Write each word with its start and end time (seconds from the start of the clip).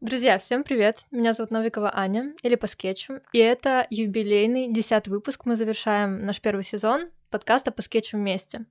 Друзья, 0.00 0.38
всем 0.38 0.64
привет! 0.64 1.04
Меня 1.10 1.34
зовут 1.34 1.50
Новикова 1.50 1.94
Аня, 1.94 2.32
или 2.42 2.54
по 2.54 2.66
скетчу, 2.66 3.20
и 3.34 3.38
это 3.38 3.86
юбилейный 3.90 4.72
десятый 4.72 5.10
выпуск. 5.10 5.44
Мы 5.44 5.56
завершаем 5.56 6.24
наш 6.24 6.40
первый 6.40 6.64
сезон 6.64 7.10
подкаста 7.28 7.70
«По 7.70 7.82
скетчу 7.82 8.16
вместе». 8.16 8.64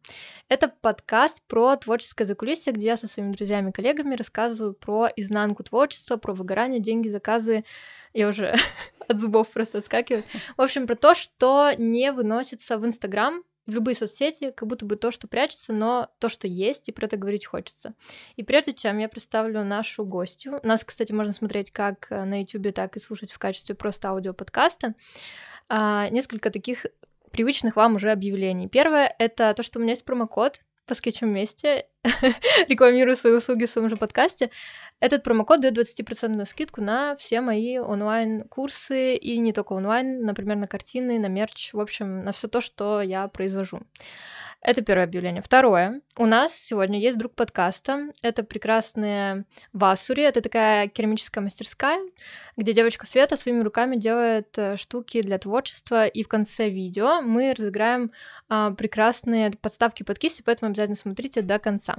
Это 0.48 0.70
подкаст 0.70 1.44
про 1.48 1.76
творческое 1.76 2.26
закулисье, 2.26 2.74
где 2.74 2.88
я 2.88 2.98
со 2.98 3.06
своими 3.06 3.34
друзьями 3.34 3.70
и 3.70 3.72
коллегами 3.72 4.16
рассказываю 4.16 4.74
про 4.74 5.08
изнанку 5.16 5.64
творчества, 5.64 6.18
про 6.18 6.34
выгорание, 6.34 6.80
деньги, 6.80 7.10
заказы. 7.10 7.64
Я 8.12 8.28
уже 8.28 8.56
от 9.08 9.20
зубов 9.20 9.50
просто 9.50 9.78
отскакиваю. 9.78 10.24
В 10.58 10.62
общем, 10.64 10.88
про 10.88 10.96
то, 10.96 11.14
что 11.14 11.74
не 11.78 12.12
выносится 12.12 12.80
в 12.80 12.88
Инстаграм, 12.88 13.44
в 13.70 13.74
любые 13.74 13.96
соцсети, 13.96 14.52
как 14.52 14.68
будто 14.68 14.86
бы 14.86 14.96
то, 14.96 15.12
что 15.12 15.28
прячется, 15.28 15.74
но 15.74 16.10
то, 16.20 16.30
что 16.30 16.48
есть, 16.48 16.90
и 16.90 16.92
про 16.92 17.06
это 17.06 17.18
говорить 17.18 17.46
хочется. 17.46 17.94
И 18.36 18.44
прежде 18.44 18.74
чем 18.74 18.98
я 18.98 19.10
представлю 19.10 19.64
нашу 19.64 20.06
гостью, 20.06 20.60
нас, 20.64 20.84
кстати, 20.84 21.12
можно 21.12 21.34
смотреть 21.34 21.72
как 21.72 22.08
э, 22.12 22.24
на 22.24 22.42
YouTube, 22.42 22.74
так 22.74 22.96
и 22.98 23.00
слушать 23.00 23.32
в 23.32 23.40
качестве 23.40 23.76
просто 23.76 24.10
аудиоподкаста, 24.10 24.96
а, 25.70 26.10
несколько 26.10 26.50
таких 26.50 26.86
привычных 27.32 27.76
вам 27.76 27.96
уже 27.96 28.12
объявлений. 28.12 28.68
Первое— 28.68 29.14
это 29.20 29.54
то, 29.54 29.64
что 29.64 29.80
у 29.80 29.82
меня 29.82 29.92
есть 29.92 30.06
промокод 30.06 30.62
по 30.90 30.96
скетчам 30.96 31.30
вместе, 31.30 31.86
рекламирую 32.68 33.16
свои 33.16 33.34
услуги 33.34 33.66
в 33.66 33.70
своем 33.70 33.90
же 33.90 33.96
подкасте. 33.96 34.50
Этот 35.00 35.24
промокод 35.24 35.62
дает 35.62 35.78
20% 35.78 36.44
скидку 36.46 36.82
на 36.82 37.16
все 37.16 37.42
мои 37.42 37.78
онлайн-курсы, 37.78 39.16
и 39.16 39.38
не 39.38 39.54
только 39.54 39.74
онлайн, 39.74 40.22
например, 40.26 40.58
на 40.58 40.68
картины, 40.68 41.20
на 41.20 41.28
мерч, 41.28 41.74
в 41.74 41.80
общем, 41.80 42.22
на 42.26 42.32
все 42.32 42.48
то, 42.48 42.60
что 42.60 43.02
я 43.02 43.28
произвожу. 43.28 43.82
Это 44.62 44.82
первое 44.82 45.06
объявление. 45.06 45.42
Второе. 45.42 46.02
У 46.18 46.26
нас 46.26 46.54
сегодня 46.54 47.00
есть 47.00 47.18
друг 47.18 47.34
подкаста. 47.34 48.10
Это 48.22 48.44
прекрасные 48.44 49.46
Васури. 49.72 50.24
Это 50.24 50.42
такая 50.42 50.90
керамическая 50.90 51.42
мастерская, 51.42 52.00
где 52.58 52.74
девочка 52.74 53.06
Света 53.06 53.38
своими 53.38 53.62
руками 53.62 53.96
делает 53.96 54.58
э, 54.58 54.76
штуки 54.76 55.22
для 55.22 55.38
творчества. 55.38 56.08
И 56.08 56.24
в 56.24 56.28
конце 56.28 56.70
видео 56.70 57.22
мы 57.22 57.54
разыграем 57.54 58.12
а, 58.50 58.72
прекрасные 58.72 59.52
подставки 59.52 60.04
под 60.04 60.20
кисти, 60.20 60.42
поэтому 60.42 60.72
обязательно 60.72 60.98
смотрите 60.98 61.42
до 61.42 61.58
конца. 61.58 61.96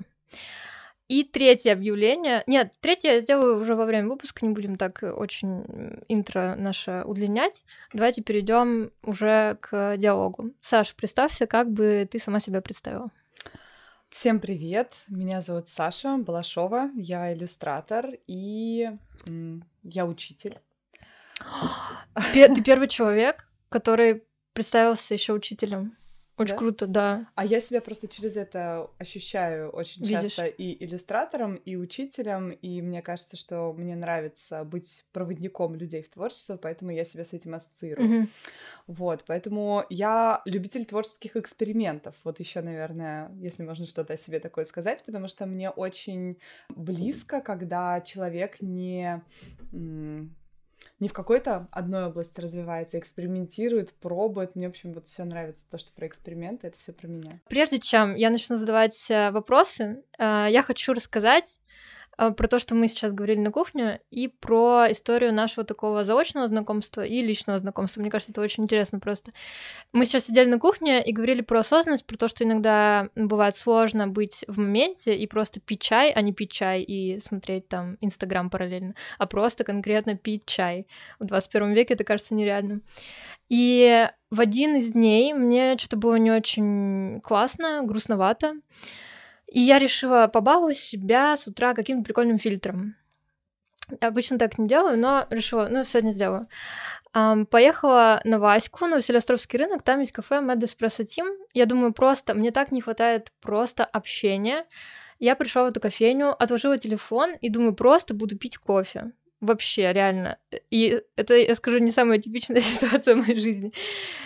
И 1.11 1.25
третье 1.25 1.73
объявление. 1.73 2.45
Нет, 2.47 2.75
третье 2.81 3.15
я 3.15 3.21
сделаю 3.21 3.61
уже 3.61 3.75
во 3.75 3.85
время 3.85 4.07
выпуска, 4.09 4.47
не 4.47 4.53
будем 4.53 4.77
так 4.77 5.03
очень 5.03 5.65
интро 6.07 6.55
наше 6.57 7.03
удлинять. 7.05 7.65
Давайте 7.93 8.23
перейдем 8.23 8.93
уже 9.03 9.59
к 9.61 9.97
диалогу. 9.97 10.53
Саша, 10.61 10.95
представься, 10.95 11.49
как 11.49 11.69
бы 11.69 12.09
ты 12.09 12.21
сама 12.21 12.39
себя 12.39 12.61
представила. 12.61 13.11
Всем 14.09 14.39
привет! 14.39 14.99
Меня 15.09 15.41
зовут 15.41 15.67
Саша 15.67 16.17
Балашова, 16.17 16.91
я 16.95 17.35
иллюстратор 17.35 18.11
и 18.29 18.91
я 19.83 20.07
учитель. 20.07 20.59
Ты 22.33 22.63
первый 22.63 22.87
человек, 22.87 23.49
который 23.69 24.23
представился 24.53 25.15
еще 25.15 25.33
учителем. 25.33 25.97
Очень 26.41 26.55
да? 26.55 26.59
круто, 26.59 26.87
да. 26.87 27.27
А 27.35 27.45
я 27.45 27.61
себя 27.61 27.81
просто 27.81 28.09
через 28.09 28.37
это 28.37 28.91
ощущаю 28.99 29.69
очень 29.71 30.03
Видишь? 30.03 30.35
часто 30.35 30.47
и 30.47 30.85
иллюстратором, 30.85 31.57
и 31.57 31.77
учителем, 31.77 32.51
и 32.51 32.81
мне 32.81 33.03
кажется, 33.03 33.37
что 33.37 33.73
мне 33.75 33.95
нравится 33.95 34.65
быть 34.65 35.05
проводником 35.13 35.75
людей 35.75 36.03
в 36.03 36.09
творчество, 36.09 36.57
поэтому 36.57 36.91
я 36.93 37.05
себя 37.05 37.25
с 37.25 37.33
этим 37.33 37.55
ассоциирую. 37.55 38.21
Угу. 38.21 38.29
Вот, 38.87 39.25
поэтому 39.27 39.85
я 39.91 40.41
любитель 40.47 40.87
творческих 40.87 41.37
экспериментов. 41.37 42.15
Вот 42.25 42.41
еще, 42.41 42.63
наверное, 42.63 43.31
если 43.41 43.63
можно 43.63 43.87
что-то 43.87 44.15
о 44.15 44.17
себе 44.17 44.41
такое 44.41 44.65
сказать, 44.65 45.05
потому 45.05 45.29
что 45.29 45.45
мне 45.47 45.69
очень 45.71 46.39
близко, 46.69 47.41
когда 47.41 48.01
человек 48.01 48.63
не 48.63 49.23
не 50.99 51.09
в 51.09 51.13
какой-то 51.13 51.67
одной 51.71 52.07
области 52.07 52.41
развивается, 52.41 52.99
экспериментирует, 52.99 53.93
пробует. 53.95 54.55
Мне, 54.55 54.67
в 54.67 54.71
общем, 54.71 54.93
вот 54.93 55.07
все 55.07 55.25
нравится, 55.25 55.63
то, 55.71 55.79
что 55.79 55.93
про 55.93 56.07
эксперименты, 56.07 56.69
это 56.69 56.79
все 56.79 56.93
про 56.93 57.09
меня. 57.09 57.41
Прежде 57.49 57.79
чем 57.79 58.15
я 58.15 58.31
начну 58.31 58.57
задавать 58.57 59.11
э, 59.11 59.31
вопросы, 59.31 60.03
э, 60.19 60.47
я 60.51 60.63
хочу 60.63 60.93
рассказать 60.93 61.61
про 62.17 62.49
то, 62.49 62.59
что 62.59 62.75
мы 62.75 62.89
сейчас 62.89 63.13
говорили 63.13 63.41
на 63.41 63.51
кухне, 63.51 64.01
и 64.11 64.29
про 64.29 64.87
историю 64.91 65.33
нашего 65.33 65.65
такого 65.65 66.05
заочного 66.05 66.49
знакомства 66.49 67.05
и 67.05 67.23
личного 67.23 67.59
знакомства. 67.59 68.01
Мне 68.01 68.11
кажется, 68.11 68.33
это 68.33 68.41
очень 68.43 68.65
интересно 68.65 69.01
просто. 69.01 69.33
Мы 69.93 70.05
сейчас 70.05 70.27
сидели 70.27 70.49
на 70.49 70.59
кухне 70.59 71.03
и 71.03 71.13
говорили 71.13 71.41
про 71.41 71.61
осознанность, 71.61 72.07
про 72.07 72.17
то, 72.17 72.29
что 72.29 72.45
иногда 72.45 73.09
бывает 73.15 73.57
сложно 73.57 74.09
быть 74.09 74.45
в 74.49 74.59
моменте 74.59 75.17
и 75.17 75.27
просто 75.27 75.61
пить 75.61 75.81
чай, 75.81 76.13
а 76.13 76.21
не 76.21 76.33
пить 76.33 76.53
чай 76.53 76.83
и 76.83 77.21
смотреть 77.21 77.69
там 77.69 77.97
Инстаграм 78.01 78.51
параллельно, 78.51 78.95
а 79.19 79.27
просто 79.27 79.65
конкретно 79.65 80.17
пить 80.17 80.47
чай. 80.47 80.87
В 81.19 81.25
21 81.25 81.73
веке 81.73 81.95
это 81.95 82.05
кажется 82.05 82.35
нереальным. 82.35 82.83
И 83.49 84.09
в 84.31 84.41
один 84.41 84.77
из 84.77 84.93
дней 84.93 85.33
мне 85.35 85.77
что-то 85.77 85.97
было 85.97 86.15
не 86.17 86.31
очень 86.31 87.21
классно, 87.23 87.83
грустновато. 87.83 88.55
И 89.51 89.61
я 89.61 89.79
решила 89.79 90.29
побаловать 90.29 90.77
себя 90.77 91.37
с 91.37 91.47
утра 91.49 91.75
каким-то 91.75 92.05
прикольным 92.05 92.39
фильтром. 92.39 92.95
Обычно 94.01 94.39
так 94.39 94.59
не 94.59 94.69
делаю, 94.69 94.97
но 94.97 95.27
решила, 95.31 95.69
ну, 95.69 95.85
сегодня 95.85 96.13
сделаю. 96.13 96.49
Um, 97.13 97.45
поехала 97.45 98.21
на 98.23 98.39
Ваську, 98.39 98.87
на 98.87 98.97
Василиостровский 98.97 99.59
рынок, 99.59 99.83
там 99.83 99.99
есть 99.99 100.13
кафе 100.13 100.37
Mad 100.37 100.61
Espresso 100.61 101.05
Team. 101.05 101.27
Я 101.55 101.67
думаю, 101.67 101.93
просто, 101.93 102.35
мне 102.35 102.53
так 102.53 102.71
не 102.71 102.81
хватает 102.81 103.33
просто 103.41 103.85
общения. 103.85 104.65
Я 105.19 105.35
пришла 105.35 105.65
в 105.65 105.67
эту 105.67 105.81
кофейню, 105.81 106.31
отложила 106.41 106.79
телефон 106.79 107.35
и 107.41 107.51
думаю, 107.51 107.75
просто 107.75 108.15
буду 108.15 108.39
пить 108.39 108.57
кофе. 108.59 109.11
Вообще, 109.41 109.93
реально. 109.93 110.39
И 110.71 111.01
это, 111.17 111.35
я 111.35 111.55
скажу, 111.55 111.79
не 111.79 111.93
самая 111.93 112.19
типичная 112.19 112.61
ситуация 112.61 113.15
в 113.15 113.19
моей 113.19 113.39
жизни. 113.39 113.73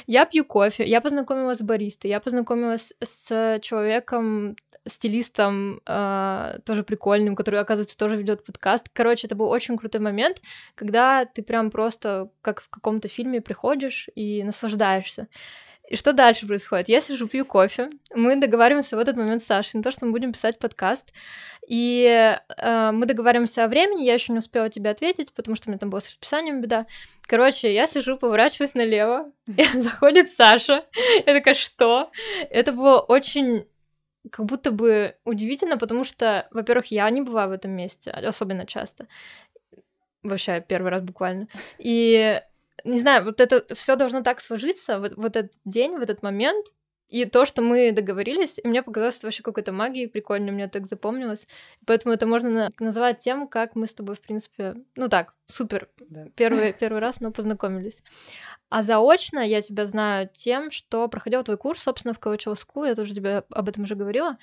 Я 0.06 0.26
пью 0.26 0.44
кофе, 0.44 0.84
я 0.84 1.00
познакомилась 1.00 1.58
с 1.58 1.62
баристой, 1.62 2.10
я 2.10 2.20
познакомилась 2.20 2.92
с 3.00 3.58
человеком, 3.62 4.56
стилистом, 4.86 5.80
э, 5.86 6.58
тоже 6.64 6.82
прикольным, 6.82 7.36
который, 7.36 7.60
оказывается, 7.60 7.96
тоже 7.96 8.16
ведет 8.16 8.44
подкаст. 8.44 8.88
Короче, 8.92 9.28
это 9.28 9.36
был 9.36 9.48
очень 9.48 9.78
крутой 9.78 10.00
момент, 10.00 10.42
когда 10.74 11.24
ты 11.24 11.42
прям 11.42 11.70
просто 11.70 12.30
как 12.42 12.60
в 12.60 12.68
каком-то 12.68 13.06
фильме 13.06 13.40
приходишь 13.40 14.08
и 14.16 14.42
наслаждаешься. 14.42 15.28
И 15.88 15.96
что 15.96 16.12
дальше 16.14 16.46
происходит? 16.46 16.88
Я 16.88 17.00
сижу, 17.00 17.28
пью 17.28 17.44
кофе, 17.44 17.90
мы 18.14 18.36
договариваемся 18.36 18.96
в 18.96 19.00
этот 19.00 19.16
момент 19.16 19.42
с 19.42 19.46
Сашей 19.46 19.76
на 19.76 19.82
то, 19.82 19.90
что 19.90 20.06
мы 20.06 20.12
будем 20.12 20.32
писать 20.32 20.58
подкаст, 20.58 21.12
и 21.66 22.36
э, 22.56 22.90
мы 22.92 23.04
договариваемся 23.04 23.64
о 23.64 23.68
времени, 23.68 24.04
я 24.04 24.14
еще 24.14 24.32
не 24.32 24.38
успела 24.38 24.70
тебе 24.70 24.90
ответить, 24.90 25.32
потому 25.34 25.56
что 25.56 25.68
у 25.68 25.70
меня 25.70 25.78
там 25.78 25.90
была 25.90 26.00
с 26.00 26.08
расписанием 26.08 26.62
беда. 26.62 26.86
Короче, 27.26 27.72
я 27.72 27.86
сижу, 27.86 28.16
поворачиваюсь 28.16 28.74
налево, 28.74 29.30
и 29.46 29.62
заходит 29.74 30.30
Саша, 30.30 30.84
я 31.26 31.34
такая, 31.34 31.54
что? 31.54 32.10
Это 32.50 32.72
было 32.72 33.00
очень 33.00 33.66
как 34.30 34.46
будто 34.46 34.70
бы 34.70 35.16
удивительно, 35.24 35.76
потому 35.76 36.04
что, 36.04 36.48
во-первых, 36.50 36.86
я 36.86 37.08
не 37.10 37.20
бываю 37.20 37.50
в 37.50 37.52
этом 37.52 37.72
месте, 37.72 38.10
особенно 38.10 38.64
часто. 38.64 39.06
Вообще, 40.22 40.64
первый 40.66 40.90
раз 40.90 41.02
буквально. 41.02 41.48
И 41.78 42.40
не 42.84 43.00
знаю, 43.00 43.24
вот 43.24 43.40
это 43.40 43.64
все 43.74 43.96
должно 43.96 44.22
так 44.22 44.40
сложиться, 44.40 45.00
вот, 45.00 45.14
вот 45.16 45.36
этот 45.36 45.52
день, 45.64 45.96
в 45.96 46.02
этот 46.02 46.22
момент, 46.22 46.66
и 47.08 47.26
то, 47.26 47.44
что 47.44 47.62
мы 47.62 47.92
договорились, 47.92 48.58
и 48.58 48.66
мне 48.66 48.82
показалось 48.82 49.18
это 49.18 49.26
вообще 49.26 49.42
какой-то 49.42 49.72
магией 49.72 50.08
прикольно, 50.08 50.52
мне 50.52 50.68
так 50.68 50.86
запомнилось. 50.86 51.46
Поэтому 51.86 52.14
это 52.14 52.26
можно 52.26 52.50
на- 52.50 52.70
называть 52.80 53.18
тем, 53.18 53.46
как 53.46 53.76
мы 53.76 53.86
с 53.86 53.94
тобой, 53.94 54.16
в 54.16 54.20
принципе, 54.20 54.74
ну 54.96 55.08
так, 55.08 55.34
супер, 55.46 55.88
да. 56.08 56.26
первый, 56.34 56.72
первый 56.80 57.00
раз, 57.00 57.20
но 57.20 57.30
познакомились. 57.30 58.02
А 58.70 58.82
заочно 58.82 59.38
я 59.38 59.60
тебя 59.60 59.86
знаю 59.86 60.28
тем, 60.32 60.70
что 60.70 61.06
проходила 61.08 61.44
твой 61.44 61.58
курс, 61.58 61.82
собственно, 61.82 62.14
в 62.14 62.18
Калачево 62.18 62.54
School, 62.54 62.88
я 62.88 62.94
тоже 62.94 63.14
тебе 63.14 63.44
об 63.50 63.68
этом 63.68 63.84
уже 63.84 63.94
говорила. 63.94 64.38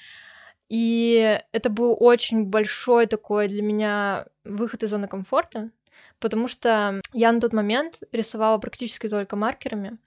И 0.69 1.41
это 1.51 1.69
был 1.69 1.97
очень 1.99 2.45
большой 2.45 3.07
такой 3.07 3.49
для 3.49 3.61
меня 3.61 4.27
выход 4.45 4.83
из 4.83 4.89
зоны 4.91 5.09
комфорта, 5.09 5.71
потому 6.19 6.47
что 6.47 6.99
я 7.13 7.31
на 7.31 7.39
тот 7.39 7.53
момент 7.53 7.99
рисовала 8.11 8.57
практически 8.57 9.09
только 9.09 9.35
маркерами, 9.35 9.97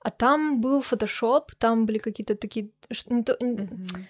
а 0.00 0.10
там 0.10 0.60
был 0.60 0.82
фотошоп, 0.82 1.54
там 1.54 1.86
были 1.86 1.98
какие-то 1.98 2.34
такие... 2.34 2.70
Mm-hmm. 2.90 4.06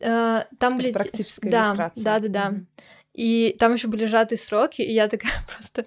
Там 0.00 0.76
были... 0.76 0.92
Практическая 0.92 1.50
да, 1.50 1.68
иллюстрация. 1.68 2.04
Да, 2.04 2.18
да, 2.20 2.28
да. 2.28 2.50
Mm-hmm. 2.50 2.66
И 3.14 3.56
там 3.58 3.74
еще 3.74 3.88
были 3.88 4.06
сжатые 4.06 4.38
сроки, 4.38 4.82
и 4.82 4.92
я 4.92 5.08
такая 5.08 5.32
просто 5.56 5.86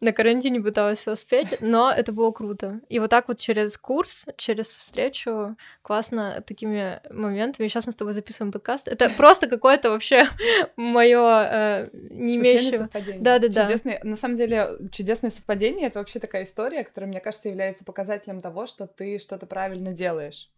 на 0.00 0.12
карантине 0.12 0.60
пыталась 0.60 1.06
успеть, 1.06 1.56
но 1.60 1.90
это 1.90 2.12
было 2.12 2.30
круто. 2.30 2.80
И 2.88 2.98
вот 2.98 3.10
так 3.10 3.28
вот 3.28 3.38
через 3.38 3.78
курс, 3.78 4.26
через 4.36 4.66
встречу, 4.66 5.56
классно 5.82 6.42
такими 6.46 7.00
моментами. 7.10 7.68
Сейчас 7.68 7.86
мы 7.86 7.92
с 7.92 7.96
тобой 7.96 8.12
записываем 8.12 8.52
подкаст. 8.52 8.88
Это 8.88 9.08
просто 9.16 9.46
какое-то 9.46 9.90
вообще 9.90 10.26
мое 10.76 11.48
э, 11.50 11.88
не 12.10 12.36
имеющее... 12.36 12.78
совпадение. 12.78 13.22
Да, 13.22 13.38
да, 13.38 13.48
да. 13.48 13.66
Чудесное, 13.66 14.00
на 14.02 14.16
самом 14.16 14.36
деле, 14.36 14.70
чудесное 14.90 15.30
совпадение 15.30 15.86
это 15.86 15.98
вообще 15.98 16.18
такая 16.18 16.44
история, 16.44 16.84
которая, 16.84 17.08
мне 17.08 17.20
кажется, 17.20 17.48
является 17.48 17.84
показателем 17.84 18.40
того, 18.40 18.66
что 18.66 18.86
ты 18.86 19.18
что-то 19.18 19.46
правильно 19.46 19.92
делаешь. 19.92 20.50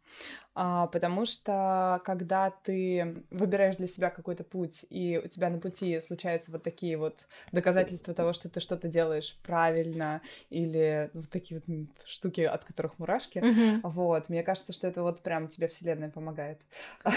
А, 0.60 0.88
потому 0.88 1.24
что 1.24 2.00
когда 2.04 2.50
ты 2.50 3.22
выбираешь 3.30 3.76
для 3.76 3.86
себя 3.86 4.10
какой-то 4.10 4.42
путь, 4.42 4.84
и 4.90 5.16
у 5.24 5.28
тебя 5.28 5.50
на 5.50 5.60
пути 5.60 6.00
случаются 6.00 6.50
вот 6.50 6.64
такие 6.64 6.96
вот 6.96 7.28
доказательства 7.52 8.12
того, 8.12 8.32
что 8.32 8.48
ты 8.48 8.58
что-то 8.58 8.88
делаешь 8.88 9.38
правильно, 9.44 10.20
или 10.50 11.10
вот 11.14 11.30
такие 11.30 11.60
вот 11.60 11.88
штуки, 12.04 12.40
от 12.40 12.64
которых 12.64 12.98
мурашки, 12.98 13.38
mm-hmm. 13.38 13.80
вот, 13.84 14.28
мне 14.28 14.42
кажется, 14.42 14.72
что 14.72 14.88
это 14.88 15.04
вот 15.04 15.22
прям 15.22 15.46
тебе 15.46 15.68
вселенная 15.68 16.10
помогает. 16.10 16.60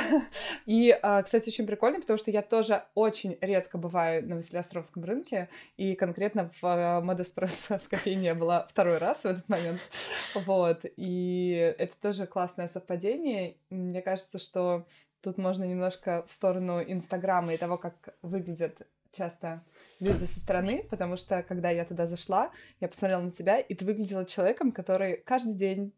И, 0.67 0.95
а, 1.01 1.23
кстати, 1.23 1.49
очень 1.49 1.65
прикольно, 1.65 1.99
потому 1.99 2.19
что 2.19 2.29
я 2.29 2.43
тоже 2.43 2.83
очень 2.93 3.39
редко 3.41 3.79
бываю 3.79 4.23
на 4.29 4.35
Василиостровском 4.35 5.03
рынке, 5.03 5.49
и 5.77 5.95
конкретно 5.95 6.51
в 6.61 6.63
а, 6.63 7.01
Модеспрессо 7.01 7.79
в 7.79 7.89
кофейне 7.89 8.25
я 8.25 8.35
была 8.35 8.67
второй 8.67 8.99
раз 8.99 9.23
в 9.23 9.25
этот 9.25 9.49
момент, 9.49 9.81
вот, 10.35 10.85
и 10.95 11.73
это 11.79 11.93
тоже 11.99 12.27
классное 12.27 12.67
совпадение, 12.67 12.80
мнение. 13.21 13.57
Мне 13.69 14.01
кажется, 14.01 14.39
что 14.39 14.85
тут 15.21 15.37
можно 15.37 15.63
немножко 15.63 16.23
в 16.27 16.31
сторону 16.31 16.81
Инстаграма 16.81 17.53
и 17.53 17.57
того, 17.57 17.77
как 17.77 18.15
выглядят 18.21 18.87
часто 19.11 19.63
люди 19.99 20.25
со 20.25 20.39
стороны, 20.39 20.85
потому 20.89 21.17
что 21.17 21.43
когда 21.43 21.69
я 21.69 21.85
туда 21.85 22.07
зашла, 22.07 22.51
я 22.79 22.87
посмотрела 22.87 23.21
на 23.21 23.31
тебя, 23.31 23.59
и 23.59 23.75
ты 23.75 23.85
выглядела 23.85 24.25
человеком, 24.25 24.71
который 24.71 25.17
каждый 25.17 25.53
день 25.53 25.93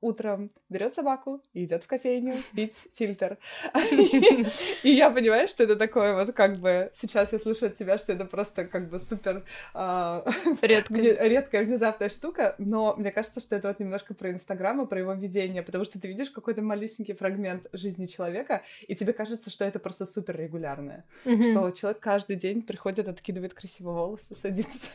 утром 0.00 0.50
берет 0.68 0.94
собаку 0.94 1.42
и 1.52 1.64
идет 1.64 1.82
в 1.82 1.86
кофейню 1.86 2.34
пить 2.54 2.88
фильтр. 2.94 3.38
И 4.82 4.90
я 4.90 5.10
понимаю, 5.10 5.48
что 5.48 5.64
это 5.64 5.76
такое 5.76 6.14
вот 6.14 6.34
как 6.34 6.58
бы 6.58 6.90
сейчас 6.92 7.32
я 7.32 7.38
слышу 7.38 7.66
от 7.66 7.74
тебя, 7.74 7.98
что 7.98 8.12
это 8.12 8.24
просто 8.24 8.64
как 8.64 8.88
бы 8.88 9.00
супер 9.00 9.44
а, 9.74 10.24
редкая 10.62 11.64
внезапная 11.64 12.08
штука, 12.08 12.54
но 12.58 12.94
мне 12.96 13.10
кажется, 13.10 13.40
что 13.40 13.56
это 13.56 13.68
вот 13.68 13.80
немножко 13.80 14.14
про 14.14 14.30
Инстаграм 14.30 14.80
и 14.80 14.86
про 14.86 14.98
его 14.98 15.12
ведение, 15.12 15.62
потому 15.62 15.84
что 15.84 16.00
ты 16.00 16.08
видишь 16.08 16.30
какой-то 16.30 16.62
малюсенький 16.62 17.14
фрагмент 17.14 17.66
жизни 17.72 18.06
человека, 18.06 18.62
и 18.86 18.94
тебе 18.94 19.12
кажется, 19.12 19.50
что 19.50 19.64
это 19.64 19.78
просто 19.78 20.06
супер 20.06 20.36
регулярное, 20.36 21.04
что 21.22 21.70
человек 21.70 22.00
каждый 22.00 22.36
день 22.36 22.62
приходит, 22.62 23.08
откидывает 23.08 23.54
красивые 23.54 23.94
волосы, 23.94 24.34
садится. 24.34 24.88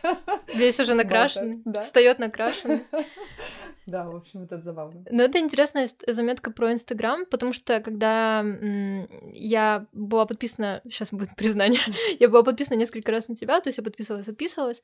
Весь 0.54 0.80
уже 0.80 0.94
накрашен, 0.94 1.64
встает 1.82 2.20
накрашен. 2.20 2.82
Да, 3.86 4.08
в 4.08 4.16
общем, 4.16 4.44
это 4.44 4.60
забавно. 4.60 4.91
Ну, 5.10 5.24
это 5.24 5.40
интересная 5.40 5.90
заметка 6.08 6.52
про 6.52 6.72
Инстаграм, 6.74 7.26
потому 7.26 7.54
что 7.54 7.80
когда 7.80 8.46
я 9.34 9.88
была 9.92 10.26
подписана, 10.26 10.82
сейчас 10.86 11.12
будет 11.12 11.36
признание, 11.36 11.82
я 12.20 12.30
была 12.30 12.44
подписана 12.44 12.78
несколько 12.78 13.12
раз 13.12 13.28
на 13.28 13.36
тебя, 13.36 13.60
то 13.62 13.70
есть 13.70 13.78
я 13.78 13.84
подписывалась, 13.84 14.28
отписывалась, 14.28 14.82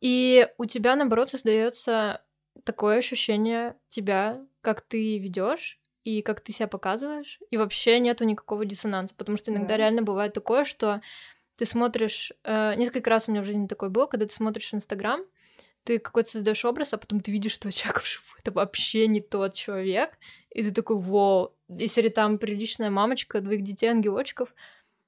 и 0.00 0.48
у 0.58 0.64
тебя, 0.64 0.96
наоборот, 0.96 1.28
создается 1.28 2.22
такое 2.64 2.98
ощущение 2.98 3.76
тебя, 3.88 4.44
как 4.60 4.80
ты 4.82 5.18
ведешь 5.18 5.80
и 6.04 6.22
как 6.22 6.40
ты 6.40 6.52
себя 6.52 6.68
показываешь, 6.68 7.38
и 7.50 7.56
вообще 7.56 7.98
нету 8.00 8.24
никакого 8.24 8.64
диссонанса, 8.64 9.14
потому 9.16 9.36
что 9.36 9.50
иногда 9.50 9.68
да. 9.68 9.76
реально 9.76 10.02
бывает 10.02 10.32
такое, 10.32 10.64
что 10.64 11.00
ты 11.56 11.66
смотришь, 11.66 12.32
э, 12.44 12.74
несколько 12.76 13.10
раз 13.10 13.28
у 13.28 13.32
меня 13.32 13.42
в 13.42 13.44
жизни 13.44 13.66
такое 13.66 13.90
было, 13.90 14.06
когда 14.06 14.26
ты 14.26 14.32
смотришь 14.32 14.72
Инстаграм, 14.72 15.22
ты 15.88 15.98
какой-то 15.98 16.28
создаешь 16.28 16.66
образ, 16.66 16.92
а 16.92 16.98
потом 16.98 17.20
ты 17.20 17.30
видишь, 17.30 17.52
что 17.52 17.72
человек 17.72 18.02
вживую 18.04 18.38
это 18.38 18.52
вообще 18.52 19.06
не 19.06 19.22
тот 19.22 19.54
человек, 19.54 20.18
и 20.50 20.62
ты 20.62 20.70
такой, 20.70 21.00
вау, 21.00 21.54
если 21.68 22.08
там 22.10 22.38
приличная 22.38 22.90
мамочка 22.90 23.40
двоих 23.40 23.62
детей 23.62 23.86
ангелочков, 23.86 24.54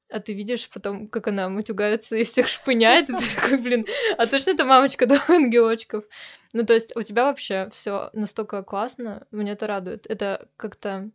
а 0.09 0.21
ты 0.21 0.33
видишь 0.33 0.71
потом, 0.71 1.07
как 1.07 1.29
она 1.29 1.51
матюгается 1.51 2.17
и 2.17 2.25
всех 2.25 2.49
шпыняет, 2.49 3.11
и 3.11 3.15
ты 3.15 3.35
такой, 3.37 3.59
блин, 3.59 3.87
а 4.17 4.27
точно 4.27 4.53
это 4.53 4.65
мамочка 4.65 5.05
двух 5.05 5.29
ангелочков? 5.29 6.05
Ну, 6.55 6.65
то 6.65 6.73
есть 6.73 6.97
у 6.97 7.03
тебя 7.03 7.27
вообще 7.27 7.69
все 7.73 8.09
настолько 8.15 8.63
классно, 8.63 9.27
мне 9.31 9.53
это 9.53 9.67
радует. 9.67 10.07
Это 10.07 10.49
как-то 10.57 11.11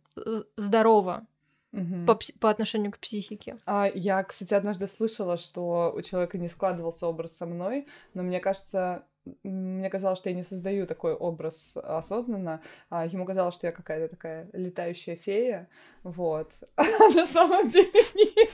здорово, 0.56 1.26
Угу. 1.72 2.06
По, 2.06 2.18
по 2.40 2.48
отношению 2.48 2.90
к 2.90 2.98
психике. 2.98 3.56
А 3.66 3.90
я, 3.92 4.22
кстати, 4.22 4.54
однажды 4.54 4.88
слышала, 4.88 5.36
что 5.36 5.92
у 5.94 6.00
человека 6.00 6.38
не 6.38 6.48
складывался 6.48 7.06
образ 7.06 7.36
со 7.36 7.44
мной, 7.44 7.86
но 8.14 8.22
мне 8.22 8.40
кажется, 8.40 9.04
мне 9.42 9.90
казалось, 9.90 10.18
что 10.18 10.30
я 10.30 10.36
не 10.36 10.42
создаю 10.42 10.86
такой 10.86 11.14
образ 11.14 11.76
осознанно. 11.76 12.62
А 12.90 13.06
ему 13.06 13.24
казалось, 13.24 13.54
что 13.54 13.66
я 13.66 13.72
какая-то 13.72 14.14
такая 14.14 14.48
летающая 14.52 15.16
фея. 15.16 15.68
Вот. 16.02 16.52
А 16.76 17.08
на 17.14 17.26
самом 17.26 17.68
деле 17.68 17.90
нет. 18.14 18.50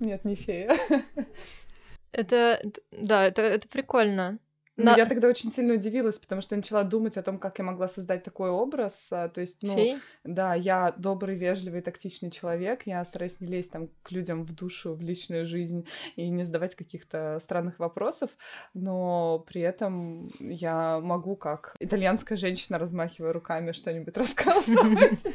Нет, 0.00 0.24
не 0.24 0.34
фея. 0.34 0.72
Это, 2.12 2.60
да, 2.90 3.24
это, 3.24 3.42
это 3.42 3.68
прикольно. 3.68 4.38
Но... 4.78 4.96
Я 4.96 5.06
тогда 5.06 5.26
очень 5.26 5.50
сильно 5.50 5.74
удивилась, 5.74 6.20
потому 6.20 6.40
что 6.40 6.54
я 6.54 6.58
начала 6.58 6.84
думать 6.84 7.16
о 7.16 7.22
том, 7.22 7.38
как 7.38 7.58
я 7.58 7.64
могла 7.64 7.88
создать 7.88 8.22
такой 8.22 8.48
образ. 8.50 9.08
А, 9.10 9.28
то 9.28 9.40
есть, 9.40 9.58
ну, 9.62 9.74
Фей? 9.74 9.98
да, 10.22 10.54
я 10.54 10.94
добрый, 10.96 11.34
вежливый, 11.36 11.82
тактичный 11.82 12.30
человек. 12.30 12.86
Я 12.86 13.04
стараюсь 13.04 13.40
не 13.40 13.48
лезть 13.48 13.72
там 13.72 13.88
к 14.04 14.12
людям 14.12 14.44
в 14.44 14.54
душу, 14.54 14.94
в 14.94 15.02
личную 15.02 15.46
жизнь 15.46 15.84
и 16.14 16.28
не 16.28 16.44
задавать 16.44 16.76
каких-то 16.76 17.40
странных 17.42 17.80
вопросов. 17.80 18.30
Но 18.72 19.44
при 19.48 19.62
этом 19.62 20.30
я 20.38 21.00
могу, 21.00 21.34
как 21.34 21.74
итальянская 21.80 22.38
женщина, 22.38 22.78
размахивая 22.78 23.32
руками, 23.32 23.72
что-нибудь 23.72 24.16
рассказывать. 24.16 25.24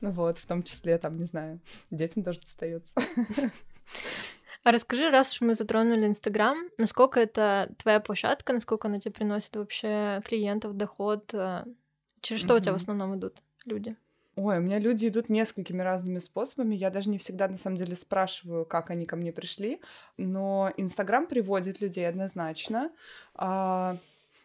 Вот, 0.00 0.38
в 0.38 0.46
том 0.46 0.62
числе, 0.62 0.96
там, 0.96 1.18
не 1.18 1.24
знаю, 1.24 1.60
детям 1.90 2.22
тоже 2.22 2.38
достается. 2.40 2.94
А 4.64 4.72
расскажи, 4.72 5.10
раз 5.10 5.32
уж 5.32 5.40
мы 5.40 5.54
затронули 5.54 6.06
Инстаграм, 6.06 6.56
насколько 6.76 7.20
это 7.20 7.72
твоя 7.78 8.00
площадка, 8.00 8.52
насколько 8.52 8.88
она 8.88 8.98
тебе 8.98 9.12
приносит 9.12 9.56
вообще 9.56 10.20
клиентов, 10.24 10.76
доход? 10.76 11.32
Э, 11.32 11.64
через 12.20 12.40
что 12.40 12.54
mm-hmm. 12.54 12.58
у 12.58 12.60
тебя 12.60 12.72
в 12.72 12.76
основном 12.76 13.18
идут 13.18 13.42
люди? 13.64 13.96
Ой, 14.40 14.58
у 14.58 14.60
меня 14.60 14.78
люди 14.78 15.08
идут 15.08 15.28
несколькими 15.28 15.82
разными 15.82 16.20
способами. 16.20 16.76
Я 16.76 16.90
даже 16.90 17.08
не 17.10 17.18
всегда, 17.18 17.48
на 17.48 17.56
самом 17.56 17.76
деле, 17.76 17.96
спрашиваю, 17.96 18.64
как 18.64 18.90
они 18.90 19.04
ко 19.04 19.16
мне 19.16 19.32
пришли. 19.32 19.80
Но 20.16 20.72
Инстаграм 20.76 21.26
приводит 21.26 21.80
людей 21.80 22.08
однозначно. 22.08 22.92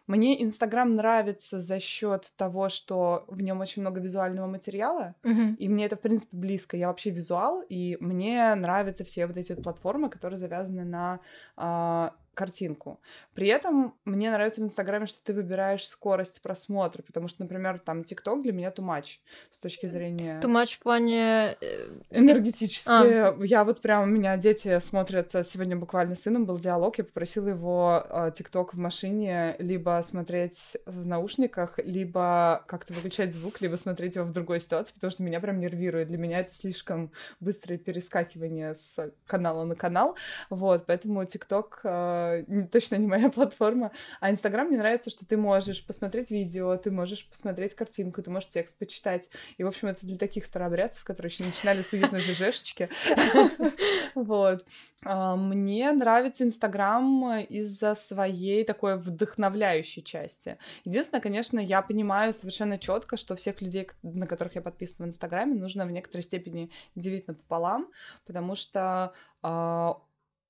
Мне 0.06 0.42
Инстаграм 0.42 0.94
нравится 0.94 1.60
за 1.60 1.80
счет 1.80 2.32
того, 2.36 2.68
что 2.68 3.24
в 3.28 3.40
нем 3.40 3.60
очень 3.60 3.82
много 3.82 4.00
визуального 4.00 4.46
материала, 4.46 5.14
uh-huh. 5.22 5.56
и 5.56 5.68
мне 5.68 5.86
это, 5.86 5.96
в 5.96 6.00
принципе, 6.00 6.36
близко. 6.36 6.76
Я 6.76 6.88
вообще 6.88 7.10
визуал, 7.10 7.62
и 7.62 7.96
мне 8.00 8.54
нравятся 8.54 9.04
все 9.04 9.26
вот 9.26 9.36
эти 9.36 9.52
вот 9.52 9.62
платформы, 9.62 10.10
которые 10.10 10.38
завязаны 10.38 10.84
на 10.84 11.20
а, 11.56 12.14
картинку. 12.34 13.00
При 13.34 13.48
этом 13.48 13.94
мне 14.04 14.30
нравится 14.30 14.60
в 14.60 14.64
Инстаграме, 14.64 15.06
что 15.06 15.22
ты 15.22 15.32
выбираешь 15.32 15.86
скорость 15.86 16.40
просмотра, 16.42 17.02
потому 17.02 17.28
что, 17.28 17.42
например, 17.42 17.78
там 17.78 18.04
ТикТок 18.04 18.42
для 18.42 18.52
меня 18.52 18.72
much 18.78 19.18
с 19.50 19.58
точки 19.58 19.86
зрения... 19.86 20.40
Too 20.40 20.50
much 20.50 20.76
в 20.76 20.78
плане... 20.80 21.56
Э, 21.60 21.88
Энергетически. 22.10 22.88
А. 22.88 23.34
Я 23.44 23.64
вот 23.64 23.80
прям, 23.80 24.04
у 24.04 24.06
меня 24.06 24.36
дети 24.36 24.78
смотрят, 24.80 25.32
сегодня 25.44 25.76
буквально 25.76 26.14
с 26.14 26.22
сыном 26.22 26.44
был 26.44 26.58
диалог, 26.58 26.98
я 26.98 27.04
попросила 27.04 27.48
его 27.48 28.32
ТикТок 28.34 28.74
в 28.74 28.78
машине 28.78 29.56
либо 29.58 30.02
смотреть 30.04 30.76
в 30.86 31.06
наушниках, 31.06 31.78
либо 31.78 32.64
как-то 32.66 32.92
выключать 32.92 33.32
звук, 33.32 33.60
либо 33.60 33.76
смотреть 33.76 34.16
его 34.16 34.26
в 34.26 34.32
другой 34.32 34.60
ситуации, 34.60 34.94
потому 34.94 35.10
что 35.10 35.22
меня 35.22 35.40
прям 35.40 35.60
нервирует. 35.60 36.08
Для 36.08 36.18
меня 36.18 36.40
это 36.40 36.54
слишком 36.54 37.12
быстрое 37.40 37.78
перескакивание 37.78 38.74
с 38.74 39.12
канала 39.26 39.64
на 39.64 39.74
канал, 39.74 40.16
вот, 40.50 40.86
поэтому 40.86 41.24
ТикТок 41.24 41.80
а, 42.24 42.66
точно 42.70 42.96
не 42.96 43.06
моя 43.06 43.30
платформа. 43.34 43.92
А 44.20 44.30
Инстаграм 44.30 44.66
мне 44.66 44.78
нравится, 44.78 45.10
что 45.10 45.26
ты 45.26 45.36
можешь 45.36 45.86
посмотреть 45.86 46.30
видео, 46.30 46.76
ты 46.76 46.90
можешь 46.90 47.28
посмотреть 47.28 47.74
картинку, 47.74 48.22
ты 48.22 48.30
можешь 48.30 48.48
текст 48.50 48.78
почитать. 48.78 49.28
И, 49.58 49.64
в 49.64 49.66
общем, 49.66 49.88
это 49.88 50.06
для 50.06 50.16
таких 50.16 50.44
старообрядцев, 50.44 51.04
которые 51.04 51.30
еще 51.30 51.44
начинали 51.44 51.82
с 51.82 51.92
уютной 51.92 52.20
ЖЖшечки. 52.20 52.88
Вот. 54.14 54.64
А, 55.04 55.34
мне 55.34 55.90
нравится 55.90 56.44
Инстаграм 56.44 57.40
из-за 57.40 57.96
своей 57.96 58.64
такой 58.64 58.96
вдохновляющей 58.96 60.02
части. 60.02 60.56
Единственное, 60.84 61.20
конечно, 61.20 61.58
я 61.58 61.82
понимаю 61.82 62.32
совершенно 62.32 62.78
четко, 62.78 63.16
что 63.16 63.34
всех 63.34 63.60
людей, 63.60 63.88
на 64.02 64.26
которых 64.26 64.54
я 64.54 64.62
подписана 64.62 65.06
в 65.06 65.08
Инстаграме, 65.10 65.54
нужно 65.54 65.84
в 65.84 65.90
некоторой 65.90 66.22
степени 66.22 66.70
делить 66.94 67.26
напополам, 67.26 67.90
потому 68.24 68.54
что 68.54 69.12
а, 69.42 69.98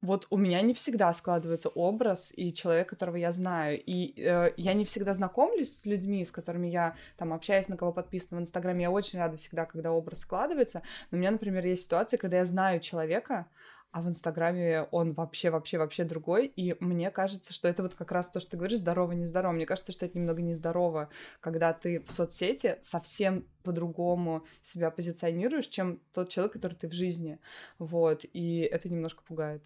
вот 0.05 0.27
у 0.29 0.37
меня 0.37 0.61
не 0.61 0.75
всегда 0.75 1.13
складывается 1.15 1.71
образ 1.71 2.31
и 2.37 2.53
человек, 2.53 2.91
которого 2.91 3.17
я 3.17 3.33
знаю. 3.33 3.83
И 3.83 4.21
э, 4.21 4.53
я 4.59 4.75
не 4.75 4.85
всегда 4.85 5.15
знакомлюсь 5.15 5.79
с 5.79 5.87
людьми, 5.87 6.25
с 6.25 6.31
которыми 6.31 6.67
я 6.67 6.95
там 7.17 7.33
общаюсь, 7.33 7.69
на 7.69 7.79
кого 7.79 7.93
подписана 7.93 8.39
в 8.39 8.43
Инстаграме. 8.43 8.83
Я 8.83 8.91
очень 8.91 9.19
рада 9.19 9.39
всегда, 9.39 9.65
когда 9.65 9.93
образ 9.93 10.21
складывается. 10.21 10.83
Но 11.11 11.17
у 11.17 11.21
меня, 11.21 11.31
например, 11.31 11.65
есть 11.65 11.85
ситуация, 11.85 12.19
когда 12.19 12.37
я 12.37 12.45
знаю 12.45 12.81
человека, 12.81 13.47
а 13.93 14.03
в 14.03 14.09
Инстаграме 14.09 14.83
он 14.91 15.15
вообще, 15.15 15.49
вообще, 15.49 15.79
вообще 15.79 16.05
другой. 16.05 16.49
И 16.49 16.77
мне 16.81 17.11
кажется, 17.11 17.55
что 17.55 17.67
это 17.69 17.83
вот 17.83 17.95
как 17.95 18.13
раз 18.13 18.29
то, 18.29 18.41
что 18.41 18.51
ты 18.51 18.57
говоришь, 18.59 18.81
здорово, 18.81 19.13
нездорово. 19.13 19.53
Мне 19.53 19.65
кажется, 19.65 19.93
что 19.93 20.05
это 20.05 20.19
немного 20.19 20.43
нездорово, 20.43 21.09
когда 21.41 21.73
ты 21.73 22.01
в 22.01 22.11
соцсети 22.11 22.77
совсем 22.83 23.49
по-другому 23.63 24.45
себя 24.63 24.91
позиционируешь, 24.91 25.69
чем 25.69 26.01
тот 26.13 26.29
человек, 26.29 26.53
который 26.53 26.75
ты 26.75 26.89
в 26.89 26.93
жизни. 26.93 27.39
Вот. 27.79 28.27
И 28.35 28.69
это 28.71 28.91
немножко 28.91 29.23
пугает. 29.23 29.63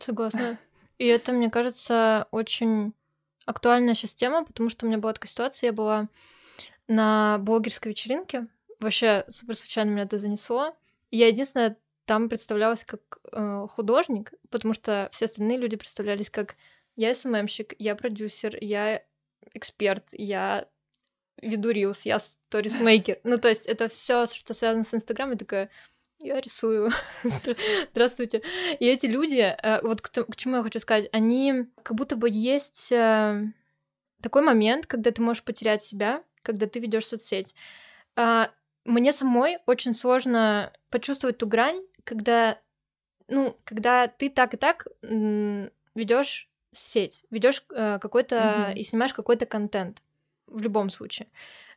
Согласна. 0.00 0.58
И 0.98 1.06
это, 1.06 1.32
мне 1.32 1.50
кажется, 1.50 2.26
очень 2.30 2.94
актуальная 3.44 3.94
сейчас 3.94 4.14
тема, 4.14 4.44
потому 4.44 4.68
что 4.70 4.86
у 4.86 4.88
меня 4.88 4.98
была 4.98 5.12
такая 5.12 5.30
ситуация, 5.30 5.68
я 5.68 5.72
была 5.72 6.08
на 6.88 7.38
блогерской 7.38 7.90
вечеринке. 7.90 8.48
Вообще 8.80 9.24
супер 9.30 9.54
случайно 9.54 9.90
меня 9.90 10.02
это 10.02 10.18
занесло. 10.18 10.76
Я 11.10 11.28
единственное 11.28 11.76
там 12.04 12.28
представлялась 12.28 12.84
как 12.84 13.18
э, 13.32 13.66
художник, 13.70 14.32
потому 14.50 14.74
что 14.74 15.08
все 15.12 15.26
остальные 15.26 15.58
люди 15.58 15.76
представлялись 15.76 16.30
как 16.30 16.56
я 16.94 17.14
СММщик, 17.14 17.74
я 17.78 17.94
продюсер, 17.94 18.56
я 18.60 19.02
эксперт, 19.52 20.08
я 20.12 20.68
веду 21.40 21.70
рилс, 21.70 22.06
я 22.06 22.18
сторисмейкер. 22.18 23.20
Ну, 23.24 23.38
то 23.38 23.48
есть 23.48 23.66
это 23.66 23.88
все, 23.88 24.26
что 24.26 24.54
связано 24.54 24.84
с 24.84 24.94
Инстаграмом, 24.94 25.32
я 25.32 25.38
такая, 25.38 25.70
я 26.20 26.40
рисую. 26.40 26.90
Здравствуйте. 27.92 28.42
И 28.78 28.86
эти 28.86 29.06
люди, 29.06 29.40
э, 29.40 29.80
вот 29.82 30.00
к, 30.00 30.10
к 30.10 30.36
чему 30.36 30.56
я 30.56 30.62
хочу 30.62 30.80
сказать, 30.80 31.08
они 31.12 31.66
как 31.82 31.96
будто 31.96 32.16
бы 32.16 32.28
есть 32.30 32.90
э, 32.90 33.44
такой 34.22 34.42
момент, 34.42 34.86
когда 34.86 35.10
ты 35.10 35.22
можешь 35.22 35.42
потерять 35.42 35.82
себя, 35.82 36.22
когда 36.42 36.66
ты 36.66 36.80
ведешь 36.80 37.06
соцсеть. 37.06 37.54
А, 38.16 38.50
мне 38.84 39.12
самой 39.12 39.58
очень 39.66 39.94
сложно 39.94 40.72
почувствовать 40.90 41.38
ту 41.38 41.46
грань, 41.46 41.82
когда, 42.04 42.58
ну, 43.28 43.56
когда 43.64 44.06
ты 44.06 44.30
так 44.30 44.54
и 44.54 44.56
так 44.56 44.86
ведешь 45.02 46.48
сеть, 46.72 47.24
ведешь 47.30 47.64
э, 47.70 47.98
какой-то 47.98 48.36
mm-hmm. 48.36 48.74
и 48.74 48.82
снимаешь 48.82 49.14
какой-то 49.14 49.46
контент 49.46 50.02
в 50.46 50.60
любом 50.60 50.90
случае. 50.90 51.28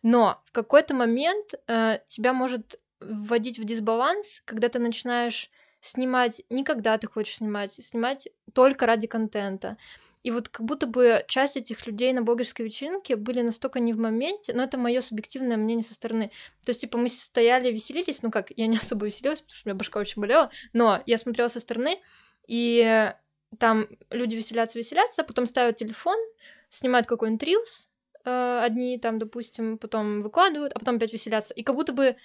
Но 0.01 0.41
в 0.46 0.51
какой-то 0.51 0.93
момент 0.93 1.53
э, 1.67 2.00
тебя 2.08 2.34
может 2.34 2.79
вводить 3.00 3.60
в 3.60 3.63
дисбаланс, 3.63 4.41
когда 4.46 4.70
ты 4.70 4.79
начинаешь 4.79 5.50
снимать 5.82 6.41
не 6.50 6.63
когда 6.63 6.98
ты 6.98 7.08
хочешь 7.08 7.38
снимать, 7.38 7.74
снимать 7.74 8.27
только 8.53 8.86
ради 8.86 9.08
контента. 9.08 9.77
И 10.22 10.32
вот 10.32 10.50
как 10.50 10.65
будто 10.65 10.86
бы 10.86 11.24
часть 11.27 11.56
этих 11.56 11.88
людей 11.88 12.12
на 12.12 12.22
блогерской 12.22 12.65
вечеринке 12.65 13.15
были 13.15 13.41
настолько 13.41 13.79
не 13.79 13.94
в 13.94 13.98
моменте, 13.98 14.53
но 14.53 14.63
это 14.63 14.77
мое 14.77 15.00
субъективное 15.00 15.56
мнение 15.56 15.84
со 15.84 15.94
стороны. 15.94 16.29
То 16.65 16.72
есть, 16.72 16.82
типа, 16.82 16.98
мы 16.98 17.08
стояли, 17.08 17.72
веселились, 17.72 18.22
ну 18.22 18.29
как, 18.29 18.51
я 18.58 18.68
не 18.68 18.77
особо 18.82 19.06
веселилась, 19.06 19.41
потому 19.41 19.56
что 19.56 19.68
у 19.68 19.70
меня 19.70 19.77
башка 19.77 20.00
очень 20.00 20.22
болела, 20.22 20.51
но 20.74 21.01
я 21.06 21.18
смотрела 21.18 21.48
со 21.48 21.62
стороны, 21.62 22.01
и 22.48 23.13
там 23.58 23.88
люди 24.12 24.36
веселятся, 24.36 24.77
веселятся, 24.77 25.24
потом 25.24 25.48
ставят 25.48 25.77
телефон, 25.77 26.18
снимают 26.70 27.08
какой-нибудь 27.08 27.44
рилс, 27.44 27.89
э, 28.25 28.60
одни 28.62 29.00
там, 29.00 29.20
допустим, 29.20 29.77
потом 29.77 30.22
выкладывают, 30.22 30.74
а 30.74 30.79
потом 30.79 30.98
опять 30.98 31.13
веселятся. 31.13 31.53
И 31.53 31.63
как 31.63 31.75
будто 31.75 31.94
бы 31.94 32.18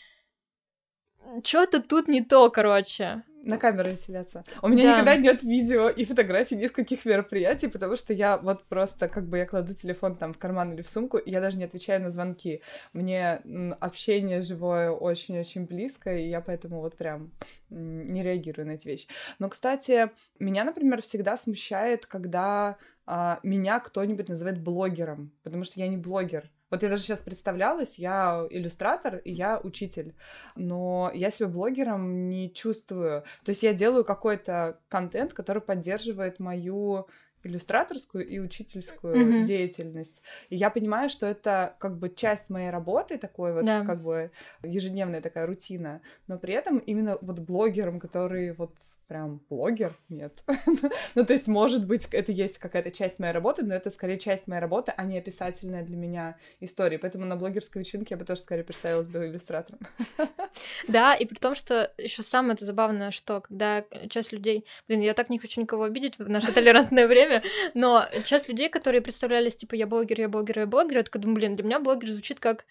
что-то 1.43 1.83
тут 1.83 2.09
не 2.09 2.23
то, 2.23 2.51
короче 2.51 3.23
на 3.45 3.59
камеру 3.59 3.91
веселяться. 3.91 4.45
У 4.63 4.69
меня 4.69 4.85
да. 4.85 4.93
никогда 4.93 5.17
нет 5.17 5.43
видео 5.43 5.89
и 5.89 6.05
фотографий 6.05 6.57
нескольких 6.57 7.05
мероприятий, 7.05 7.69
потому 7.69 7.97
что 7.97 8.13
я 8.13 8.39
вот 8.39 8.65
просто 8.65 9.09
как 9.09 9.29
бы 9.29 9.39
я 9.39 9.47
кладу 9.47 9.75
телефон 9.75 10.17
там 10.17 10.33
в 10.33 10.39
карман 10.39 10.73
или 10.73 10.83
в 10.83 10.89
сумку, 10.89 11.19
и 11.19 11.31
я 11.31 11.41
даже 11.41 11.59
не 11.59 11.65
отвечаю 11.65 12.03
на 12.03 12.11
звонки. 12.11 12.63
Мне 12.93 13.43
общение 13.81 14.41
живое 14.41 14.91
очень-очень 14.91 15.67
близко, 15.67 16.17
и 16.17 16.29
я 16.29 16.41
поэтому 16.41 16.81
вот 16.81 16.97
прям 16.97 17.33
не 17.69 18.23
реагирую 18.23 18.67
на 18.67 18.73
эти 18.73 18.89
вещи. 18.89 19.09
Но, 19.39 19.49
кстати, 19.49 20.11
меня, 20.39 20.65
например, 20.65 21.03
всегда 21.03 21.37
смущает, 21.37 22.07
когда 22.07 22.77
а, 23.07 23.41
меня 23.43 23.81
кто-нибудь 23.81 24.29
называет 24.29 24.61
блогером, 24.61 25.33
потому 25.43 25.65
что 25.65 25.81
я 25.81 25.89
не 25.89 25.97
блогер. 25.97 26.51
Вот 26.75 26.83
я 26.83 26.89
даже 26.89 27.05
сейчас 27.05 27.23
представлялась, 27.23 28.01
я 28.01 28.49
иллюстратор 28.51 29.19
и 29.19 29.31
я 29.31 29.61
учитель, 29.63 30.17
но 30.57 31.09
я 31.15 31.31
себя 31.31 31.47
блогером 31.47 32.29
не 32.29 32.53
чувствую. 32.53 33.23
То 33.45 33.51
есть 33.51 33.63
я 33.63 33.73
делаю 33.73 34.05
какой-то 34.05 34.81
контент, 34.89 35.35
который 35.35 35.63
поддерживает 35.63 36.41
мою 36.41 37.07
иллюстраторскую 37.45 38.27
и 38.27 38.39
учительскую 38.39 39.15
mm-hmm. 39.15 39.45
деятельность. 39.45 40.23
И 40.51 40.57
я 40.57 40.71
понимаю, 40.71 41.09
что 41.09 41.27
это 41.27 41.77
как 41.79 41.99
бы 41.99 42.09
часть 42.09 42.51
моей 42.51 42.71
работы, 42.71 43.19
такой 43.19 43.53
вот 43.53 43.65
да. 43.65 43.85
как 43.85 44.03
бы 44.03 44.31
ежедневная 44.63 45.21
такая 45.21 45.47
рутина, 45.47 46.01
но 46.27 46.39
при 46.39 46.55
этом 46.55 46.79
именно 46.79 47.19
вот 47.21 47.41
блогером, 47.41 48.01
который 48.01 48.53
вот 48.53 48.77
прям 49.07 49.41
блогер, 49.49 49.97
нет. 50.09 50.43
ну, 51.15 51.25
то 51.25 51.33
есть, 51.33 51.49
может 51.49 51.87
быть, 51.87 52.09
это 52.13 52.33
есть 52.33 52.59
какая-то 52.59 52.91
часть 52.91 53.19
моей 53.19 53.33
работы, 53.33 53.65
но 53.65 53.75
это 53.75 53.91
скорее 53.91 54.19
часть 54.19 54.47
моей 54.47 54.61
работы, 54.61 54.93
а 54.97 55.05
не 55.05 55.19
описательная 55.19 55.85
для 55.85 55.97
меня 55.97 56.37
история. 56.61 56.99
Поэтому 56.99 57.25
на 57.27 57.37
блогерской 57.37 57.83
вечеринке 57.83 58.15
я 58.15 58.19
бы 58.19 58.25
тоже 58.25 58.41
скорее 58.41 58.65
представилась 58.65 59.09
бы 59.09 59.27
иллюстратором. 59.27 59.81
да, 60.89 61.15
и 61.15 61.27
при 61.27 61.37
том, 61.37 61.55
что 61.55 61.93
еще 61.99 62.23
самое 62.23 62.55
это 62.55 62.65
забавное, 62.65 63.11
что 63.11 63.41
когда 63.41 63.85
часть 64.09 64.33
людей... 64.33 64.65
Блин, 64.89 65.01
я 65.01 65.15
так 65.15 65.31
не 65.31 65.39
хочу 65.39 65.61
никого 65.61 65.85
обидеть 65.85 66.19
в 66.19 66.29
наше 66.29 66.53
толерантное 66.53 67.07
время, 67.07 67.34
время, 67.41 67.73
но 67.75 68.07
часть 68.25 68.49
людей, 68.49 68.69
которые 68.69 69.03
представлялись, 69.03 69.57
типа, 69.57 69.75
я 69.75 69.87
блогер, 69.87 70.21
я 70.21 70.29
блогер, 70.29 70.61
я 70.61 70.67
блогер, 70.67 70.99
я 70.99 71.03
такая 71.03 71.23
думаю, 71.23 71.37
блин, 71.37 71.57
для 71.57 71.65
меня 71.65 71.81
блогер 71.81 72.11
звучит 72.11 72.41
как, 72.41 72.67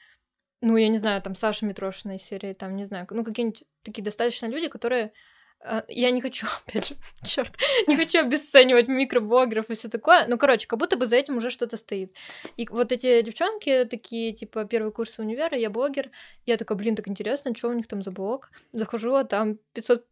ну, 0.62 0.78
я 0.78 0.88
не 0.88 0.98
знаю, 0.98 1.22
там, 1.22 1.36
Саша 1.36 1.66
Митрошина 1.66 2.16
из 2.16 2.24
серии, 2.24 2.54
там, 2.54 2.76
не 2.76 2.86
знаю, 2.86 3.08
ну, 3.10 3.24
какие-нибудь 3.24 3.64
такие 3.84 4.04
достаточно 4.04 4.48
люди, 4.48 4.68
которые 4.68 5.12
я 5.88 6.12
не 6.12 6.22
хочу, 6.22 6.48
опять 6.68 6.90
же, 6.90 6.96
черт, 7.24 7.54
не 7.88 7.96
хочу 7.96 8.20
обесценивать 8.20 8.88
микроблогеров 8.88 9.70
и 9.70 9.76
все 9.76 9.90
такое. 9.90 10.26
Ну, 10.28 10.38
короче, 10.38 10.68
как 10.68 10.80
будто 10.80 10.98
бы 10.98 11.06
за 11.06 11.16
этим 11.16 11.38
уже 11.38 11.50
что-то 11.50 11.78
стоит. 11.78 12.14
И 12.58 12.68
вот 12.70 12.92
эти 12.92 13.22
девчонки 13.22 13.86
такие, 13.86 14.34
типа, 14.34 14.66
первый 14.66 14.92
курс 14.92 15.20
универа, 15.20 15.58
я 15.58 15.70
блогер. 15.70 16.12
Я 16.46 16.58
такая, 16.58 16.78
блин, 16.78 16.96
так 16.96 17.08
интересно, 17.08 17.56
что 17.56 17.70
у 17.70 17.74
них 17.74 17.88
там 17.88 18.02
за 18.02 18.12
блог? 18.12 18.52
Захожу, 18.74 19.14
а 19.16 19.24
там 19.24 19.58
500, 19.74 20.06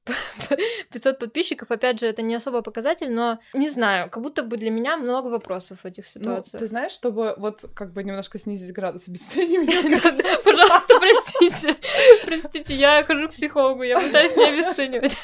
500 0.91 1.19
подписчиков. 1.19 1.71
Опять 1.71 1.99
же, 1.99 2.07
это 2.07 2.21
не 2.21 2.35
особо 2.35 2.61
показатель, 2.61 3.11
но 3.11 3.39
не 3.53 3.69
знаю, 3.69 4.09
как 4.09 4.23
будто 4.23 4.43
бы 4.43 4.57
для 4.57 4.71
меня 4.71 4.97
много 4.97 5.27
вопросов 5.27 5.79
в 5.83 5.85
этих 5.85 6.05
ну, 6.15 6.21
ситуациях. 6.21 6.53
Ну, 6.53 6.59
ты 6.59 6.67
знаешь, 6.67 6.91
чтобы 6.91 7.35
вот 7.37 7.65
как 7.75 7.91
бы 7.91 8.03
немножко 8.03 8.39
снизить 8.39 8.73
градус 8.73 9.07
обесценивания. 9.07 9.99
Пожалуйста, 10.43 10.99
простите. 10.99 11.75
Простите, 12.23 12.73
я 12.73 13.03
хожу 13.03 13.27
к 13.27 13.31
психологу, 13.31 13.83
я 13.83 13.99
пытаюсь 13.99 14.35
не 14.35 14.45
обесценивать. 14.45 15.17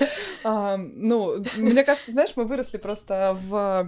А, 0.44 0.78
ну, 0.78 1.44
мне 1.58 1.84
кажется, 1.84 2.12
знаешь, 2.12 2.34
мы 2.36 2.46
выросли 2.46 2.78
просто 2.78 3.38
в 3.48 3.86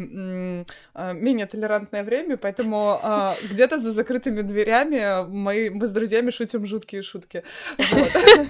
а, 0.94 1.14
менее 1.14 1.46
толерантное 1.46 2.04
время, 2.04 2.38
поэтому 2.38 3.00
а, 3.02 3.36
где-то 3.50 3.78
за 3.78 3.92
закрытыми 3.92 4.42
дверями 4.42 5.28
мы, 5.28 5.70
мы 5.72 5.88
с 5.88 5.92
друзьями 5.92 6.30
шутим 6.30 6.66
жуткие 6.66 7.04
шутки. 7.04 7.44
Вот. 7.78 8.10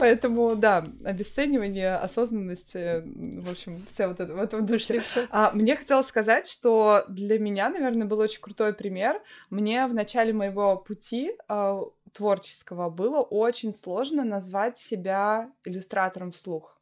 Поэтому, 0.00 0.56
да, 0.56 0.84
обесценивание, 1.04 1.94
осознанность, 1.94 2.74
в 2.74 3.50
общем, 3.50 3.86
вся 3.88 4.08
вот 4.08 4.18
это 4.18 4.34
в 4.34 4.38
этом 4.40 4.66
духе. 4.66 5.02
А, 5.30 5.52
мне 5.52 5.76
хотелось 5.76 6.06
сказать, 6.06 6.48
что 6.48 7.04
для 7.08 7.38
меня, 7.38 7.68
наверное, 7.68 8.06
был 8.06 8.18
очень 8.18 8.40
крутой 8.40 8.74
пример. 8.74 9.20
Мне 9.50 9.86
в 9.86 9.94
начале 9.94 10.32
моего 10.32 10.76
пути 10.76 11.32
а, 11.48 11.80
творческого 12.12 12.90
было 12.90 13.20
очень 13.20 13.72
сложно 13.72 14.24
назвать 14.24 14.78
себя 14.78 15.50
иллюстратором 15.64 16.32
вслух. 16.32 16.75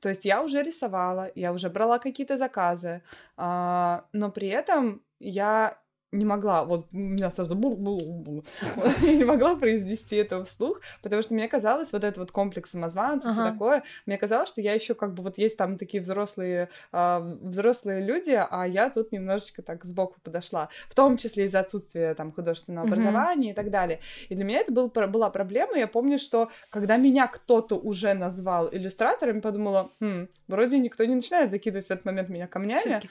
То 0.00 0.08
есть 0.08 0.24
я 0.24 0.42
уже 0.42 0.62
рисовала, 0.62 1.30
я 1.34 1.52
уже 1.52 1.68
брала 1.70 1.98
какие-то 1.98 2.36
заказы, 2.36 3.02
а, 3.36 4.04
но 4.12 4.30
при 4.30 4.48
этом 4.48 5.02
я 5.20 5.78
не 6.10 6.24
могла, 6.24 6.64
вот 6.64 6.86
у 6.92 6.96
меня 6.96 7.30
сразу 7.30 7.54
я 9.02 9.12
не 9.12 9.24
могла 9.24 9.56
произнести 9.56 10.16
это 10.16 10.42
вслух, 10.44 10.80
потому 11.02 11.22
что 11.22 11.34
мне 11.34 11.48
казалось, 11.48 11.92
вот 11.92 12.02
этот 12.02 12.18
вот 12.18 12.32
комплекс 12.32 12.70
самозванца, 12.70 13.28
ага. 13.28 13.42
все 13.42 13.52
такое, 13.52 13.82
мне 14.06 14.16
казалось, 14.16 14.48
что 14.48 14.60
я 14.62 14.72
еще 14.72 14.94
как 14.94 15.12
бы 15.12 15.22
вот 15.22 15.36
есть 15.36 15.58
там 15.58 15.76
такие 15.76 16.02
взрослые, 16.02 16.70
э, 16.92 17.36
взрослые 17.42 18.00
люди, 18.00 18.38
а 18.38 18.66
я 18.66 18.88
тут 18.88 19.12
немножечко 19.12 19.60
так 19.60 19.84
сбоку 19.84 20.16
подошла, 20.22 20.70
в 20.88 20.94
том 20.94 21.18
числе 21.18 21.44
из-за 21.44 21.60
отсутствия 21.60 22.14
там 22.14 22.32
художественного 22.32 22.86
образования 22.86 23.50
и 23.50 23.54
так 23.54 23.70
далее. 23.70 24.00
И 24.30 24.34
для 24.34 24.44
меня 24.44 24.60
это 24.60 24.72
был, 24.72 24.88
была 24.88 25.28
проблема, 25.28 25.76
я 25.76 25.86
помню, 25.86 26.18
что 26.18 26.50
когда 26.70 26.96
меня 26.96 27.26
кто-то 27.26 27.76
уже 27.76 28.14
назвал 28.14 28.68
иллюстратором, 28.72 29.42
подумала, 29.42 29.90
хм, 30.00 30.28
вроде 30.46 30.78
никто 30.78 31.04
не 31.04 31.16
начинает 31.16 31.50
закидывать 31.50 31.86
в 31.86 31.90
этот 31.90 32.06
момент 32.06 32.30
меня 32.30 32.46
камнями. 32.46 33.00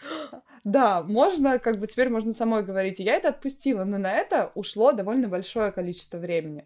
Да, 0.64 1.02
можно, 1.02 1.60
как 1.60 1.78
бы 1.78 1.88
теперь 1.88 2.10
можно 2.10 2.34
самой 2.34 2.62
говорить 2.62 2.87
говорите, 2.88 3.04
я 3.04 3.16
это 3.16 3.30
отпустила, 3.30 3.84
но 3.84 3.98
на 3.98 4.14
это 4.14 4.52
ушло 4.56 4.92
довольно 4.92 5.28
большое 5.28 5.72
количество 5.72 6.18
времени. 6.18 6.66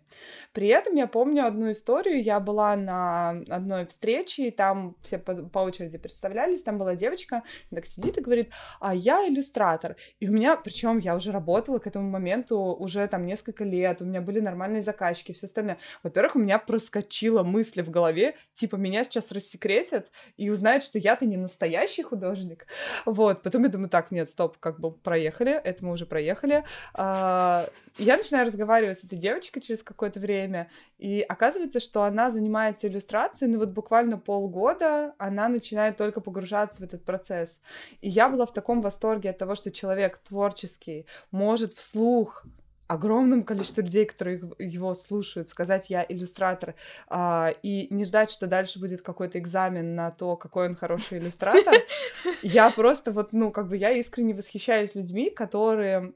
При 0.53 0.67
этом 0.67 0.95
я 0.95 1.07
помню 1.07 1.45
одну 1.45 1.71
историю, 1.71 2.21
я 2.21 2.39
была 2.39 2.75
на 2.75 3.29
одной 3.49 3.85
встрече, 3.85 4.47
и 4.47 4.51
там 4.51 4.95
все 5.01 5.17
по, 5.17 5.33
по 5.35 5.59
очереди 5.59 5.97
представлялись, 5.97 6.63
там 6.63 6.77
была 6.77 6.95
девочка, 6.95 7.43
так 7.73 7.85
сидит 7.85 8.17
и 8.17 8.21
говорит, 8.21 8.49
а 8.79 8.93
я 8.93 9.27
иллюстратор. 9.27 9.95
И 10.19 10.27
у 10.27 10.31
меня, 10.31 10.55
причем 10.55 10.99
я 10.99 11.15
уже 11.15 11.31
работала 11.31 11.79
к 11.79 11.87
этому 11.87 12.09
моменту 12.09 12.57
уже 12.57 13.07
там 13.07 13.25
несколько 13.25 13.63
лет, 13.63 14.01
у 14.01 14.05
меня 14.05 14.21
были 14.21 14.39
нормальные 14.39 14.81
заказчики, 14.81 15.31
все 15.31 15.47
остальное. 15.47 15.77
Во-первых, 16.03 16.35
у 16.35 16.39
меня 16.39 16.59
проскочила 16.59 17.43
мысль 17.43 17.81
в 17.81 17.89
голове, 17.89 18.35
типа, 18.53 18.75
меня 18.75 19.03
сейчас 19.03 19.31
рассекретят 19.31 20.11
и 20.37 20.49
узнают, 20.49 20.83
что 20.83 20.99
я-то 20.99 21.25
не 21.25 21.37
настоящий 21.37 22.03
художник. 22.03 22.67
Вот, 23.05 23.41
потом 23.41 23.63
я 23.63 23.69
думаю, 23.69 23.89
так, 23.89 24.11
нет, 24.11 24.29
стоп, 24.29 24.57
как 24.57 24.79
бы 24.79 24.91
проехали, 24.91 25.53
это 25.53 25.85
мы 25.85 25.93
уже 25.93 26.05
проехали. 26.11 26.65
А, 26.93 27.65
я 27.97 28.17
начинаю 28.17 28.45
разговаривать 28.45 28.99
с 28.99 29.05
этой 29.05 29.17
девочкой 29.17 29.61
через 29.61 29.81
какое-то 29.81 30.19
время, 30.19 30.67
и 30.97 31.21
оказывается, 31.21 31.79
что 31.79 32.03
она 32.03 32.29
занимается 32.31 32.87
иллюстрацией, 32.89 33.49
но 33.49 33.59
вот 33.59 33.69
буквально 33.69 34.17
полгода 34.17 35.13
она 35.17 35.47
начинает 35.47 35.95
только 35.95 36.19
погружаться 36.19 36.81
в 36.81 36.83
этот 36.83 37.05
процесс. 37.05 37.61
И 38.01 38.09
я 38.09 38.27
была 38.27 38.45
в 38.45 38.53
таком 38.53 38.81
восторге 38.81 39.29
от 39.29 39.37
того, 39.37 39.55
что 39.55 39.71
человек 39.71 40.17
творческий 40.17 41.05
может 41.31 41.73
вслух 41.73 42.45
огромному 42.91 43.45
количеству 43.45 43.83
людей, 43.83 44.05
которые 44.05 44.41
его 44.59 44.93
слушают, 44.95 45.47
сказать 45.47 45.89
я 45.89 46.05
иллюстратор, 46.07 46.75
а, 47.07 47.53
и 47.63 47.87
не 47.89 48.03
ждать, 48.03 48.29
что 48.29 48.47
дальше 48.47 48.79
будет 48.79 49.01
какой-то 49.01 49.39
экзамен 49.39 49.95
на 49.95 50.11
то, 50.11 50.35
какой 50.35 50.67
он 50.67 50.75
хороший 50.75 51.19
иллюстратор. 51.19 51.73
Я 52.41 52.69
просто 52.69 53.11
вот, 53.11 53.31
ну, 53.31 53.51
как 53.51 53.67
бы 53.69 53.77
я 53.77 53.91
искренне 53.91 54.33
восхищаюсь 54.33 54.95
людьми, 54.95 55.29
которые 55.29 56.13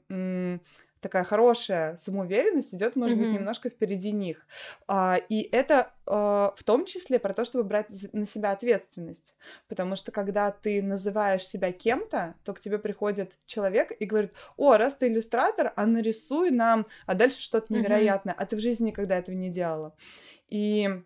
такая 1.00 1.24
хорошая 1.24 1.96
самоуверенность 1.96 2.74
идет, 2.74 2.96
может 2.96 3.16
mm-hmm. 3.16 3.20
быть, 3.20 3.32
немножко 3.32 3.70
впереди 3.70 4.12
них. 4.12 4.46
А, 4.86 5.16
и 5.28 5.42
это 5.42 5.92
а, 6.06 6.52
в 6.56 6.64
том 6.64 6.84
числе 6.84 7.18
про 7.18 7.34
то, 7.34 7.44
чтобы 7.44 7.64
брать 7.64 7.86
на 8.12 8.26
себя 8.26 8.52
ответственность. 8.52 9.34
Потому 9.68 9.96
что 9.96 10.12
когда 10.12 10.50
ты 10.50 10.82
называешь 10.82 11.46
себя 11.46 11.72
кем-то, 11.72 12.34
то 12.44 12.54
к 12.54 12.60
тебе 12.60 12.78
приходит 12.78 13.32
человек 13.46 13.92
и 13.98 14.04
говорит, 14.06 14.32
о, 14.56 14.76
раз 14.76 14.96
ты 14.96 15.08
иллюстратор, 15.08 15.72
а 15.76 15.86
нарисуй 15.86 16.50
нам, 16.50 16.86
а 17.06 17.14
дальше 17.14 17.40
что-то 17.40 17.72
невероятное, 17.72 18.34
mm-hmm. 18.34 18.42
а 18.42 18.46
ты 18.46 18.56
в 18.56 18.60
жизни 18.60 18.88
никогда 18.88 19.16
этого 19.16 19.34
не 19.34 19.50
делала. 19.50 19.94
И 20.48 21.02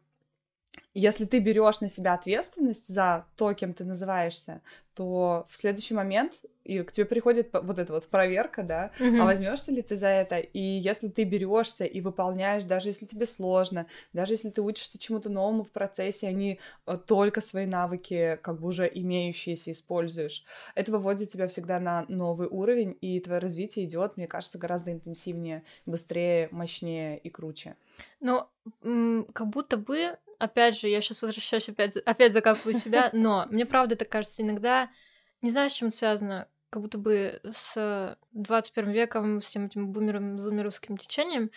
если 0.95 1.25
ты 1.25 1.39
берешь 1.39 1.81
на 1.81 1.89
себя 1.89 2.15
ответственность 2.15 2.89
за 2.89 3.27
то, 3.37 3.53
кем 3.55 3.75
ты 3.75 3.85
называешься, 3.85 4.61
то 4.95 5.47
в 5.49 5.57
следующий 5.57 5.95
момент 5.95 6.41
и 6.65 6.83
к 6.83 6.93
тебе 6.93 7.07
приходит 7.07 7.49
вот 7.53 7.79
эта 7.79 7.93
вот 7.93 8.07
проверка, 8.09 8.63
да, 8.63 8.91
mm-hmm. 8.99 9.21
а 9.21 9.25
возьмешься 9.25 9.73
ли 9.73 9.83
ты 9.83 9.97
за 9.97 10.09
это? 10.09 10.39
И 10.39 10.61
если 10.61 11.09
ты 11.09 11.25
берешься 11.25 11.85
и 11.85 12.01
выполняешь, 12.01 12.65
даже 12.65 12.89
если 12.89 13.07
тебе 13.07 13.27
сложно, 13.27 13.87
даже 14.13 14.35
если 14.35 14.51
ты 14.51 14.63
учишься 14.63 14.99
чему-то 14.99 15.31
новому 15.31 15.63
в 15.63 15.71
процессе, 15.71 16.27
а 16.27 16.33
не 16.33 16.59
э, 16.87 16.99
только 17.07 17.41
свои 17.41 17.67
навыки, 17.67 18.39
как 18.43 18.61
бы 18.61 18.69
уже 18.69 18.91
имеющиеся, 18.93 19.73
используешь, 19.73 20.45
это 20.75 20.93
выводит 20.93 21.31
тебя 21.31 21.49
всегда 21.49 21.81
на 21.81 22.05
новый 22.09 22.49
уровень, 22.49 22.97
и 23.01 23.21
твое 23.21 23.39
развитие 23.39 23.87
идет, 23.87 24.17
мне 24.17 24.27
кажется, 24.27 24.59
гораздо 24.59 24.93
интенсивнее, 24.93 25.63
быстрее, 25.87 26.49
мощнее 26.51 27.19
и 27.19 27.31
круче. 27.31 27.77
Ну, 28.21 28.47
как 29.33 29.49
будто 29.49 29.77
бы 29.77 30.17
опять 30.41 30.79
же, 30.79 30.89
я 30.89 31.01
сейчас 31.01 31.23
возвращаюсь, 31.23 31.69
опять, 31.69 31.97
опять 31.99 32.33
закапываю 32.33 32.75
себя, 32.75 33.11
но 33.13 33.47
мне 33.51 33.67
правда 33.67 33.95
так 33.95 34.09
кажется, 34.09 34.43
иногда, 34.43 34.91
не 35.43 35.51
знаю, 35.51 35.71
с 35.71 35.75
чем 35.75 35.91
связано, 35.91 36.49
как 36.71 36.83
будто 36.83 36.99
бы 36.99 37.41
с 37.45 38.17
21 38.33 38.91
веком, 38.91 39.41
всем 39.41 39.67
этим 39.67 39.93
бумером, 39.93 40.39
зумеровским 40.39 40.97
течением, 40.97 41.51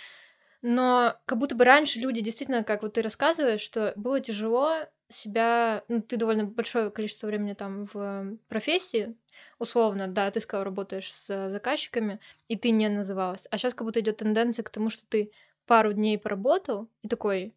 но 0.61 1.15
как 1.25 1.39
будто 1.39 1.55
бы 1.55 1.65
раньше 1.65 1.99
люди 1.99 2.21
действительно, 2.21 2.63
как 2.63 2.83
вот 2.83 2.93
ты 2.93 3.01
рассказываешь, 3.01 3.61
что 3.61 3.93
было 3.95 4.19
тяжело 4.19 4.73
себя, 5.09 5.83
ну, 5.87 6.01
ты 6.01 6.17
довольно 6.17 6.45
большое 6.45 6.89
количество 6.91 7.27
времени 7.27 7.53
там 7.53 7.87
в 7.93 8.37
профессии, 8.47 9.15
условно, 9.59 10.07
да, 10.07 10.29
ты 10.31 10.39
сказал, 10.39 10.63
работаешь 10.63 11.11
с 11.11 11.49
заказчиками, 11.49 12.19
и 12.47 12.57
ты 12.57 12.71
не 12.71 12.89
называлась. 12.89 13.47
А 13.51 13.57
сейчас 13.57 13.73
как 13.73 13.85
будто 13.85 13.99
идет 13.99 14.17
тенденция 14.17 14.63
к 14.63 14.69
тому, 14.69 14.89
что 14.89 15.05
ты 15.05 15.31
пару 15.65 15.93
дней 15.93 16.17
поработал, 16.17 16.89
и 17.01 17.07
такой, 17.07 17.53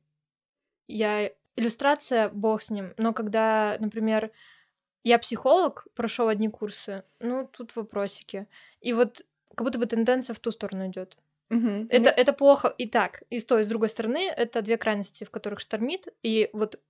я 0.88 1.30
иллюстрация, 1.56 2.28
бог 2.28 2.62
с 2.62 2.70
ним, 2.70 2.94
но 2.96 3.12
когда, 3.12 3.76
например, 3.80 4.30
я 5.04 5.18
психолог, 5.18 5.86
прошел 5.94 6.28
одни 6.28 6.48
курсы, 6.48 7.04
ну, 7.20 7.48
тут 7.50 7.74
вопросики. 7.76 8.46
И 8.80 8.92
вот 8.92 9.22
как 9.54 9.64
будто 9.64 9.78
бы 9.78 9.86
тенденция 9.86 10.34
в 10.34 10.38
ту 10.38 10.50
сторону 10.50 10.88
идет. 10.88 11.16
Угу. 11.50 11.86
Это, 11.90 12.10
это 12.10 12.32
плохо 12.32 12.68
и 12.68 12.88
так, 12.88 13.22
и 13.30 13.38
с 13.38 13.44
той, 13.44 13.60
и 13.60 13.64
с 13.64 13.68
другой 13.68 13.88
стороны, 13.88 14.28
это 14.28 14.62
две 14.62 14.76
крайности, 14.76 15.24
в 15.24 15.30
которых 15.30 15.60
штормит, 15.60 16.08
и 16.22 16.50
вот 16.52 16.80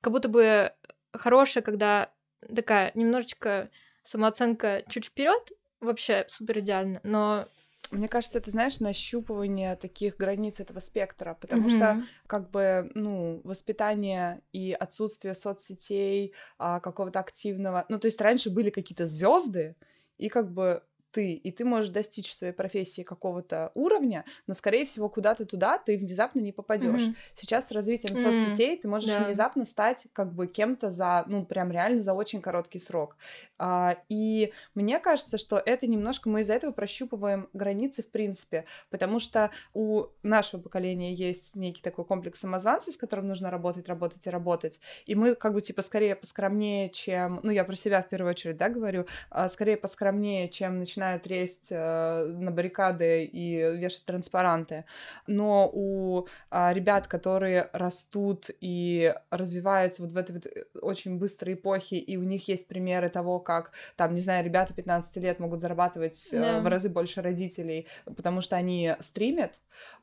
как 0.00 0.12
будто 0.12 0.28
бы 0.28 0.72
хорошая, 1.12 1.62
когда 1.62 2.10
такая 2.54 2.92
немножечко 2.94 3.68
самооценка 4.02 4.84
чуть 4.88 5.06
вперед, 5.06 5.52
вообще 5.80 6.24
супер 6.28 6.60
идеально, 6.60 7.00
но 7.02 7.48
мне 7.90 8.08
кажется, 8.08 8.38
это, 8.38 8.50
знаешь, 8.50 8.80
нащупывание 8.80 9.76
таких 9.76 10.16
границ 10.16 10.60
этого 10.60 10.80
спектра, 10.80 11.36
потому 11.40 11.68
mm-hmm. 11.68 11.76
что, 11.76 12.02
как 12.26 12.50
бы, 12.50 12.90
ну, 12.94 13.40
воспитание 13.44 14.42
и 14.52 14.72
отсутствие 14.72 15.34
соцсетей, 15.34 16.34
а, 16.58 16.80
какого-то 16.80 17.20
активного... 17.20 17.84
Ну, 17.88 17.98
то 17.98 18.06
есть 18.06 18.20
раньше 18.20 18.50
были 18.50 18.70
какие-то 18.70 19.06
звезды, 19.06 19.76
и 20.18 20.28
как 20.28 20.52
бы 20.52 20.82
ты, 21.12 21.32
и 21.32 21.50
ты 21.50 21.64
можешь 21.64 21.90
достичь 21.90 22.30
в 22.30 22.34
своей 22.34 22.52
профессии 22.52 23.02
какого-то 23.02 23.72
уровня, 23.74 24.24
но, 24.46 24.54
скорее 24.54 24.86
всего, 24.86 25.08
куда-то 25.08 25.44
туда 25.44 25.78
ты 25.78 25.98
внезапно 25.98 26.40
не 26.40 26.52
попадешь. 26.52 27.02
Mm-hmm. 27.02 27.14
Сейчас 27.34 27.68
с 27.68 27.72
развитием 27.72 28.16
mm-hmm. 28.16 28.44
соцсетей 28.46 28.76
ты 28.78 28.88
можешь 28.88 29.10
yeah. 29.10 29.26
внезапно 29.26 29.64
стать 29.64 30.06
как 30.12 30.32
бы 30.32 30.46
кем-то 30.46 30.90
за, 30.90 31.24
ну, 31.26 31.44
прям 31.44 31.70
реально 31.70 32.02
за 32.02 32.14
очень 32.14 32.40
короткий 32.40 32.78
срок. 32.78 33.16
А, 33.58 33.96
и 34.08 34.52
мне 34.74 34.98
кажется, 34.98 35.38
что 35.38 35.58
это 35.58 35.86
немножко 35.86 36.28
мы 36.28 36.40
из-за 36.40 36.54
этого 36.54 36.72
прощупываем 36.72 37.48
границы 37.52 38.02
в 38.02 38.10
принципе, 38.10 38.64
потому 38.90 39.20
что 39.20 39.50
у 39.74 40.06
нашего 40.22 40.60
поколения 40.60 41.12
есть 41.12 41.56
некий 41.56 41.82
такой 41.82 42.04
комплекс 42.04 42.40
самозванца, 42.40 42.92
с 42.92 42.96
которым 42.96 43.28
нужно 43.28 43.50
работать, 43.50 43.88
работать 43.88 44.26
и 44.26 44.30
работать, 44.30 44.80
и 45.06 45.14
мы 45.14 45.34
как 45.34 45.54
бы 45.54 45.60
типа 45.60 45.82
скорее 45.82 46.16
поскромнее, 46.16 46.90
чем, 46.90 47.40
ну, 47.42 47.50
я 47.50 47.64
про 47.64 47.74
себя 47.74 48.02
в 48.02 48.08
первую 48.08 48.30
очередь, 48.30 48.56
да, 48.56 48.68
говорю, 48.68 49.06
а, 49.30 49.48
скорее 49.48 49.76
поскромнее, 49.76 50.48
чем 50.48 50.78
начинать 50.78 50.99
начинают 51.00 51.26
лезть 51.26 51.68
э, 51.70 52.24
на 52.26 52.50
баррикады 52.50 53.24
и 53.24 53.56
вешать 53.78 54.04
транспаранты. 54.04 54.84
Но 55.26 55.70
у 55.72 56.26
а, 56.50 56.72
ребят, 56.72 57.06
которые 57.06 57.70
растут 57.72 58.50
и 58.60 59.14
развиваются 59.30 60.02
вот 60.02 60.12
в 60.12 60.16
этой 60.16 60.32
вот 60.32 60.46
э, 60.46 60.64
очень 60.82 61.18
быстрой 61.18 61.54
эпохе, 61.54 61.96
и 61.96 62.16
у 62.16 62.22
них 62.22 62.48
есть 62.48 62.68
примеры 62.68 63.08
того, 63.08 63.40
как, 63.40 63.72
там, 63.96 64.14
не 64.14 64.20
знаю, 64.20 64.44
ребята 64.44 64.74
15 64.74 65.16
лет 65.16 65.40
могут 65.40 65.60
зарабатывать 65.60 66.28
э, 66.32 66.40
да. 66.40 66.60
в 66.60 66.66
разы 66.66 66.90
больше 66.90 67.22
родителей, 67.22 67.86
потому 68.04 68.42
что 68.42 68.56
они 68.56 68.94
стримят. 69.00 69.54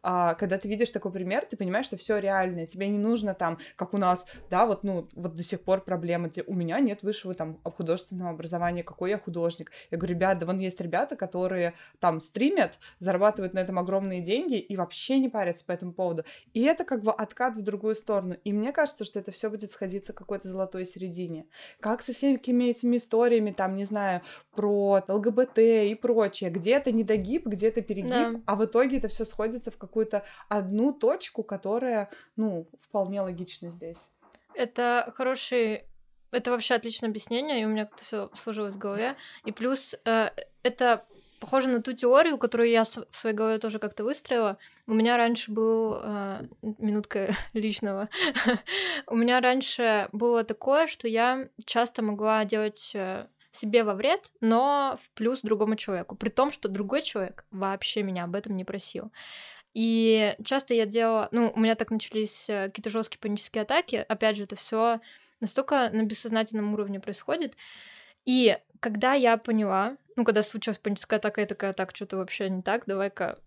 А, 0.09 0.35
когда 0.35 0.57
ты 0.57 0.69
видишь 0.69 0.91
такой 0.91 1.11
пример, 1.11 1.45
ты 1.45 1.57
понимаешь, 1.57 1.85
что 1.85 1.97
все 1.97 2.17
реально, 2.19 2.65
тебе 2.65 2.87
не 2.87 2.97
нужно 2.97 3.33
там, 3.33 3.57
как 3.75 3.93
у 3.93 3.97
нас, 3.97 4.25
да, 4.49 4.65
вот, 4.65 4.85
ну, 4.85 5.09
вот 5.13 5.35
до 5.35 5.43
сих 5.43 5.59
пор 5.59 5.81
проблема, 5.81 6.29
у 6.45 6.53
меня 6.53 6.79
нет 6.79 7.03
высшего 7.03 7.33
там 7.33 7.59
художественного 7.65 8.29
образования, 8.31 8.83
какой 8.83 9.09
я 9.09 9.19
художник. 9.19 9.73
Я 9.91 9.97
говорю, 9.97 10.15
ребят, 10.15 10.37
да 10.37 10.45
вон 10.45 10.59
есть 10.59 10.79
ребята, 10.79 11.17
которые 11.17 11.73
там 11.99 12.21
стримят, 12.21 12.79
зарабатывают 12.99 13.53
на 13.53 13.59
этом 13.59 13.77
огромные 13.79 14.21
деньги 14.21 14.57
и 14.57 14.77
вообще 14.77 15.19
не 15.19 15.27
парятся 15.27 15.65
по 15.65 15.73
этому 15.73 15.91
поводу. 15.91 16.23
И 16.53 16.61
это 16.61 16.85
как 16.85 17.03
бы 17.03 17.11
откат 17.11 17.57
в 17.57 17.61
другую 17.61 17.95
сторону. 17.95 18.37
И 18.45 18.53
мне 18.53 18.71
кажется, 18.71 19.03
что 19.03 19.19
это 19.19 19.31
все 19.33 19.49
будет 19.49 19.71
сходиться 19.71 20.13
к 20.13 20.17
какой-то 20.17 20.47
золотой 20.47 20.85
середине. 20.85 21.47
Как 21.81 22.01
со 22.01 22.13
всеми 22.13 22.37
этими 22.69 22.95
историями, 22.95 23.51
там, 23.51 23.75
не 23.75 23.83
знаю, 23.83 24.21
про 24.55 25.03
ЛГБТ 25.05 25.57
и 25.57 25.95
прочее. 26.01 26.49
Где-то 26.49 26.93
недогиб, 26.93 27.45
где-то 27.45 27.81
перегиб, 27.81 28.09
да. 28.09 28.41
а 28.45 28.55
в 28.55 28.63
итоге 28.63 28.99
это 28.99 29.09
все 29.09 29.25
сходится 29.25 29.69
в 29.69 29.77
какую-то 29.97 30.23
одну 30.47 30.93
точку, 30.93 31.43
которая, 31.43 32.09
ну, 32.35 32.67
вполне 32.81 33.21
логична 33.21 33.71
здесь. 33.71 34.11
Это 34.53 35.11
хороший 35.15 35.85
это 36.31 36.51
вообще 36.51 36.75
отличное 36.75 37.09
объяснение, 37.09 37.61
и 37.61 37.65
у 37.65 37.69
меня 37.69 37.89
все 38.01 38.29
сложилось 38.35 38.75
в 38.75 38.79
голове. 38.79 39.15
И 39.45 39.51
плюс 39.51 39.95
э, 40.05 40.29
это 40.61 41.05
похоже 41.39 41.69
на 41.69 41.81
ту 41.81 41.93
теорию, 41.93 42.37
которую 42.37 42.69
я 42.69 42.83
в 42.83 43.15
своей 43.15 43.35
голове 43.35 43.59
тоже 43.59 43.79
как-то 43.79 44.03
выстроила. 44.03 44.57
У 44.87 44.93
меня 44.93 45.17
раньше 45.17 45.51
был... 45.51 45.97
Э, 46.03 46.47
минутка 46.61 47.33
личного. 47.53 48.09
У 49.07 49.15
меня 49.15 49.39
раньше 49.39 50.09
было 50.11 50.43
такое, 50.43 50.87
что 50.87 51.07
я 51.07 51.47
часто 51.65 52.03
могла 52.03 52.43
делать 52.43 52.91
э, 52.93 53.27
себе 53.57 53.83
во 53.83 53.93
вред, 53.93 54.31
но 54.41 54.97
в 55.01 55.09
плюс 55.11 55.41
другому 55.41 55.75
человеку. 55.75 56.15
При 56.15 56.29
том, 56.29 56.51
что 56.51 56.69
другой 56.69 57.01
человек 57.01 57.45
вообще 57.51 58.03
меня 58.03 58.23
об 58.23 58.35
этом 58.35 58.55
не 58.55 58.63
просил. 58.63 59.11
И 59.77 60.33
часто 60.43 60.73
я 60.73 60.87
делала... 60.87 61.29
Ну, 61.31 61.53
у 61.55 61.59
меня 61.59 61.75
так 61.75 61.91
начались 61.91 62.49
э, 62.49 62.65
какие-то 62.65 62.89
жесткие 62.89 63.19
панические 63.19 63.61
атаки. 63.61 64.03
Опять 64.07 64.35
же, 64.35 64.45
это 64.45 64.55
все 64.55 65.01
настолько 65.39 65.91
на 65.93 66.01
бессознательном 66.01 66.73
уровне 66.73 66.99
происходит. 66.99 67.53
И 68.25 68.57
когда 68.79 69.13
я 69.13 69.37
поняла, 69.37 69.95
ну, 70.15 70.23
когда 70.23 70.41
случилась 70.41 70.79
паническая 70.79 71.19
атака, 71.19 71.41
я 71.41 71.47
такая, 71.47 71.73
так, 71.73 71.95
что-то 71.95 72.17
вообще 72.17 72.49
не 72.49 72.63
так, 72.63 72.87
давай-ка 72.87 73.37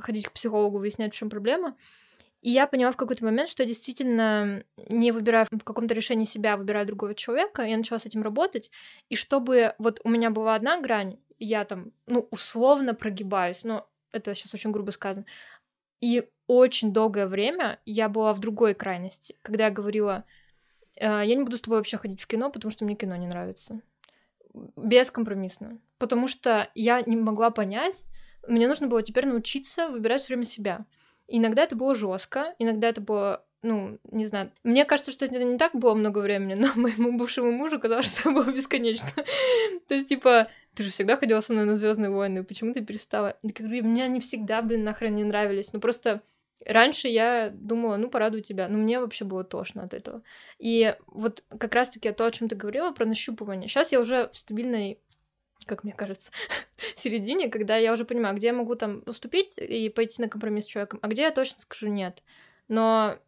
ходить 0.00 0.26
к 0.26 0.32
психологу, 0.32 0.78
выяснять, 0.78 1.14
в 1.14 1.16
чем 1.16 1.30
проблема. 1.30 1.76
И 2.42 2.50
я 2.50 2.66
поняла 2.66 2.90
в 2.90 2.96
какой-то 2.96 3.24
момент, 3.24 3.48
что 3.48 3.62
я 3.62 3.68
действительно 3.68 4.64
не 4.88 5.12
выбираю 5.12 5.46
в 5.52 5.62
каком-то 5.62 5.94
решении 5.94 6.24
себя, 6.24 6.54
а 6.54 6.56
выбираю 6.56 6.84
другого 6.84 7.14
человека. 7.14 7.62
Я 7.62 7.76
начала 7.76 8.00
с 8.00 8.06
этим 8.06 8.24
работать. 8.24 8.72
И 9.08 9.14
чтобы 9.14 9.76
вот 9.78 10.00
у 10.02 10.08
меня 10.08 10.30
была 10.30 10.56
одна 10.56 10.80
грань, 10.80 11.20
я 11.38 11.64
там, 11.64 11.92
ну, 12.08 12.26
условно 12.32 12.92
прогибаюсь, 12.94 13.62
но 13.62 13.88
это 14.14 14.34
сейчас 14.34 14.54
очень 14.54 14.70
грубо 14.70 14.90
сказано. 14.90 15.26
И 16.00 16.28
очень 16.46 16.92
долгое 16.92 17.26
время 17.26 17.80
я 17.84 18.08
была 18.08 18.32
в 18.32 18.38
другой 18.38 18.74
крайности, 18.74 19.36
когда 19.42 19.66
я 19.66 19.70
говорила, 19.70 20.24
«Э, 20.96 21.22
я 21.24 21.34
не 21.34 21.42
буду 21.42 21.56
с 21.56 21.60
тобой 21.60 21.78
вообще 21.78 21.96
ходить 21.96 22.20
в 22.20 22.26
кино, 22.26 22.50
потому 22.50 22.70
что 22.70 22.84
мне 22.84 22.94
кино 22.94 23.16
не 23.16 23.26
нравится. 23.26 23.80
Бескомпромиссно. 24.76 25.78
Потому 25.98 26.28
что 26.28 26.70
я 26.74 27.02
не 27.02 27.16
могла 27.16 27.50
понять, 27.50 28.04
мне 28.46 28.68
нужно 28.68 28.86
было 28.86 29.02
теперь 29.02 29.26
научиться 29.26 29.88
выбирать 29.88 30.20
все 30.20 30.34
время 30.34 30.44
себя. 30.44 30.84
Иногда 31.26 31.62
это 31.62 31.76
было 31.76 31.94
жестко, 31.94 32.54
иногда 32.58 32.88
это 32.88 33.00
было 33.00 33.44
ну, 33.64 33.98
не 34.12 34.26
знаю. 34.26 34.52
Мне 34.62 34.84
кажется, 34.84 35.10
что 35.10 35.24
это 35.24 35.42
не 35.42 35.56
так 35.56 35.74
было 35.74 35.94
много 35.94 36.18
времени, 36.18 36.52
но 36.52 36.68
моему 36.76 37.16
бывшему 37.16 37.50
мужу 37.50 37.80
казалось, 37.80 38.06
что 38.06 38.28
это 38.28 38.30
было 38.32 38.52
бесконечно. 38.52 39.24
То 39.88 39.94
есть, 39.94 40.10
типа, 40.10 40.48
ты 40.74 40.82
же 40.82 40.90
всегда 40.90 41.16
ходила 41.16 41.40
со 41.40 41.52
мной 41.52 41.64
на 41.64 41.76
Звездные 41.76 42.10
войны, 42.10 42.44
почему 42.44 42.72
ты 42.72 42.84
перестала? 42.84 43.36
Я 43.42 43.50
говорю, 43.56 43.84
мне 43.84 44.04
они 44.04 44.20
всегда, 44.20 44.62
блин, 44.62 44.84
нахрен 44.84 45.14
не 45.14 45.24
нравились. 45.24 45.72
Ну 45.72 45.80
просто 45.80 46.22
раньше 46.64 47.08
я 47.08 47.50
думала, 47.52 47.96
ну, 47.96 48.08
порадую 48.08 48.42
тебя, 48.42 48.68
но 48.68 48.78
мне 48.78 49.00
вообще 49.00 49.24
было 49.24 49.44
тошно 49.44 49.82
от 49.84 49.94
этого. 49.94 50.22
И 50.58 50.94
вот 51.06 51.44
как 51.58 51.74
раз-таки 51.74 52.10
то, 52.12 52.26
о 52.26 52.30
чем 52.30 52.48
ты 52.48 52.56
говорила, 52.56 52.92
про 52.92 53.04
нащупывание. 53.04 53.68
Сейчас 53.68 53.92
я 53.92 54.00
уже 54.00 54.28
в 54.32 54.36
стабильной 54.36 54.98
как 55.66 55.84
мне 55.84 55.92
кажется, 55.94 56.30
середине, 56.96 57.48
когда 57.48 57.76
я 57.76 57.92
уже 57.92 58.04
понимаю, 58.04 58.36
где 58.36 58.48
я 58.48 58.52
могу 58.52 58.74
там 58.74 59.02
уступить 59.06 59.56
и 59.56 59.88
пойти 59.88 60.20
на 60.20 60.28
компромисс 60.28 60.64
с 60.64 60.68
человеком, 60.68 60.98
а 61.00 61.08
где 61.08 61.22
я 61.22 61.30
точно 61.30 61.60
скажу 61.60 61.88
нет. 61.88 62.22
Но 62.68 63.18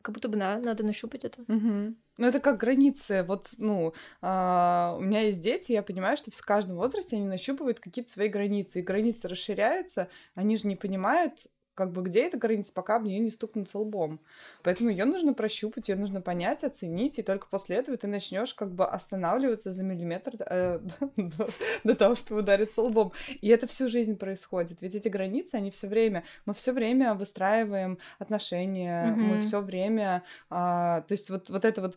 как 0.00 0.14
будто 0.14 0.28
бы, 0.28 0.38
да, 0.38 0.58
надо 0.58 0.84
нащупать 0.84 1.24
это. 1.24 1.42
Угу. 1.42 1.94
Ну, 2.18 2.26
это 2.26 2.40
как 2.40 2.58
границы. 2.58 3.22
Вот, 3.22 3.54
ну, 3.58 3.94
а, 4.20 4.96
у 4.98 5.00
меня 5.00 5.20
есть 5.22 5.40
дети, 5.40 5.72
я 5.72 5.84
понимаю, 5.84 6.16
что 6.16 6.30
в 6.32 6.44
каждом 6.44 6.76
возрасте 6.76 7.16
они 7.16 7.26
нащупывают 7.26 7.78
какие-то 7.78 8.10
свои 8.10 8.28
границы, 8.28 8.80
и 8.80 8.82
границы 8.82 9.28
расширяются, 9.28 10.08
они 10.34 10.56
же 10.56 10.66
не 10.66 10.74
понимают, 10.74 11.46
как 11.78 11.92
бы 11.92 12.02
где 12.02 12.24
эта 12.24 12.36
граница, 12.36 12.72
пока 12.72 12.98
в 12.98 13.04
нее 13.04 13.20
не 13.20 13.30
стукнуться 13.30 13.78
лбом. 13.78 14.18
Поэтому 14.64 14.90
ее 14.90 15.04
нужно 15.04 15.32
прощупать, 15.32 15.88
ее 15.88 15.94
нужно 15.94 16.20
понять, 16.20 16.64
оценить, 16.64 17.20
и 17.20 17.22
только 17.22 17.46
после 17.46 17.76
этого 17.76 17.96
ты 17.96 18.08
начнешь 18.08 18.52
как 18.52 18.72
бы 18.72 18.84
останавливаться 18.84 19.70
за 19.70 19.84
миллиметр 19.84 20.32
э, 20.40 20.80
до, 21.16 21.48
до 21.84 21.94
того, 21.94 22.16
чтобы 22.16 22.40
удариться 22.40 22.82
лбом. 22.82 23.12
И 23.40 23.46
это 23.46 23.68
всю 23.68 23.88
жизнь 23.88 24.16
происходит. 24.16 24.78
Ведь 24.80 24.96
эти 24.96 25.06
границы, 25.06 25.54
они 25.54 25.70
все 25.70 25.86
время, 25.86 26.24
мы 26.46 26.54
все 26.54 26.72
время 26.72 27.14
выстраиваем 27.14 27.98
отношения, 28.18 29.06
mm-hmm. 29.06 29.16
мы 29.16 29.40
все 29.42 29.60
время, 29.60 30.24
а, 30.50 31.02
то 31.02 31.12
есть 31.12 31.30
вот, 31.30 31.48
вот 31.48 31.64
это 31.64 31.80
вот, 31.80 31.96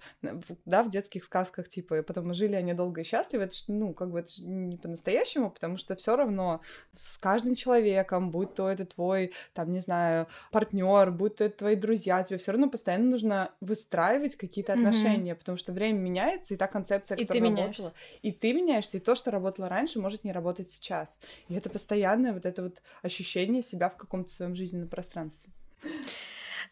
да, 0.66 0.84
в 0.84 0.92
детских 0.92 1.24
сказках, 1.24 1.70
типа, 1.70 2.04
потом 2.04 2.28
мы 2.28 2.34
жили, 2.36 2.54
они 2.54 2.76
долго 2.76 3.02
и 3.02 3.04
счастливы, 3.04 3.46
это 3.46 3.56
ж, 3.56 3.64
ну, 3.68 3.96
как 3.96 4.12
бы 4.12 4.20
это 4.20 4.30
не 4.44 4.78
по-настоящему, 4.78 5.50
потому 5.50 5.76
что 5.76 5.96
все 5.96 6.16
равно 6.16 6.62
с 6.92 7.18
каждым 7.18 7.56
человеком, 7.56 8.30
будь 8.30 8.54
то 8.54 8.70
это 8.70 8.86
твой, 8.86 9.34
там, 9.56 9.71
не 9.72 9.80
знаю, 9.80 10.28
партнер, 10.52 11.12
будь 11.12 11.36
то 11.36 11.46
это 11.46 11.58
твои 11.60 11.76
друзья, 11.76 12.24
тебе 12.24 12.38
все 12.38 12.52
равно 12.52 12.70
постоянно 12.70 13.10
нужно 13.10 13.52
выстраивать 13.62 14.36
какие-то 14.36 14.74
отношения, 14.74 15.32
mm-hmm. 15.32 15.36
потому 15.36 15.58
что 15.58 15.72
время 15.74 16.00
меняется, 16.00 16.54
и 16.54 16.58
та 16.58 16.68
концепция, 16.68 17.18
и 17.18 17.22
которая 17.22 17.42
ты 17.42 17.50
работала, 17.50 17.66
меняешься. 17.66 17.94
и 18.22 18.32
ты 18.32 18.54
меняешься, 18.54 18.98
и 18.98 19.00
то, 19.00 19.16
что 19.16 19.32
работало 19.32 19.70
раньше, 19.70 20.00
может 20.00 20.24
не 20.24 20.32
работать 20.32 20.70
сейчас. 20.70 21.18
И 21.48 21.56
это 21.56 21.70
постоянное 21.70 22.34
вот 22.34 22.46
это 22.46 22.64
вот 22.64 22.82
ощущение 23.02 23.64
себя 23.64 23.90
в 23.90 23.98
каком-то 23.98 24.30
своем 24.30 24.56
жизненном 24.56 24.90
пространстве. 24.90 25.52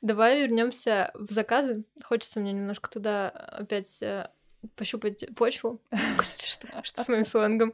Давай 0.02 0.42
вернемся 0.42 1.12
в 1.14 1.32
заказы. 1.34 1.84
Хочется 2.04 2.40
мне 2.40 2.54
немножко 2.54 2.90
туда 2.90 3.30
опять 3.30 4.02
э, 4.02 4.30
пощупать 4.76 5.26
почву. 5.36 5.82
Господи, 6.18 6.48
что, 6.48 6.68
что 6.84 7.04
с 7.04 7.10
моим 7.10 7.26
сленгом? 7.26 7.74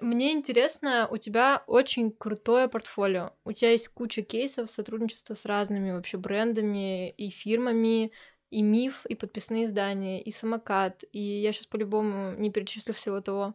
Мне 0.00 0.32
интересно, 0.32 1.06
у 1.10 1.18
тебя 1.18 1.62
очень 1.66 2.10
крутое 2.10 2.68
портфолио. 2.68 3.32
У 3.44 3.52
тебя 3.52 3.70
есть 3.70 3.88
куча 3.88 4.22
кейсов 4.22 4.70
сотрудничества 4.70 5.34
с 5.34 5.44
разными 5.44 5.92
вообще 5.92 6.16
брендами 6.16 7.10
и 7.10 7.30
фирмами, 7.30 8.10
и 8.50 8.62
миф, 8.62 9.06
и 9.06 9.14
подписные 9.14 9.66
издания, 9.66 10.20
и 10.20 10.30
самокат. 10.32 11.04
И 11.12 11.20
я 11.20 11.52
сейчас 11.52 11.66
по-любому 11.66 12.32
не 12.32 12.50
перечислю 12.50 12.92
всего 12.92 13.20
того, 13.20 13.54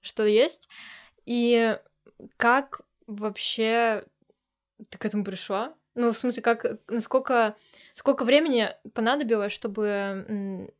что 0.00 0.24
есть. 0.24 0.68
И 1.24 1.78
как 2.36 2.80
вообще 3.06 4.04
ты 4.88 4.98
к 4.98 5.04
этому 5.04 5.24
пришла? 5.24 5.74
Ну, 5.94 6.12
в 6.12 6.18
смысле, 6.18 6.42
как, 6.42 6.80
насколько, 6.88 7.56
сколько 7.94 8.24
времени 8.24 8.68
понадобилось, 8.92 9.52
чтобы 9.52 10.70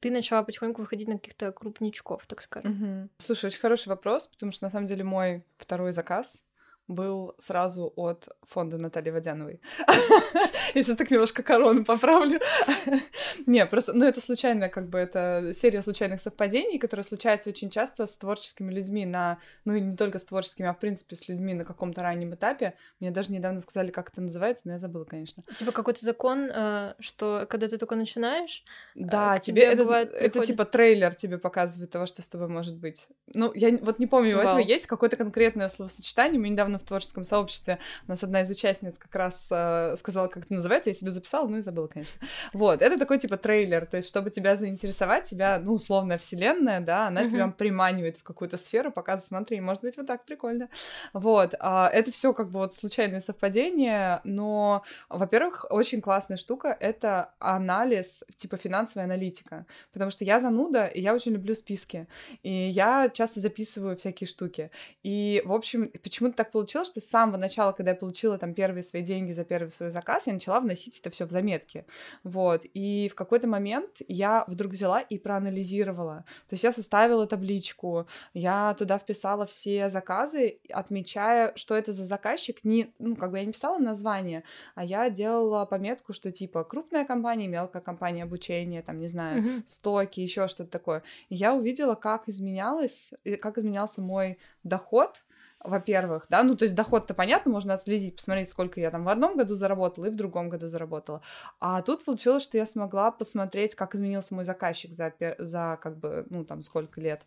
ты 0.00 0.10
начала 0.10 0.42
потихоньку 0.42 0.82
выходить 0.82 1.08
на 1.08 1.14
каких-то 1.14 1.52
крупничков, 1.52 2.26
так 2.26 2.40
скажем. 2.42 2.72
Угу. 2.72 3.08
Слушай, 3.18 3.46
очень 3.46 3.60
хороший 3.60 3.88
вопрос, 3.88 4.26
потому 4.28 4.52
что 4.52 4.64
на 4.64 4.70
самом 4.70 4.86
деле 4.86 5.04
мой 5.04 5.44
второй 5.56 5.92
заказ 5.92 6.42
был 6.88 7.34
сразу 7.38 7.92
от 7.96 8.28
фонда 8.42 8.78
Натальи 8.78 9.10
Водяновой. 9.10 9.60
Я 10.74 10.82
сейчас 10.82 10.96
так 10.96 11.10
немножко 11.10 11.42
корону 11.42 11.84
поправлю. 11.84 12.40
Не, 13.46 13.64
просто, 13.66 13.92
ну 13.92 14.04
это 14.04 14.20
случайно, 14.20 14.68
как 14.68 14.88
бы 14.88 14.98
это 14.98 15.52
серия 15.54 15.82
случайных 15.82 16.20
совпадений, 16.20 16.78
которая 16.78 17.04
случается 17.04 17.50
очень 17.50 17.70
часто 17.70 18.06
с 18.06 18.16
творческими 18.16 18.72
людьми 18.72 19.06
на, 19.06 19.38
ну 19.64 19.74
и 19.74 19.80
не 19.80 19.96
только 19.96 20.18
с 20.18 20.24
творческими, 20.24 20.68
а 20.68 20.74
в 20.74 20.78
принципе 20.78 21.16
с 21.16 21.28
людьми 21.28 21.54
на 21.54 21.64
каком-то 21.64 22.02
раннем 22.02 22.34
этапе. 22.34 22.74
Мне 23.00 23.10
даже 23.10 23.32
недавно 23.32 23.60
сказали, 23.60 23.90
как 23.90 24.10
это 24.10 24.20
называется, 24.20 24.66
но 24.66 24.72
я 24.72 24.78
забыла, 24.78 25.04
конечно. 25.04 25.42
Типа 25.56 25.72
какой-то 25.72 26.04
закон, 26.04 26.50
э, 26.52 26.94
что 27.00 27.46
когда 27.48 27.68
ты 27.68 27.78
только 27.78 27.96
начинаешь, 27.96 28.64
э, 28.94 29.00
да, 29.00 29.38
тебе, 29.38 29.62
это, 29.62 29.90
это 29.92 30.44
типа 30.44 30.64
трейлер 30.64 31.14
тебе 31.14 31.38
показывает 31.38 31.90
того, 31.90 32.06
что 32.06 32.22
с 32.22 32.28
тобой 32.28 32.48
может 32.48 32.76
быть. 32.76 33.08
Ну, 33.32 33.52
я 33.54 33.76
вот 33.80 33.98
не 33.98 34.06
помню, 34.06 34.38
у 34.38 34.40
этого 34.40 34.58
есть 34.58 34.86
какое-то 34.86 35.16
конкретное 35.16 35.68
словосочетание, 35.68 36.40
мы 36.40 36.48
недавно 36.48 36.73
недавно 36.74 36.78
в 36.78 36.82
творческом 36.84 37.24
сообществе 37.24 37.78
у 38.06 38.10
нас 38.10 38.22
одна 38.22 38.42
из 38.42 38.50
участниц 38.50 38.98
как 38.98 39.14
раз 39.14 39.48
э, 39.50 39.96
сказала, 39.96 40.28
как 40.28 40.44
это 40.44 40.54
называется, 40.54 40.90
я 40.90 40.94
себе 40.94 41.10
записала, 41.10 41.48
ну 41.48 41.58
и 41.58 41.62
забыла, 41.62 41.86
конечно. 41.86 42.20
Вот, 42.52 42.82
это 42.82 42.98
такой 42.98 43.18
типа 43.18 43.36
трейлер, 43.36 43.86
то 43.86 43.96
есть 43.96 44.08
чтобы 44.08 44.30
тебя 44.30 44.56
заинтересовать, 44.56 45.24
тебя, 45.24 45.60
ну, 45.64 45.74
условная 45.74 46.18
вселенная, 46.18 46.80
да, 46.80 47.08
она 47.08 47.22
uh-huh. 47.22 47.30
тебя 47.30 47.48
приманивает 47.48 48.16
в 48.16 48.22
какую-то 48.22 48.56
сферу, 48.56 48.90
показывает, 48.90 49.28
смотри, 49.28 49.60
может 49.60 49.82
быть, 49.82 49.96
вот 49.96 50.06
так 50.06 50.24
прикольно. 50.24 50.68
Вот, 51.12 51.54
а, 51.60 51.88
это 51.88 52.10
все 52.10 52.32
как 52.32 52.50
бы 52.50 52.60
вот 52.60 52.74
случайные 52.74 53.20
совпадения, 53.20 54.20
но, 54.24 54.82
во-первых, 55.08 55.66
очень 55.70 56.00
классная 56.00 56.36
штука— 56.36 56.76
это 56.80 57.32
анализ, 57.38 58.24
типа 58.36 58.56
финансовая 58.56 59.04
аналитика, 59.04 59.66
потому 59.92 60.10
что 60.10 60.24
я 60.24 60.40
зануда, 60.40 60.86
и 60.86 61.00
я 61.00 61.14
очень 61.14 61.32
люблю 61.32 61.54
списки, 61.54 62.06
и 62.42 62.68
я 62.68 63.08
часто 63.08 63.40
записываю 63.40 63.96
всякие 63.96 64.26
штуки, 64.26 64.70
и, 65.02 65.42
в 65.44 65.52
общем, 65.52 65.90
почему-то 66.02 66.36
так 66.36 66.50
получилось, 66.50 66.63
получилось, 66.64 66.88
что 66.88 67.00
с 67.00 67.04
самого 67.04 67.36
начала, 67.36 67.72
когда 67.72 67.90
я 67.90 67.96
получила 67.96 68.38
там 68.38 68.54
первые 68.54 68.82
свои 68.82 69.02
деньги 69.02 69.32
за 69.32 69.44
первый 69.44 69.68
свой 69.68 69.90
заказ, 69.90 70.26
я 70.26 70.32
начала 70.32 70.60
вносить 70.60 70.98
это 70.98 71.10
все 71.10 71.26
в 71.26 71.30
заметки. 71.30 71.84
Вот. 72.22 72.62
И 72.72 73.08
в 73.08 73.14
какой-то 73.14 73.46
момент 73.46 73.98
я 74.08 74.44
вдруг 74.46 74.72
взяла 74.72 75.00
и 75.00 75.18
проанализировала. 75.18 76.24
То 76.48 76.54
есть 76.54 76.64
я 76.64 76.72
составила 76.72 77.26
табличку, 77.26 78.06
я 78.32 78.74
туда 78.78 78.98
вписала 78.98 79.44
все 79.44 79.90
заказы, 79.90 80.58
отмечая, 80.70 81.52
что 81.54 81.74
это 81.74 81.92
за 81.92 82.06
заказчик. 82.06 82.64
Не, 82.64 82.94
ну, 82.98 83.14
как 83.14 83.30
бы 83.30 83.38
я 83.38 83.44
не 83.44 83.52
писала 83.52 83.78
название, 83.78 84.42
а 84.74 84.84
я 84.84 85.10
делала 85.10 85.66
пометку, 85.66 86.14
что 86.14 86.32
типа 86.32 86.64
крупная 86.64 87.04
компания, 87.04 87.46
мелкая 87.46 87.82
компания 87.82 88.22
обучения, 88.22 88.80
там, 88.80 88.98
не 88.98 89.08
знаю, 89.08 89.42
mm-hmm. 89.42 89.62
стоки, 89.66 90.20
еще 90.20 90.48
что-то 90.48 90.70
такое. 90.70 91.02
И 91.28 91.34
я 91.34 91.54
увидела, 91.54 91.94
как 91.94 92.26
изменялось, 92.26 93.12
как 93.42 93.58
изменялся 93.58 94.00
мой 94.00 94.38
доход 94.62 95.24
во-первых, 95.64 96.26
да, 96.28 96.42
ну, 96.42 96.54
то 96.54 96.64
есть 96.64 96.74
доход-то 96.74 97.14
понятно, 97.14 97.50
можно 97.50 97.74
отследить, 97.74 98.16
посмотреть, 98.16 98.50
сколько 98.50 98.80
я 98.80 98.90
там 98.90 99.04
в 99.04 99.08
одном 99.08 99.36
году 99.36 99.54
заработала 99.54 100.06
и 100.06 100.10
в 100.10 100.16
другом 100.16 100.50
году 100.50 100.68
заработала. 100.68 101.22
А 101.58 101.82
тут 101.82 102.04
получилось, 102.04 102.42
что 102.42 102.58
я 102.58 102.66
смогла 102.66 103.10
посмотреть, 103.10 103.74
как 103.74 103.94
изменился 103.94 104.34
мой 104.34 104.44
заказчик 104.44 104.92
за, 104.92 105.12
за 105.38 105.78
как 105.82 105.98
бы, 105.98 106.26
ну, 106.30 106.44
там, 106.44 106.60
сколько 106.60 107.00
лет, 107.00 107.22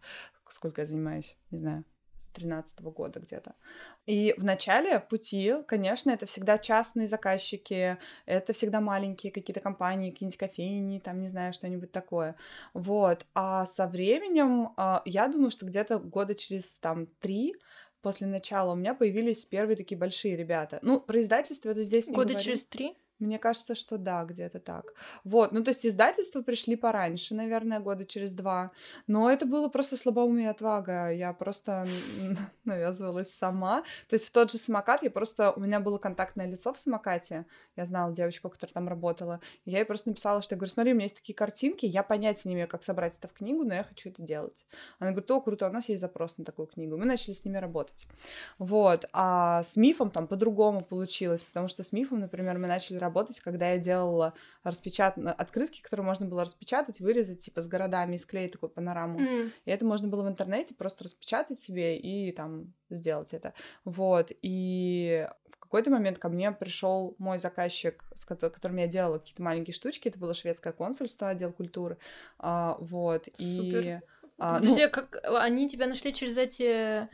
сколько 0.47 0.81
я 0.81 0.87
занимаюсь, 0.87 1.35
не 1.51 1.57
знаю, 1.57 1.83
с 2.15 2.29
13 2.29 2.81
года 2.81 3.19
где-то. 3.19 3.55
И 4.05 4.35
в 4.37 4.43
начале 4.43 4.99
пути, 4.99 5.55
конечно, 5.67 6.11
это 6.11 6.25
всегда 6.25 6.57
частные 6.57 7.07
заказчики, 7.07 7.97
это 8.25 8.53
всегда 8.53 8.81
маленькие 8.81 9.31
какие-то 9.31 9.59
компании, 9.59 10.11
какие-нибудь 10.11 10.37
кофейни, 10.37 10.99
там, 10.99 11.19
не 11.19 11.27
знаю, 11.27 11.53
что-нибудь 11.53 11.91
такое. 11.91 12.35
Вот. 12.73 13.25
А 13.33 13.65
со 13.65 13.87
временем, 13.87 14.73
а, 14.77 15.01
я 15.05 15.27
думаю, 15.27 15.51
что 15.51 15.65
где-то 15.65 15.99
года 15.99 16.35
через 16.35 16.79
там 16.79 17.07
три 17.19 17.55
после 18.07 18.25
начала 18.25 18.71
у 18.71 18.75
меня 18.75 18.93
появились 18.93 19.43
первые 19.43 19.75
такие 19.75 19.97
большие 19.97 20.37
ребята. 20.37 20.79
Ну, 20.81 21.01
про 21.01 21.19
издательство 21.19 21.71
это 21.71 21.83
здесь 21.83 22.07
Года 22.07 22.35
через 22.35 22.65
три? 22.65 22.95
Мне 23.19 23.39
кажется, 23.39 23.73
что 23.73 23.97
да, 23.97 24.23
где-то 24.25 24.59
так. 24.59 24.93
Вот, 25.23 25.51
ну 25.51 25.63
то 25.63 25.69
есть 25.71 25.85
издательства 25.85 26.41
пришли 26.41 26.75
пораньше, 26.75 27.33
наверное, 27.33 27.79
года 27.79 28.05
через 28.05 28.33
два, 28.33 28.71
но 29.07 29.31
это 29.31 29.45
было 29.45 29.69
просто 29.69 29.97
слабоумие 29.97 30.51
отвага, 30.51 31.11
я 31.11 31.33
просто 31.33 31.87
навязывалась 32.65 33.33
сама. 33.33 33.81
То 34.07 34.15
есть 34.15 34.27
в 34.27 34.31
тот 34.31 34.51
же 34.51 34.59
самокат 34.59 35.01
я 35.01 35.09
просто, 35.09 35.51
у 35.51 35.59
меня 35.59 35.79
было 35.79 35.97
контактное 35.97 36.47
лицо 36.47 36.73
в 36.73 36.77
самокате, 36.77 37.45
я 37.75 37.85
знала 37.85 38.13
девочку, 38.13 38.49
которая 38.49 38.73
там 38.73 38.87
работала, 38.87 39.39
я 39.65 39.79
ей 39.79 39.85
просто 39.85 40.09
написала, 40.09 40.41
что 40.41 40.53
я 40.55 40.57
говорю, 40.59 40.71
смотри, 40.71 40.91
у 40.91 40.95
меня 40.95 41.05
есть 41.05 41.15
такие 41.15 41.35
картинки, 41.35 41.85
я 41.85 42.03
понятия 42.03 42.49
не 42.49 42.55
имею, 42.55 42.67
как 42.67 42.83
собрать 42.83 43.17
это 43.17 43.27
в 43.27 43.33
книгу, 43.33 43.63
но 43.63 43.73
я 43.73 43.83
хочу 43.83 44.09
это 44.09 44.21
делать. 44.21 44.65
Она 44.99 45.11
говорит, 45.11 45.29
о, 45.31 45.41
круто, 45.41 45.67
у 45.67 45.71
нас 45.71 45.89
есть 45.89 46.01
запрос 46.01 46.37
на 46.37 46.45
такую 46.45 46.67
книгу. 46.67 46.97
Мы 46.97 47.05
начали 47.05 47.33
с 47.33 47.45
ними 47.45 47.57
работать. 47.57 48.07
Вот, 48.59 49.05
а 49.13 49.63
с 49.63 49.75
мифом 49.75 50.11
там 50.11 50.27
по-другому 50.27 50.81
получилось, 50.81 51.43
потому 51.43 51.67
что 51.67 51.83
с 51.83 51.91
мифом, 51.91 52.19
например, 52.19 52.57
мы 52.57 52.67
начали 52.67 52.97
работать, 52.97 53.06
когда 53.41 53.71
я 53.71 53.77
делала 53.77 54.33
распечат... 54.63 55.17
открытки, 55.17 55.81
которые 55.81 56.05
можно 56.05 56.25
было 56.25 56.43
распечатать, 56.43 56.99
вырезать, 56.99 57.39
типа, 57.39 57.61
с 57.61 57.67
городами 57.67 58.15
и 58.15 58.19
склеить 58.19 58.51
такую 58.51 58.69
панораму. 58.69 59.19
Mm. 59.19 59.51
И 59.65 59.71
это 59.71 59.85
можно 59.85 60.07
было 60.07 60.23
в 60.23 60.27
интернете 60.27 60.73
просто 60.73 61.05
распечатать 61.05 61.59
себе 61.59 61.97
и 61.97 62.31
там 62.31 62.73
сделать 62.89 63.33
это. 63.33 63.53
Вот. 63.85 64.31
И 64.41 65.27
в 65.51 65.57
какой-то 65.59 65.91
момент 65.91 66.17
ко 66.17 66.29
мне 66.29 66.51
пришел 66.51 67.15
мой 67.17 67.39
заказчик, 67.39 68.03
с 68.15 68.25
которым 68.25 68.77
я 68.77 68.87
делала 68.87 69.19
какие-то 69.19 69.41
маленькие 69.41 69.73
штучки. 69.73 70.07
Это 70.07 70.19
было 70.19 70.33
шведское 70.33 70.73
консульство, 70.73 71.29
отдел 71.29 71.51
культуры. 71.51 71.97
А, 72.39 72.77
вот. 72.79 73.27
Супер. 73.35 73.85
И 73.85 73.99
А, 74.37 74.59
Подожди, 74.59 74.85
ну... 74.85 74.91
как 74.91 75.19
они 75.23 75.67
тебя 75.67 75.87
нашли 75.87 76.13
через 76.13 76.37
эти 76.37 77.07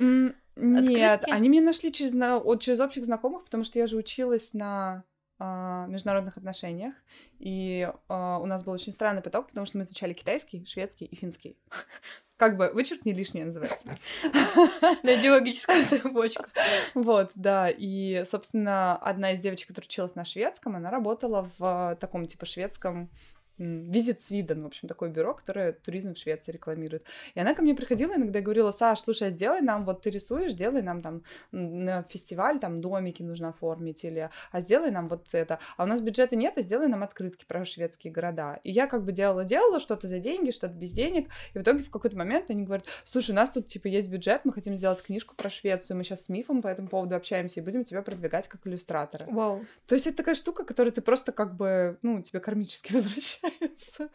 Нет, 0.55 1.23
они 1.27 1.49
меня 1.49 1.61
нашли 1.61 1.91
через, 1.91 2.13
через 2.59 2.79
общих 2.79 3.05
знакомых, 3.05 3.45
потому 3.45 3.63
что 3.63 3.79
я 3.79 3.87
же 3.87 3.97
училась 3.97 4.53
на 4.53 4.65
а, 4.95 5.03
международных 5.39 6.37
отношениях, 6.37 6.93
и 7.39 7.91
а, 8.07 8.39
у 8.39 8.45
нас 8.45 8.63
был 8.63 8.73
очень 8.73 8.93
странный 8.93 9.21
поток, 9.21 9.47
потому 9.47 9.65
что 9.65 9.77
мы 9.77 9.83
изучали 9.83 10.13
китайский, 10.13 10.65
шведский 10.65 11.05
и 11.05 11.15
финский. 11.15 11.57
Как 12.37 12.57
бы 12.57 12.71
вычеркни 12.73 13.13
лишнее 13.13 13.45
называется. 13.45 13.97
Найди 15.03 15.29
логическую 15.29 15.83
цепочку. 15.83 16.45
Вот, 16.93 17.31
да. 17.35 17.69
И, 17.69 18.23
собственно, 18.25 18.97
одна 18.97 19.31
из 19.31 19.39
девочек, 19.39 19.69
которая 19.69 19.87
училась 19.87 20.15
на 20.15 20.25
шведском, 20.25 20.75
она 20.75 20.89
работала 20.89 21.49
в 21.57 21.97
таком, 21.99 22.25
типа, 22.25 22.45
шведском 22.45 23.09
Визит 23.57 24.21
Свиден, 24.21 24.63
в 24.63 24.65
общем, 24.65 24.87
такое 24.87 25.09
бюро, 25.09 25.35
которое 25.35 25.73
туризм 25.73 26.15
в 26.15 26.17
Швеции 26.17 26.51
рекламирует. 26.51 27.05
И 27.35 27.39
она 27.39 27.53
ко 27.53 27.61
мне 27.61 27.75
приходила 27.75 28.15
иногда 28.15 28.39
и 28.39 28.41
говорила, 28.41 28.71
Саш, 28.71 29.01
слушай, 29.01 29.27
а 29.27 29.31
сделай 29.31 29.61
нам, 29.61 29.85
вот 29.85 30.01
ты 30.01 30.09
рисуешь, 30.09 30.53
сделай 30.53 30.81
нам 30.81 31.01
там 31.01 31.21
на 31.51 32.03
фестиваль, 32.09 32.59
там 32.59 32.81
домики 32.81 33.21
нужно 33.21 33.49
оформить, 33.49 34.03
или, 34.03 34.31
а 34.51 34.61
сделай 34.61 34.89
нам 34.89 35.07
вот 35.07 35.27
это. 35.33 35.59
А 35.77 35.83
у 35.83 35.85
нас 35.85 36.01
бюджета 36.01 36.35
нет, 36.35 36.57
а 36.57 36.63
сделай 36.63 36.87
нам 36.87 37.03
открытки 37.03 37.45
про 37.45 37.63
шведские 37.63 38.11
города. 38.11 38.59
И 38.63 38.71
я 38.71 38.87
как 38.87 39.03
бы 39.03 39.11
делала-делала 39.11 39.79
что-то 39.79 40.07
за 40.07 40.17
деньги, 40.17 40.49
что-то 40.49 40.73
без 40.73 40.91
денег, 40.91 41.29
и 41.53 41.59
в 41.59 41.61
итоге 41.61 41.83
в 41.83 41.91
какой-то 41.91 42.17
момент 42.17 42.49
они 42.49 42.63
говорят, 42.63 42.85
слушай, 43.03 43.31
у 43.31 43.35
нас 43.35 43.51
тут, 43.51 43.67
типа, 43.67 43.87
есть 43.87 44.09
бюджет, 44.09 44.41
мы 44.45 44.51
хотим 44.51 44.73
сделать 44.73 45.01
книжку 45.03 45.35
про 45.35 45.51
Швецию, 45.51 45.95
мы 45.97 46.03
сейчас 46.03 46.25
с 46.25 46.29
Мифом 46.29 46.63
по 46.63 46.67
этому 46.67 46.87
поводу 46.87 47.15
общаемся 47.15 47.59
и 47.59 47.63
будем 47.63 47.83
тебя 47.83 48.01
продвигать 48.01 48.47
как 48.47 48.65
иллюстратора. 48.65 49.25
Вау. 49.29 49.63
То 49.85 49.93
есть 49.93 50.07
это 50.07 50.17
такая 50.17 50.35
штука, 50.35 50.65
которую 50.65 50.91
ты 50.91 51.01
просто 51.01 51.31
как 51.31 51.55
бы, 51.55 51.99
ну, 52.01 52.19
тебе 52.21 52.39
кармически 52.39 52.93
возвращаешь 52.93 53.42
нравится. 53.43 54.09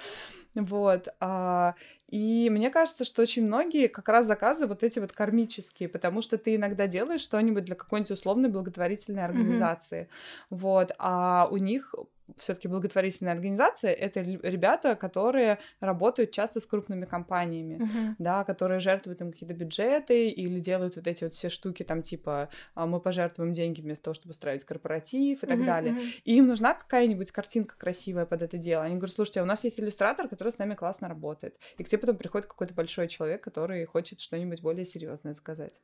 Вот. 0.54 1.08
А, 1.20 1.74
и 2.08 2.48
мне 2.50 2.70
кажется, 2.70 3.04
что 3.04 3.22
очень 3.22 3.46
многие 3.46 3.88
как 3.88 4.08
раз 4.08 4.26
заказы 4.26 4.66
вот 4.66 4.82
эти 4.82 4.98
вот 4.98 5.12
кармические, 5.12 5.88
потому 5.88 6.22
что 6.22 6.38
ты 6.38 6.56
иногда 6.56 6.86
делаешь 6.86 7.20
что-нибудь 7.20 7.64
для 7.64 7.74
какой-нибудь 7.74 8.12
условной 8.12 8.48
благотворительной 8.48 9.24
организации. 9.24 10.02
Mm-hmm. 10.02 10.56
Вот. 10.58 10.92
А 10.98 11.48
у 11.50 11.56
них 11.58 11.94
все-таки 12.40 12.68
благотворительная 12.68 13.32
организация 13.32 13.92
это 13.92 14.20
ребята, 14.20 14.94
которые 14.96 15.58
работают 15.80 16.30
часто 16.30 16.60
с 16.60 16.66
крупными 16.66 17.04
компаниями, 17.04 17.82
uh-huh. 17.82 18.14
да, 18.18 18.44
которые 18.44 18.80
жертвуют 18.80 19.20
им 19.20 19.32
какие-то 19.32 19.54
бюджеты 19.54 20.28
или 20.28 20.60
делают 20.60 20.96
вот 20.96 21.06
эти 21.06 21.24
вот 21.24 21.32
все 21.32 21.48
штуки, 21.48 21.82
там 21.82 22.02
типа 22.02 22.48
а, 22.74 22.86
мы 22.86 23.00
пожертвуем 23.00 23.52
деньги 23.52 23.80
вместо 23.80 24.04
того, 24.04 24.14
чтобы 24.14 24.30
устраивать 24.30 24.64
корпоратив 24.64 25.42
и 25.42 25.46
так 25.46 25.58
uh-huh, 25.58 25.66
далее. 25.66 25.92
Uh-huh. 25.94 26.12
И 26.24 26.36
им 26.36 26.46
нужна 26.46 26.74
какая-нибудь 26.74 27.30
картинка 27.30 27.76
красивая 27.76 28.26
под 28.26 28.42
это 28.42 28.58
дело. 28.58 28.84
Они 28.84 28.96
говорят, 28.96 29.14
слушайте, 29.14 29.40
а 29.40 29.42
у 29.42 29.46
нас 29.46 29.64
есть 29.64 29.80
иллюстратор, 29.80 30.28
который 30.28 30.52
с 30.52 30.58
нами 30.58 30.74
классно 30.74 31.08
работает. 31.08 31.56
И 31.76 31.84
к 31.84 31.88
тебе 31.88 31.98
потом 31.98 32.16
приходит 32.16 32.46
какой-то 32.46 32.74
большой 32.74 33.08
человек, 33.08 33.42
который 33.42 33.84
хочет 33.84 34.20
что-нибудь 34.20 34.62
более 34.62 34.84
серьезное 34.84 35.32
заказать. 35.32 35.82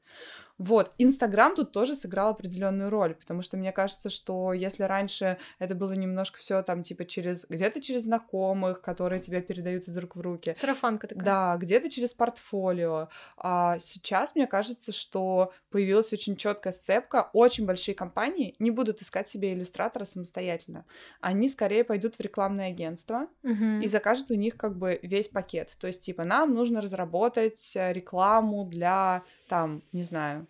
Вот. 0.59 0.93
Инстаграм 0.99 1.55
тут 1.55 1.73
тоже 1.73 1.97
сыграл 1.97 2.31
определенную 2.31 2.91
роль, 2.91 3.15
потому 3.15 3.43
что 3.43 3.57
мне 3.57 3.73
кажется, 3.73 4.11
что 4.11 4.53
если 4.53 4.85
раньше 4.85 5.39
это 5.59 5.75
было 5.75 5.93
немножко 5.93 6.39
все 6.45 6.63
там 6.63 6.83
типа 6.83 7.07
через 7.07 7.47
где-то 7.49 7.81
через 7.81 8.05
знакомых, 8.05 8.83
которые 8.83 9.21
тебя 9.21 9.41
передают 9.41 9.89
из 9.89 9.97
рук 9.97 10.15
в 10.17 10.21
руки. 10.21 10.55
Сарафанка 10.55 11.07
такая. 11.07 11.25
Да, 11.25 11.57
где-то 11.57 11.89
через 11.89 12.13
портфолио. 12.13 13.09
А 13.39 13.79
сейчас 13.79 14.35
мне 14.35 14.47
кажется, 14.47 14.93
что 14.93 15.53
появилась 15.71 16.13
очень 16.13 16.37
четкая 16.37 16.75
сцепка. 16.75 17.31
Очень 17.33 17.65
большие 17.65 17.95
компании 17.95 18.55
не 18.59 18.71
будут 18.71 19.01
искать 19.01 19.27
себе 19.27 19.55
иллюстратора 19.55 20.05
самостоятельно. 20.05 20.85
Они 21.21 21.49
скорее 21.49 21.83
пойдут 21.83 22.17
в 22.17 22.21
рекламное 22.21 22.69
агентство 22.69 23.29
угу. 23.43 23.81
и 23.83 23.89
закажут 23.89 24.31
у 24.31 24.35
них 24.35 24.59
как 24.59 24.77
бы 24.77 25.01
весь 25.03 25.29
пакет. 25.29 25.75
То 25.81 25.87
есть 25.87 26.05
типа 26.05 26.25
нам 26.25 26.53
нужно 26.53 26.83
разработать 26.83 27.73
э, 27.75 27.93
рекламу 27.95 28.67
для 28.67 29.23
там, 29.49 29.83
не 29.93 30.03
знаю, 30.03 30.47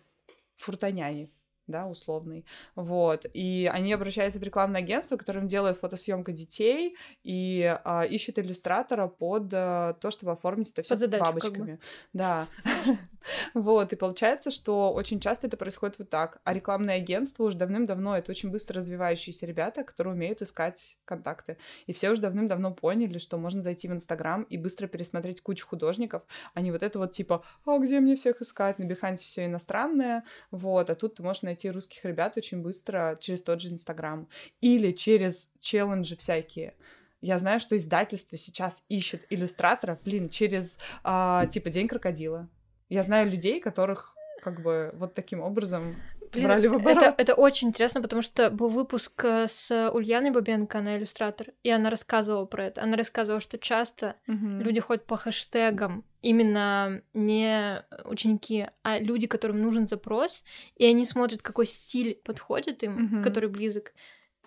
фуртоняне, 0.55 1.29
да, 1.67 1.87
условный, 1.87 2.45
вот, 2.75 3.25
и 3.33 3.69
они 3.71 3.93
обращаются 3.93 4.39
в 4.39 4.43
рекламное 4.43 4.81
агентство, 4.81 5.17
которым 5.17 5.47
делают 5.47 5.79
фотосъемка 5.79 6.31
детей 6.31 6.95
и 7.23 7.77
а, 7.83 8.03
ищут 8.03 8.39
иллюстратора 8.39 9.07
под 9.07 9.51
а, 9.53 9.93
то, 9.93 10.11
чтобы 10.11 10.33
оформить 10.33 10.71
это 10.71 10.83
все 10.83 11.07
бабочками, 11.07 11.53
как 11.53 11.65
бы. 11.65 11.79
да, 12.13 12.47
Вот, 13.53 13.93
и 13.93 13.95
получается, 13.95 14.51
что 14.51 14.91
очень 14.93 15.19
часто 15.19 15.47
это 15.47 15.57
происходит 15.57 15.99
вот 15.99 16.09
так. 16.09 16.39
А 16.43 16.53
рекламное 16.53 16.97
агентство 16.97 17.43
уже 17.43 17.57
давным-давно 17.57 18.17
это 18.17 18.31
очень 18.31 18.51
быстро 18.51 18.79
развивающиеся 18.79 19.45
ребята, 19.45 19.83
которые 19.83 20.13
умеют 20.13 20.41
искать 20.41 20.97
контакты. 21.05 21.57
И 21.87 21.93
все 21.93 22.11
уже 22.11 22.21
давным-давно 22.21 22.73
поняли, 22.73 23.17
что 23.17 23.37
можно 23.37 23.61
зайти 23.61 23.87
в 23.87 23.93
Инстаграм 23.93 24.43
и 24.43 24.57
быстро 24.57 24.87
пересмотреть 24.87 25.41
кучу 25.41 25.67
художников, 25.67 26.23
а 26.53 26.61
не 26.61 26.71
вот 26.71 26.83
это 26.83 26.99
вот 26.99 27.11
типа, 27.11 27.43
а 27.65 27.77
где 27.79 27.99
мне 27.99 28.15
всех 28.15 28.41
искать? 28.41 28.79
На 28.79 28.83
Behance 28.83 29.17
все 29.17 29.45
иностранное. 29.45 30.23
Вот, 30.51 30.89
а 30.89 30.95
тут 30.95 31.15
ты 31.15 31.23
можешь 31.23 31.41
найти 31.41 31.69
русских 31.71 32.03
ребят 32.05 32.37
очень 32.37 32.61
быстро 32.61 33.17
через 33.19 33.41
тот 33.43 33.61
же 33.61 33.69
Инстаграм. 33.69 34.27
Или 34.61 34.91
через 34.91 35.49
челленджи 35.59 36.15
всякие. 36.15 36.75
Я 37.21 37.39
знаю, 37.39 37.59
что 37.59 37.75
издательство 37.75 38.37
сейчас 38.37 38.83
ищет 38.87 39.25
иллюстратора, 39.31 39.99
блин, 40.03 40.29
через 40.29 40.77
а, 41.03 41.47
типа 41.47 41.71
День 41.71 41.87
крокодила. 41.87 42.47
Я 42.89 43.03
знаю 43.03 43.29
людей, 43.29 43.59
которых 43.59 44.15
как 44.41 44.61
бы 44.61 44.91
вот 44.93 45.15
таким 45.15 45.41
образом 45.41 45.95
Блин, 46.31 46.45
брали 46.45 46.67
в 46.67 46.75
оборот. 46.75 47.01
Это, 47.01 47.15
это 47.17 47.33
очень 47.33 47.69
интересно, 47.69 48.01
потому 48.01 48.21
что 48.21 48.49
был 48.49 48.69
выпуск 48.69 49.23
э, 49.23 49.47
с 49.47 49.89
Ульяной 49.91 50.31
Бабенко, 50.31 50.79
она 50.79 50.97
иллюстратор, 50.97 51.47
и 51.63 51.69
она 51.69 51.89
рассказывала 51.89 52.45
про 52.45 52.65
это. 52.65 52.83
Она 52.83 52.97
рассказывала, 52.97 53.41
что 53.41 53.57
часто 53.57 54.15
угу. 54.27 54.59
люди 54.59 54.79
ходят 54.79 55.05
по 55.05 55.17
хэштегам, 55.17 56.03
именно 56.21 57.01
не 57.13 57.83
ученики, 58.05 58.67
а 58.83 58.99
люди, 58.99 59.27
которым 59.27 59.61
нужен 59.61 59.87
запрос, 59.87 60.43
и 60.75 60.85
они 60.85 61.05
смотрят, 61.05 61.41
какой 61.41 61.65
стиль 61.65 62.15
подходит 62.23 62.83
им, 62.83 63.05
угу. 63.05 63.23
который 63.23 63.49
близок. 63.49 63.93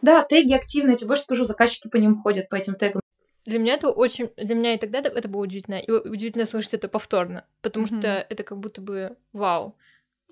Да, 0.03 0.22
теги 0.22 0.53
активные, 0.53 0.92
я 0.92 0.98
тебе 0.98 1.09
больше 1.09 1.24
скажу, 1.24 1.44
заказчики 1.44 1.88
по 1.88 1.96
ним 1.96 2.22
ходят, 2.22 2.48
по 2.48 2.55
этим 2.55 2.74
тегам. 2.74 3.01
Для 3.48 3.58
меня 3.58 3.74
это 3.74 3.88
очень... 3.90 4.30
Для 4.37 4.54
меня 4.54 4.74
и 4.74 4.78
тогда 4.78 4.98
это 4.98 5.28
было 5.28 5.42
удивительно. 5.42 5.76
И 5.76 5.90
удивительно 5.90 6.44
слышать 6.44 6.74
это 6.74 6.88
повторно. 6.88 7.44
Потому 7.62 7.87
mm-hmm. 7.87 8.00
что 8.00 8.26
это 8.28 8.42
как 8.42 8.58
будто 8.58 8.80
бы 8.80 9.16
вау 9.32 9.74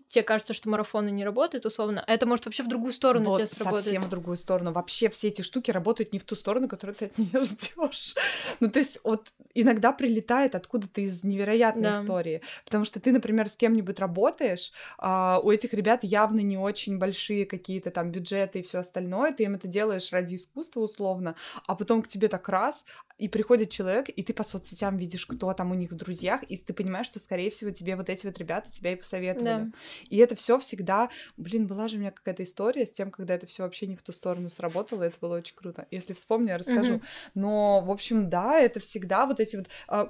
тебе 0.09 0.23
кажется, 0.23 0.55
что 0.55 0.69
марафоны 0.69 1.11
не 1.11 1.25
работают, 1.25 1.67
условно, 1.67 2.03
а 2.07 2.13
это 2.13 2.27
может 2.27 2.45
вообще 2.47 2.63
в 2.63 2.69
другую 2.69 2.93
сторону 2.93 3.27
вот, 3.27 3.37
тебе 3.39 3.47
сработать. 3.47 3.85
совсем 3.85 4.03
в 4.03 4.09
другую 4.09 4.37
сторону. 4.37 4.73
Вообще 4.73 5.09
все 5.09 5.29
эти 5.29 5.43
штуки 5.43 5.71
работают 5.71 6.13
не 6.13 6.19
в 6.19 6.25
ту 6.25 6.37
сторону, 6.37 6.69
которую 6.69 6.95
ты 6.95 7.07
от 7.07 7.19
нее 7.19 7.45
ждешь. 7.45 8.15
ну, 8.61 8.71
то 8.71 8.79
есть 8.79 9.01
вот 9.05 9.29
иногда 9.55 9.93
прилетает 9.93 10.55
откуда-то 10.55 11.01
из 11.01 11.25
невероятной 11.25 11.91
да. 11.91 12.03
истории. 12.03 12.43
Потому 12.65 12.85
что 12.85 13.01
ты, 13.01 13.13
например, 13.13 13.49
с 13.49 13.57
кем-нибудь 13.57 13.99
работаешь, 13.99 14.73
а 14.99 15.41
у 15.43 15.51
этих 15.51 15.75
ребят 15.75 16.05
явно 16.05 16.41
не 16.41 16.59
очень 16.59 16.99
большие 16.99 17.47
какие-то 17.47 17.91
там 17.91 18.11
бюджеты 18.11 18.61
и 18.61 18.63
все 18.63 18.79
остальное, 18.79 19.33
ты 19.33 19.45
им 19.45 19.55
это 19.55 19.67
делаешь 19.67 20.13
ради 20.13 20.37
искусства 20.37 20.81
условно, 20.81 21.37
а 21.67 21.75
потом 21.75 22.03
к 22.03 22.09
тебе 22.09 22.29
так 22.29 22.49
раз, 22.49 22.85
и 23.19 23.29
приходит 23.29 23.71
человек, 23.71 24.09
и 24.09 24.23
ты 24.23 24.35
по 24.35 24.43
соцсетям 24.43 24.97
видишь, 24.97 25.27
кто 25.27 25.53
там 25.55 25.71
у 25.71 25.75
них 25.75 25.91
в 25.91 25.95
друзьях, 25.95 26.43
и 26.49 26.57
ты 26.57 26.73
понимаешь, 26.75 27.07
что, 27.07 27.19
скорее 27.19 27.51
всего, 27.51 27.71
тебе 27.71 27.97
вот 27.97 28.11
эти 28.11 28.27
вот 28.27 28.39
ребята 28.39 28.71
тебя 28.71 28.93
и 28.93 28.97
посоветовали. 28.97 29.45
Да. 29.45 29.71
И 30.09 30.17
это 30.19 30.35
все 30.35 30.59
всегда, 30.59 31.11
блин, 31.37 31.67
была 31.67 31.89
же 31.89 31.97
у 31.97 32.01
меня 32.01 32.11
какая-то 32.11 32.43
история 32.43 32.87
с 32.87 32.93
тем, 32.93 33.11
когда 33.11 33.35
это 33.35 33.47
все 33.47 33.63
вообще 33.63 33.87
не 33.87 33.97
в 33.97 34.03
ту 34.03 34.13
сторону 34.13 34.49
сработало, 34.49 35.03
это 35.03 35.17
было 35.21 35.37
очень 35.37 35.55
круто. 35.55 35.87
Если 35.91 36.13
вспомню, 36.15 36.49
я 36.49 36.59
расскажу. 36.59 36.95
Mm-hmm. 36.95 37.31
Но, 37.35 37.83
в 37.83 37.91
общем, 37.91 38.29
да, 38.29 38.59
это 38.59 38.81
всегда 38.81 39.27
вот 39.27 39.41
эти 39.41 39.57
вот... 39.57 39.67
А, 39.89 40.09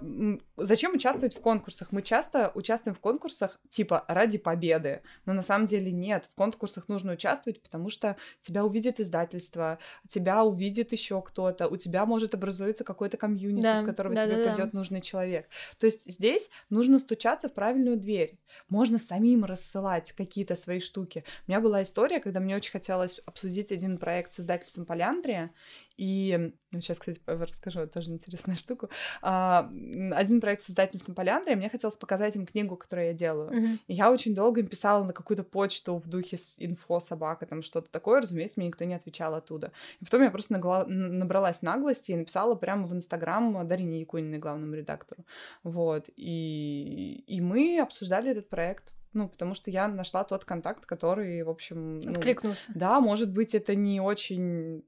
зачем 0.56 0.94
участвовать 0.94 1.36
в 1.36 1.40
конкурсах? 1.40 1.92
Мы 1.92 2.02
часто 2.02 2.52
участвуем 2.54 2.94
в 2.94 3.00
конкурсах 3.00 3.58
типа 3.68 4.04
ради 4.08 4.38
победы, 4.38 5.02
но 5.24 5.32
на 5.32 5.42
самом 5.42 5.66
деле 5.66 5.92
нет. 5.92 6.30
В 6.32 6.34
конкурсах 6.34 6.88
нужно 6.88 7.12
участвовать, 7.12 7.62
потому 7.62 7.88
что 7.88 8.16
тебя 8.40 8.64
увидит 8.64 9.00
издательство, 9.00 9.78
тебя 10.08 10.44
увидит 10.44 10.92
еще 10.92 11.20
кто-то, 11.22 11.68
у 11.68 11.76
тебя 11.76 12.06
может 12.06 12.34
образуется 12.34 12.84
какой-то 12.84 13.16
комьюнити, 13.16 13.62
да, 13.62 13.80
с 13.80 13.84
которого 13.84 14.14
да, 14.14 14.26
тебе 14.26 14.36
да, 14.44 14.50
придет 14.50 14.72
да. 14.72 14.78
нужный 14.78 15.00
человек. 15.00 15.48
То 15.78 15.86
есть 15.86 16.10
здесь 16.10 16.50
нужно 16.70 16.98
стучаться 16.98 17.48
в 17.48 17.54
правильную 17.54 17.96
дверь. 17.96 18.38
Можно 18.68 18.98
самим 18.98 19.44
рассылать 19.76 20.12
какие-то 20.12 20.56
свои 20.56 20.80
штуки. 20.80 21.24
У 21.46 21.50
меня 21.50 21.60
была 21.60 21.82
история, 21.82 22.20
когда 22.20 22.40
мне 22.40 22.56
очень 22.56 22.72
хотелось 22.72 23.20
обсудить 23.26 23.72
один 23.72 23.98
проект 23.98 24.34
с 24.34 24.40
издательством 24.40 24.86
Поляндрия, 24.86 25.50
и 25.96 26.52
ну, 26.72 26.80
сейчас, 26.80 26.98
кстати, 26.98 27.20
расскажу 27.26 27.86
тоже 27.86 28.10
интересную 28.10 28.56
штуку. 28.58 28.90
А, 29.22 29.70
один 30.12 30.40
проект 30.40 30.62
с 30.62 30.70
издательством 30.70 31.14
Поляндрия, 31.14 31.56
мне 31.56 31.70
хотелось 31.70 31.96
показать 31.96 32.36
им 32.36 32.44
книгу, 32.44 32.76
которую 32.76 33.08
я 33.08 33.12
делаю. 33.14 33.50
Uh-huh. 33.50 33.78
И 33.86 33.94
я 33.94 34.12
очень 34.12 34.34
долго 34.34 34.60
им 34.60 34.66
писала 34.66 35.04
на 35.04 35.12
какую-то 35.12 35.42
почту 35.42 35.96
в 35.96 36.06
духе 36.06 36.36
инфо 36.58 37.00
собака, 37.00 37.46
там 37.46 37.62
что-то 37.62 37.90
такое, 37.90 38.20
разумеется, 38.20 38.60
мне 38.60 38.68
никто 38.68 38.84
не 38.84 38.94
отвечал 38.94 39.34
оттуда. 39.34 39.72
И 40.00 40.04
потом 40.04 40.22
я 40.22 40.30
просто 40.30 40.52
нагла... 40.52 40.84
набралась 40.86 41.62
наглости 41.62 42.12
и 42.12 42.16
написала 42.16 42.54
прямо 42.54 42.84
в 42.84 42.92
Инстаграм 42.92 43.66
Дарине 43.66 44.00
Якуниной, 44.00 44.38
главному 44.38 44.74
редактору. 44.74 45.24
Вот. 45.62 46.10
И... 46.16 47.24
и 47.26 47.40
мы 47.40 47.80
обсуждали 47.80 48.30
этот 48.30 48.50
проект 48.50 48.95
Ну, 49.16 49.28
потому 49.30 49.54
что 49.54 49.70
я 49.70 49.88
нашла 49.88 50.24
тот 50.24 50.44
контакт, 50.44 50.84
который, 50.84 51.42
в 51.42 51.48
общем... 51.48 52.00
Ну, 52.00 52.12
Откликнулся. 52.12 52.70
Да, 52.74 53.00
может 53.00 53.32
быть, 53.32 53.54
это 53.54 53.74
не 53.74 53.98
очень 53.98 54.84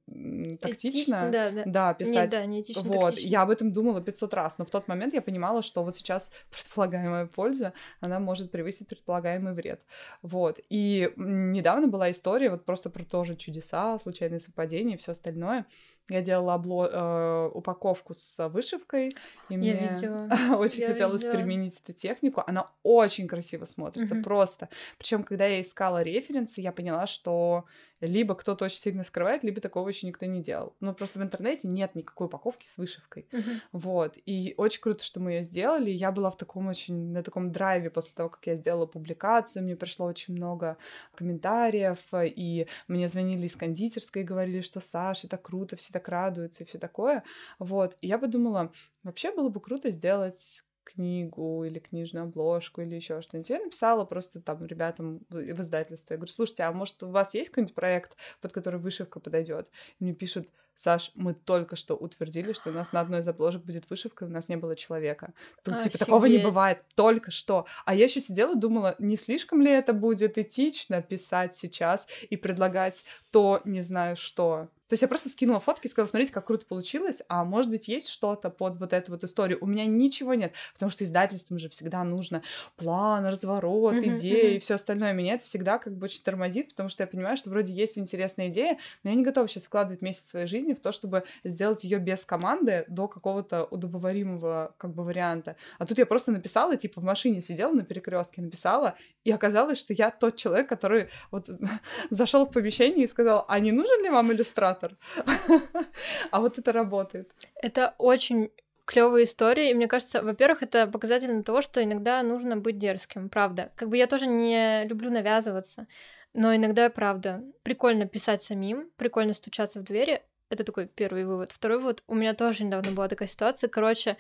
тактично. 0.61 1.31
да, 1.33 1.51
да. 1.51 1.63
Да, 1.65 1.95
писать. 1.95 2.15
Нет, 2.15 2.31
да, 2.31 2.45
не 2.45 2.61
этично, 2.61 2.83
Вот, 2.83 3.07
тактично. 3.13 3.29
я 3.31 3.41
об 3.41 3.49
этом 3.49 3.73
думала 3.73 4.03
500 4.03 4.35
раз, 4.35 4.59
но 4.59 4.67
в 4.67 4.71
тот 4.71 4.87
момент 4.87 5.15
я 5.15 5.23
понимала, 5.23 5.63
что 5.63 5.83
вот 5.83 5.97
сейчас 5.97 6.31
предполагаемая 6.51 7.25
польза, 7.25 7.73
она 8.01 8.21
может 8.21 8.51
превысить 8.51 8.87
предполагаемый 8.87 9.55
вред. 9.55 9.81
Вот, 10.21 10.61
и 10.69 11.11
недавно 11.17 11.89
была 11.89 12.11
история 12.11 12.51
вот 12.51 12.67
просто 12.67 12.91
про 12.91 13.05
тоже 13.05 13.35
чудеса, 13.35 13.99
случайные 13.99 14.41
совпадения 14.41 14.97
и 14.97 14.99
все 14.99 15.13
остальное. 15.13 15.65
Я 16.11 16.23
делала 16.23 16.55
обло... 16.55 16.89
э, 16.91 17.51
упаковку 17.55 18.15
с 18.15 18.49
вышивкой, 18.49 19.09
и 19.09 19.13
Я 19.51 19.59
мне 19.59 19.75
видела. 19.95 20.29
очень 20.59 20.81
Я 20.81 20.89
хотелось 20.89 21.23
видела. 21.25 21.39
применить 21.39 21.81
эту 21.85 21.93
технику. 21.93 22.43
Она 22.47 22.71
очень 22.83 23.29
красиво 23.29 23.65
смотрится, 23.67 24.15
Мгм. 24.15 24.25
просто. 24.25 24.69
Причем, 24.99 25.23
когда 25.23 25.47
я 25.47 25.61
искала 25.61 26.03
референсы, 26.03 26.61
я 26.63 26.73
поняла, 26.73 27.07
что 27.07 27.65
либо 28.01 28.35
кто-то 28.35 28.65
очень 28.65 28.79
сильно 28.79 29.05
скрывает, 29.05 29.43
либо 29.43 29.61
такого 29.61 29.89
еще 29.89 30.07
никто 30.07 30.27
не 30.27 30.43
делал. 30.43 30.77
Ну, 30.81 30.95
просто 30.95 31.19
в 31.19 31.23
интернете 31.23 31.69
нет 31.69 31.95
никакой 31.95 32.27
упаковки 32.27 32.67
с 32.67 32.79
вышивкой. 32.79 33.27
Мгм. 33.33 33.61
Вот. 33.73 34.19
И 34.27 34.55
очень 34.57 34.81
круто, 34.81 35.05
что 35.05 35.21
мы 35.21 35.33
ее 35.33 35.43
сделали. 35.43 35.91
Я 35.91 36.13
была 36.13 36.31
в 36.31 36.37
таком 36.37 36.69
очень, 36.69 37.13
на 37.13 37.23
таком 37.23 37.51
драйве 37.51 37.91
после 37.91 38.15
того, 38.15 38.29
как 38.29 38.47
я 38.47 38.57
сделала 38.57 38.87
публикацию. 38.87 39.63
Мне 39.65 39.77
пришло 39.77 40.07
очень 40.07 40.35
много 40.35 40.77
комментариев, 41.15 41.99
и 42.13 42.69
мне 42.87 43.09
звонили 43.09 43.47
из 43.47 43.57
кондитерской 43.57 44.23
и 44.23 44.25
говорили, 44.25 44.61
что 44.61 44.81
Саша, 44.81 45.27
это 45.27 45.37
круто, 45.37 45.77
все 45.77 45.93
так 45.93 46.09
радуются 46.09 46.65
и 46.65 46.67
все 46.67 46.79
такое. 46.79 47.25
Вот. 47.59 47.97
И 48.01 48.07
я 48.07 48.19
подумала, 48.19 48.73
вообще 49.03 49.35
было 49.35 49.49
бы 49.49 49.61
круто 49.61 49.91
сделать 49.91 50.65
книгу 50.89 51.65
или 51.65 51.79
книжную 51.79 52.25
обложку 52.25 52.81
или 52.81 52.95
еще 52.95 53.21
что-нибудь. 53.21 53.51
Я 53.51 53.61
написала 53.61 54.05
просто 54.05 54.41
там 54.41 54.65
ребятам 54.65 55.21
в 55.31 55.61
издательство. 55.61 56.15
Я 56.15 56.19
говорю, 56.19 56.33
слушайте, 56.33 56.63
а 56.63 56.73
может 56.73 57.03
у 57.03 57.11
вас 57.11 57.35
есть 57.35 57.51
какой-нибудь 57.51 57.75
проект, 57.75 58.17
под 58.41 58.53
который 58.53 58.81
вышивка 58.81 59.21
подойдет? 59.21 59.71
И 59.99 60.05
мне 60.05 60.15
пишут, 60.15 60.49
Саш, 60.77 61.11
мы 61.17 61.35
только 61.35 61.75
что 61.75 61.97
утвердили, 61.97 62.53
что 62.53 62.71
у 62.71 62.73
нас 62.73 62.93
на 62.93 63.01
одной 63.01 63.21
из 63.21 63.29
обложек 63.29 63.65
будет 63.65 63.91
вышивка, 63.91 64.25
и 64.25 64.29
у 64.29 64.31
нас 64.31 64.49
не 64.49 64.57
было 64.57 64.77
человека. 64.77 65.35
Тут, 65.65 65.81
типа, 65.81 65.99
такого 65.99 66.27
не 66.27 66.37
Офигеть. 66.37 66.45
бывает. 66.45 66.83
Только 66.95 67.33
что. 67.33 67.67
А 67.85 67.97
я 67.97 68.05
еще 68.05 68.21
сидела, 68.21 68.55
думала, 68.55 68.95
не 69.01 69.17
слишком 69.17 69.61
ли 69.61 69.73
это 69.73 69.93
будет 69.93 70.39
этично 70.39 71.03
писать 71.03 71.57
сейчас 71.57 72.07
и 72.31 72.37
предлагать 72.37 73.05
то, 73.33 73.61
не 73.65 73.83
знаю 73.83 74.17
что. 74.17 74.69
То 74.89 74.95
есть 74.95 75.03
я 75.03 75.09
просто 75.09 75.29
скинула 75.29 75.61
фотки 75.61 75.87
и 75.87 75.91
сказала, 75.91 76.09
смотрите, 76.09 76.33
как 76.33 76.47
круто 76.47 76.65
получилось, 76.65 77.23
а 77.29 77.45
может 77.45 77.71
быть 77.71 77.89
есть 77.89 78.09
что-то 78.09 78.49
под 78.49 78.79
вот 78.79 78.93
эту 78.93 79.13
вот 79.13 79.23
историю. 79.23 79.59
У 79.61 79.67
меня 79.67 79.85
ничего 79.85 80.35
нет, 80.35 80.55
потому 80.73 80.91
что 80.91 81.05
издательствам 81.05 81.59
же 81.59 81.69
всегда 81.69 82.03
нужно 82.05 82.43
план, 82.77 83.27
разворот, 83.27 83.95
идеи 83.97 84.47
мгм. 84.47 84.57
и 84.57 84.59
все 84.59 84.75
остальное. 84.75 85.13
Меня 85.13 85.35
это 85.35 85.45
всегда 85.45 85.79
как 85.79 85.95
бы 85.95 86.05
очень 86.05 86.23
тормозит, 86.23 86.71
потому 86.71 86.89
что 86.89 87.03
я 87.03 87.07
понимаю, 87.07 87.37
что 87.37 87.51
вроде 87.51 87.73
есть 87.73 87.99
интересная 87.99 88.49
идея, 88.49 88.79
но 89.05 89.11
я 89.11 89.17
не 89.17 89.23
готова 89.23 89.47
сейчас 89.47 89.67
вкладывать 89.67 90.01
месяц 90.01 90.31
своей 90.31 90.47
жизни 90.47 90.73
в 90.73 90.81
то, 90.81 90.91
чтобы 90.91 91.25
сделать 91.45 91.85
ее 91.85 91.99
без 91.99 92.25
команды 92.25 92.87
до 92.89 93.09
какого-то 93.09 93.65
удобоваримого 93.65 94.75
как 94.79 94.95
бы 94.95 95.05
варианта. 95.05 95.57
А 95.79 95.85
тут 95.85 95.99
я 95.99 96.07
просто 96.07 96.33
написала, 96.33 96.77
типа 96.77 97.03
в 97.03 97.05
машине 97.05 97.43
сидела 97.43 97.73
на 97.73 97.85
перекрестке, 97.85 98.41
написала, 98.41 98.97
и 99.25 99.31
оказалось, 99.31 99.79
что 99.79 99.93
я 99.93 100.11
тот 100.11 100.37
человек, 100.37 100.67
который 100.67 101.11
вот 101.31 101.49
зашел 102.11 102.47
в 102.47 102.53
помещение 102.53 103.05
и 103.05 103.07
сказал, 103.07 103.45
а 103.49 103.61
не 103.61 103.73
нужен 103.73 104.03
ли 104.03 104.09
вам 104.09 104.33
иллюстратор? 104.33 104.78
А 106.31 106.41
вот 106.41 106.59
это 106.59 106.73
работает. 106.73 107.31
Это 107.63 107.95
очень 107.99 108.51
клевая 108.85 109.25
история, 109.25 109.71
и 109.71 109.75
мне 109.75 109.87
кажется, 109.87 110.23
во-первых, 110.23 110.63
это 110.63 110.87
показательно 110.87 111.43
того, 111.43 111.61
что 111.61 111.83
иногда 111.85 112.23
нужно 112.23 112.57
быть 112.57 112.79
дерзким, 112.79 113.29
правда. 113.29 113.71
Как 113.77 113.89
бы 113.89 113.97
я 113.97 114.07
тоже 114.07 114.27
не 114.27 114.85
люблю 114.87 115.11
навязываться, 115.11 115.87
но 116.33 116.55
иногда, 116.55 116.89
правда, 116.89 117.43
прикольно 117.63 118.07
писать 118.07 118.43
самим, 118.43 118.91
прикольно 118.97 119.35
стучаться 119.35 119.81
в 119.81 119.85
двери. 119.85 120.23
Это 120.49 120.65
такой 120.65 120.87
первый 120.87 121.27
вывод. 121.27 121.53
Второй 121.53 121.79
вывод, 121.79 122.03
у 122.07 122.15
меня 122.15 122.33
тоже 122.33 122.65
недавно 122.65 122.93
была 122.93 123.09
такая 123.09 123.29
ситуация, 123.29 123.69
короче, 123.69 124.17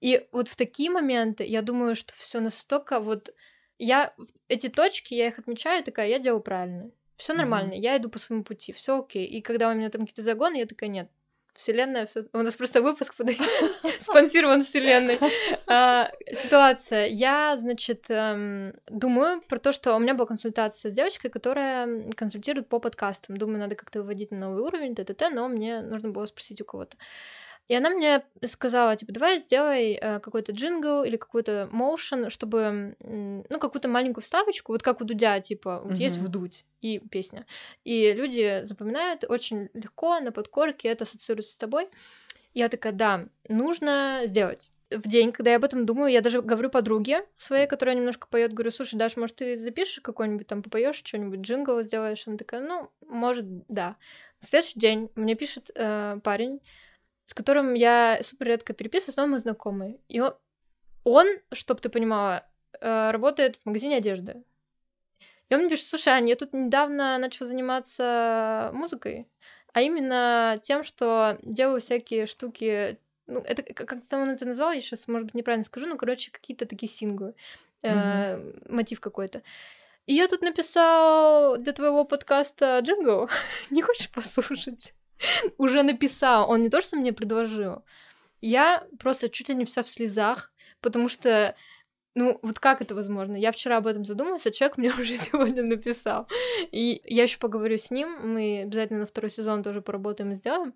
и 0.00 0.26
вот 0.32 0.48
в 0.48 0.56
такие 0.56 0.90
моменты 0.90 1.44
я 1.44 1.62
думаю, 1.62 1.94
что 1.94 2.12
все 2.14 2.40
настолько 2.40 3.00
вот 3.00 3.34
я 3.78 4.12
эти 4.48 4.68
точки, 4.68 5.14
я 5.14 5.28
их 5.28 5.38
отмечаю, 5.38 5.82
такая, 5.82 6.08
я 6.08 6.18
делаю 6.18 6.42
правильно. 6.42 6.90
Все 7.20 7.32
нормально, 7.34 7.74
я 7.74 7.96
иду 7.96 8.08
по 8.08 8.18
своему 8.18 8.44
пути, 8.44 8.72
все 8.72 8.98
окей. 8.98 9.26
И 9.26 9.42
когда 9.42 9.68
у 9.70 9.74
меня 9.74 9.88
там 9.90 10.02
какие-то 10.02 10.22
загоны, 10.22 10.56
я 10.58 10.66
такая, 10.66 10.88
нет, 10.90 11.08
Вселенная, 11.54 12.06
всё- 12.06 12.24
у 12.32 12.38
нас 12.42 12.56
просто 12.56 12.80
выпуск 12.80 13.14
под- 13.16 13.28
спонсирован 14.00 14.62
Вселенной. 14.62 15.18
А, 15.66 16.10
Ситуация. 16.32 17.06
Я, 17.08 17.56
значит, 17.58 18.06
эм, 18.08 18.72
думаю 18.88 19.42
про 19.42 19.58
то, 19.58 19.72
что 19.72 19.94
у 19.96 19.98
меня 19.98 20.14
была 20.14 20.26
консультация 20.26 20.90
с 20.90 20.94
девочкой, 20.94 21.30
которая 21.30 22.10
консультирует 22.12 22.68
по 22.68 22.78
подкастам. 22.78 23.36
Думаю, 23.36 23.58
надо 23.58 23.74
как-то 23.74 24.00
выводить 24.00 24.30
на 24.30 24.38
новый 24.38 24.62
уровень, 24.62 24.94
т.т., 24.94 25.30
но 25.30 25.48
мне 25.48 25.80
нужно 25.82 26.08
было 26.10 26.26
спросить 26.26 26.60
у 26.62 26.64
кого-то. 26.64 26.96
И 27.70 27.74
она 27.76 27.90
мне 27.90 28.24
сказала, 28.46 28.96
типа, 28.96 29.12
давай 29.12 29.38
сделай 29.38 29.92
э, 29.92 30.18
какой-то 30.18 30.50
джингл 30.50 31.04
или 31.04 31.16
какой-то 31.16 31.68
моушен, 31.70 32.28
чтобы, 32.28 32.96
ну, 32.98 33.58
какую-то 33.60 33.86
маленькую 33.86 34.24
вставочку, 34.24 34.72
вот 34.72 34.82
как 34.82 35.00
у 35.00 35.04
Дудя, 35.04 35.38
типа, 35.38 35.80
вот 35.84 35.96
есть 35.96 36.16
Мгм. 36.16 36.26
вдуть 36.26 36.64
и 36.80 36.98
песня. 36.98 37.46
И 37.84 38.12
люди 38.12 38.62
запоминают 38.64 39.22
очень 39.22 39.68
легко, 39.72 40.18
на 40.18 40.32
подкорке 40.32 40.88
это 40.88 41.04
ассоциируется 41.04 41.52
с 41.52 41.56
тобой. 41.58 41.88
Я 42.54 42.68
такая, 42.68 42.92
да, 42.92 43.26
нужно 43.48 44.22
сделать. 44.24 44.72
В 44.90 45.06
день, 45.06 45.30
когда 45.30 45.52
я 45.52 45.58
об 45.58 45.64
этом 45.64 45.86
думаю, 45.86 46.10
я 46.10 46.22
даже 46.22 46.42
говорю 46.42 46.70
подруге 46.70 47.24
своей, 47.36 47.68
которая 47.68 47.94
немножко 47.94 48.26
поет, 48.26 48.52
говорю, 48.52 48.72
слушай, 48.72 48.96
Даш, 48.96 49.16
может, 49.16 49.36
ты 49.36 49.56
запишешь 49.56 50.00
какой-нибудь 50.00 50.48
там, 50.48 50.64
попоешь 50.64 50.96
что-нибудь, 50.96 51.38
джингл 51.38 51.82
сделаешь? 51.82 52.26
Она 52.26 52.36
такая, 52.36 52.62
ну, 52.62 52.90
может, 53.06 53.44
да. 53.68 53.94
На 54.40 54.48
следующий 54.48 54.80
день 54.80 55.08
мне 55.14 55.36
пишет 55.36 55.70
э, 55.76 56.18
парень, 56.24 56.60
с 57.30 57.34
которым 57.34 57.74
я 57.74 58.18
супер 58.22 58.48
редко 58.48 58.72
переписываюсь, 58.72 59.16
но 59.16 59.28
мы 59.28 59.38
знакомы. 59.38 60.00
И 60.08 60.18
он, 60.18 60.34
он 61.04 61.28
чтобы 61.52 61.80
ты 61.80 61.88
понимала, 61.88 62.44
э, 62.80 63.10
работает 63.12 63.54
в 63.54 63.66
магазине 63.66 63.98
одежды. 63.98 64.42
И 65.48 65.54
он 65.54 65.60
мне 65.60 65.70
пишет, 65.70 65.86
слушай, 65.86 66.08
Аня, 66.08 66.30
я 66.30 66.34
тут 66.34 66.52
недавно 66.52 67.18
начал 67.18 67.46
заниматься 67.46 68.72
музыкой, 68.74 69.28
а 69.72 69.80
именно 69.80 70.58
тем, 70.60 70.82
что 70.82 71.38
делаю 71.42 71.80
всякие 71.80 72.26
штуки, 72.26 72.98
ну, 73.28 73.38
это 73.38 73.62
как 73.62 74.04
там 74.08 74.22
он 74.22 74.30
это 74.30 74.44
назвал, 74.44 74.72
я 74.72 74.80
сейчас, 74.80 75.06
может 75.06 75.26
быть, 75.26 75.34
неправильно 75.34 75.64
скажу, 75.64 75.86
но, 75.86 75.96
короче, 75.96 76.32
какие-то 76.32 76.66
такие 76.66 76.90
синглы, 76.90 77.36
э, 77.82 78.52
мотив 78.68 78.98
какой-то. 78.98 79.42
И 80.06 80.14
я 80.14 80.26
тут 80.26 80.42
написал 80.42 81.58
для 81.58 81.72
твоего 81.74 82.04
подкаста 82.04 82.80
джингл. 82.82 83.30
Не 83.70 83.82
хочешь 83.82 84.10
послушать? 84.10 84.94
Уже 85.58 85.82
написал. 85.82 86.50
Он 86.50 86.60
не 86.60 86.68
то, 86.68 86.80
что 86.80 86.96
мне 86.96 87.12
предложил. 87.12 87.84
Я 88.40 88.86
просто 88.98 89.28
чуть 89.28 89.48
ли 89.48 89.54
не 89.54 89.64
вся 89.64 89.82
в 89.82 89.88
слезах, 89.88 90.52
потому 90.80 91.08
что 91.08 91.54
ну, 92.16 92.40
вот 92.42 92.58
как 92.58 92.82
это 92.82 92.94
возможно? 92.94 93.36
Я 93.36 93.52
вчера 93.52 93.76
об 93.76 93.86
этом 93.86 94.04
задумалась, 94.04 94.46
а 94.46 94.50
человек 94.50 94.76
мне 94.78 94.90
уже 94.90 95.16
сегодня 95.16 95.62
написал. 95.62 96.26
И 96.72 97.00
я 97.04 97.22
еще 97.22 97.38
поговорю 97.38 97.78
с 97.78 97.90
ним, 97.90 98.08
мы 98.22 98.62
обязательно 98.62 99.00
на 99.00 99.06
второй 99.06 99.30
сезон 99.30 99.62
тоже 99.62 99.80
поработаем 99.80 100.32
и 100.32 100.34
сделаем. 100.34 100.74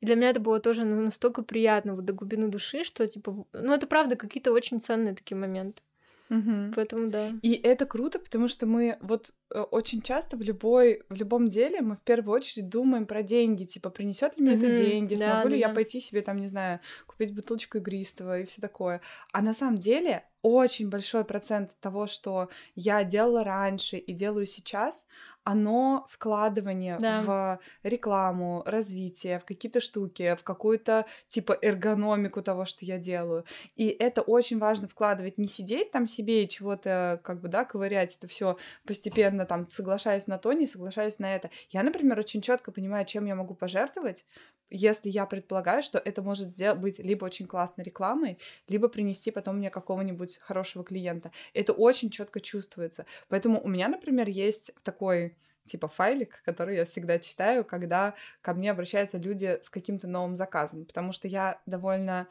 И 0.00 0.06
для 0.06 0.14
меня 0.14 0.30
это 0.30 0.40
было 0.40 0.60
тоже 0.60 0.84
ну, 0.84 1.00
настолько 1.00 1.42
приятно, 1.42 1.94
вот 1.94 2.06
до 2.06 2.14
глубины 2.14 2.48
души, 2.48 2.84
что, 2.84 3.06
типа, 3.06 3.44
ну, 3.52 3.72
это 3.74 3.86
правда 3.86 4.16
какие-то 4.16 4.52
очень 4.52 4.80
ценные 4.80 5.14
такие 5.14 5.36
моменты. 5.36 5.82
Мгм. 6.30 6.72
Поэтому 6.74 7.10
да. 7.10 7.32
И 7.42 7.52
это 7.54 7.84
круто, 7.86 8.18
потому 8.20 8.48
что 8.48 8.64
мы 8.64 8.96
вот 9.02 9.32
э, 9.52 9.60
очень 9.60 10.00
часто 10.00 10.36
в 10.36 10.42
любой 10.42 11.02
в 11.08 11.14
любом 11.14 11.48
деле 11.48 11.82
мы 11.82 11.96
в 11.96 12.00
первую 12.00 12.34
очередь 12.36 12.68
думаем 12.68 13.04
про 13.04 13.22
деньги, 13.22 13.64
типа 13.64 13.90
принесет 13.90 14.38
ли 14.38 14.44
мне 14.44 14.54
это 14.54 14.66
Мгм. 14.66 14.74
деньги, 14.76 15.14
Да, 15.16 15.34
смогу 15.34 15.48
ли 15.48 15.54
да, 15.56 15.60
я 15.60 15.68
да. 15.68 15.74
пойти 15.74 16.00
себе 16.00 16.22
там 16.22 16.38
не 16.38 16.46
знаю 16.46 16.78
купить 17.06 17.34
бутылочку 17.34 17.78
игристого 17.78 18.40
и 18.40 18.44
все 18.46 18.60
такое. 18.62 19.00
А 19.32 19.42
на 19.42 19.52
самом 19.52 19.78
деле 19.78 20.24
очень 20.42 20.88
большой 20.88 21.24
процент 21.24 21.78
того, 21.80 22.06
что 22.06 22.48
я 22.74 23.04
делала 23.04 23.44
раньше 23.44 23.96
и 23.96 24.12
делаю 24.12 24.46
сейчас, 24.46 25.06
оно 25.44 26.06
вкладывание 26.10 26.98
Да. 27.00 27.22
в 27.22 27.58
рекламу, 27.82 28.62
развитие, 28.66 29.38
в 29.38 29.44
какие-то 29.44 29.80
штуки, 29.80 30.36
в 30.38 30.44
какую-то 30.44 31.06
типа 31.28 31.56
эргономику 31.60 32.42
того, 32.42 32.64
что 32.66 32.84
я 32.84 32.98
делаю. 32.98 33.44
И 33.74 33.88
это 33.88 34.20
очень 34.22 34.58
важно 34.58 34.86
вкладывать, 34.86 35.38
не 35.38 35.48
сидеть 35.48 35.90
там 35.90 36.06
себе 36.06 36.44
и 36.44 36.48
чего-то 36.48 37.20
как 37.24 37.40
бы, 37.40 37.48
да, 37.48 37.64
ковырять 37.64 38.16
это 38.16 38.28
все 38.28 38.56
постепенно 38.86 39.46
там 39.46 39.68
соглашаюсь 39.68 40.26
на 40.26 40.38
то, 40.38 40.52
не 40.52 40.66
соглашаюсь 40.66 41.18
на 41.18 41.34
это. 41.34 41.50
Я, 41.70 41.82
например, 41.82 42.18
очень 42.18 42.42
четко 42.42 42.70
понимаю, 42.70 43.06
чем 43.06 43.24
я 43.26 43.34
могу 43.34 43.54
пожертвовать, 43.54 44.26
если 44.70 45.08
я 45.08 45.26
предполагаю, 45.26 45.82
что 45.82 45.98
это 45.98 46.22
может 46.22 46.48
сделать, 46.48 46.78
быть 46.78 46.98
либо 46.98 47.24
очень 47.24 47.46
классной 47.46 47.84
рекламой, 47.84 48.38
либо 48.68 48.88
принести 48.88 49.30
потом 49.30 49.58
мне 49.58 49.70
какого-нибудь 49.70 50.38
хорошего 50.38 50.84
клиента. 50.84 51.30
Это 51.54 51.72
очень 51.72 52.10
четко 52.10 52.40
чувствуется. 52.40 53.06
Поэтому 53.28 53.60
у 53.60 53.68
меня, 53.68 53.88
например, 53.88 54.28
есть 54.28 54.72
такой 54.82 55.36
типа 55.64 55.88
файлик, 55.88 56.42
который 56.44 56.76
я 56.76 56.84
всегда 56.84 57.18
читаю, 57.18 57.64
когда 57.64 58.14
ко 58.42 58.54
мне 58.54 58.70
обращаются 58.70 59.18
люди 59.18 59.60
с 59.62 59.68
каким-то 59.68 60.08
новым 60.08 60.36
заказом, 60.36 60.84
потому 60.84 61.12
что 61.12 61.28
я 61.28 61.60
довольно 61.66 62.26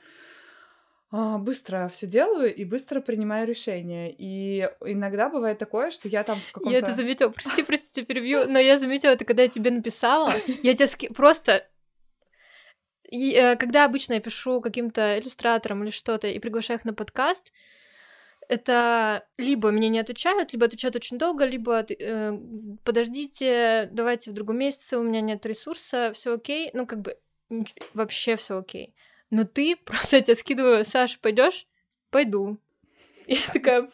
а, 1.12 1.40
быстро 1.40 1.90
все 1.92 2.06
делаю 2.06 2.54
и 2.54 2.66
быстро 2.66 3.02
принимаю 3.02 3.48
решения. 3.48 4.14
И 4.16 4.70
иногда 4.86 5.30
бывает 5.30 5.58
такое, 5.58 5.90
что 5.90 6.08
я 6.08 6.24
там 6.24 6.40
в 6.40 6.52
каком-то... 6.52 6.72
Я 6.72 6.80
это 6.80 6.94
заметила, 6.94 7.30
прости, 7.30 7.64
прости, 7.64 8.04
перебью, 8.04 8.46
но 8.48 8.60
я 8.60 8.78
заметила 8.78 9.12
это, 9.12 9.26
когда 9.26 9.44
я 9.44 9.50
тебе 9.50 9.72
написала, 9.72 10.32
я 10.64 10.74
тебе 10.74 10.88
ски... 10.88 11.08
просто... 11.10 11.66
И, 13.12 13.34
э, 13.34 13.56
когда 13.56 13.86
обычно 13.86 14.14
я 14.14 14.20
пишу 14.20 14.62
каким-то 14.62 15.20
иллюстраторам 15.20 15.84
или 15.84 15.92
что-то 15.92 16.28
и 16.28 16.40
приглашаю 16.40 16.80
их 16.80 16.86
на 16.86 16.94
подкаст, 16.94 17.52
это 18.48 19.26
либо 19.38 19.72
мне 19.72 19.90
не 19.90 20.00
отвечают, 20.00 20.54
либо 20.54 20.66
отвечают 20.66 20.96
очень 20.96 21.18
долго, 21.18 21.46
либо 21.46 21.86
э, 21.88 22.40
подождите, 22.84 23.90
давайте 23.92 24.32
в 24.32 24.34
другом 24.34 24.58
месяце, 24.58 24.98
у 24.98 25.04
меня 25.04 25.22
нет 25.22 25.46
ресурса, 25.46 26.12
все 26.14 26.34
окей, 26.34 26.72
ну 26.74 26.88
как 26.88 27.02
бы 27.02 27.18
вообще 27.94 28.36
все 28.36 28.58
окей 28.58 28.96
но 29.32 29.44
ты 29.44 29.76
просто 29.86 30.18
я 30.18 30.22
тебе 30.22 30.36
скидываю, 30.36 30.86
Саша, 30.86 31.18
пойдешь? 31.22 31.68
Пойду. 32.10 32.58
И 33.28 33.36
я 33.36 33.54
такая, 33.54 33.90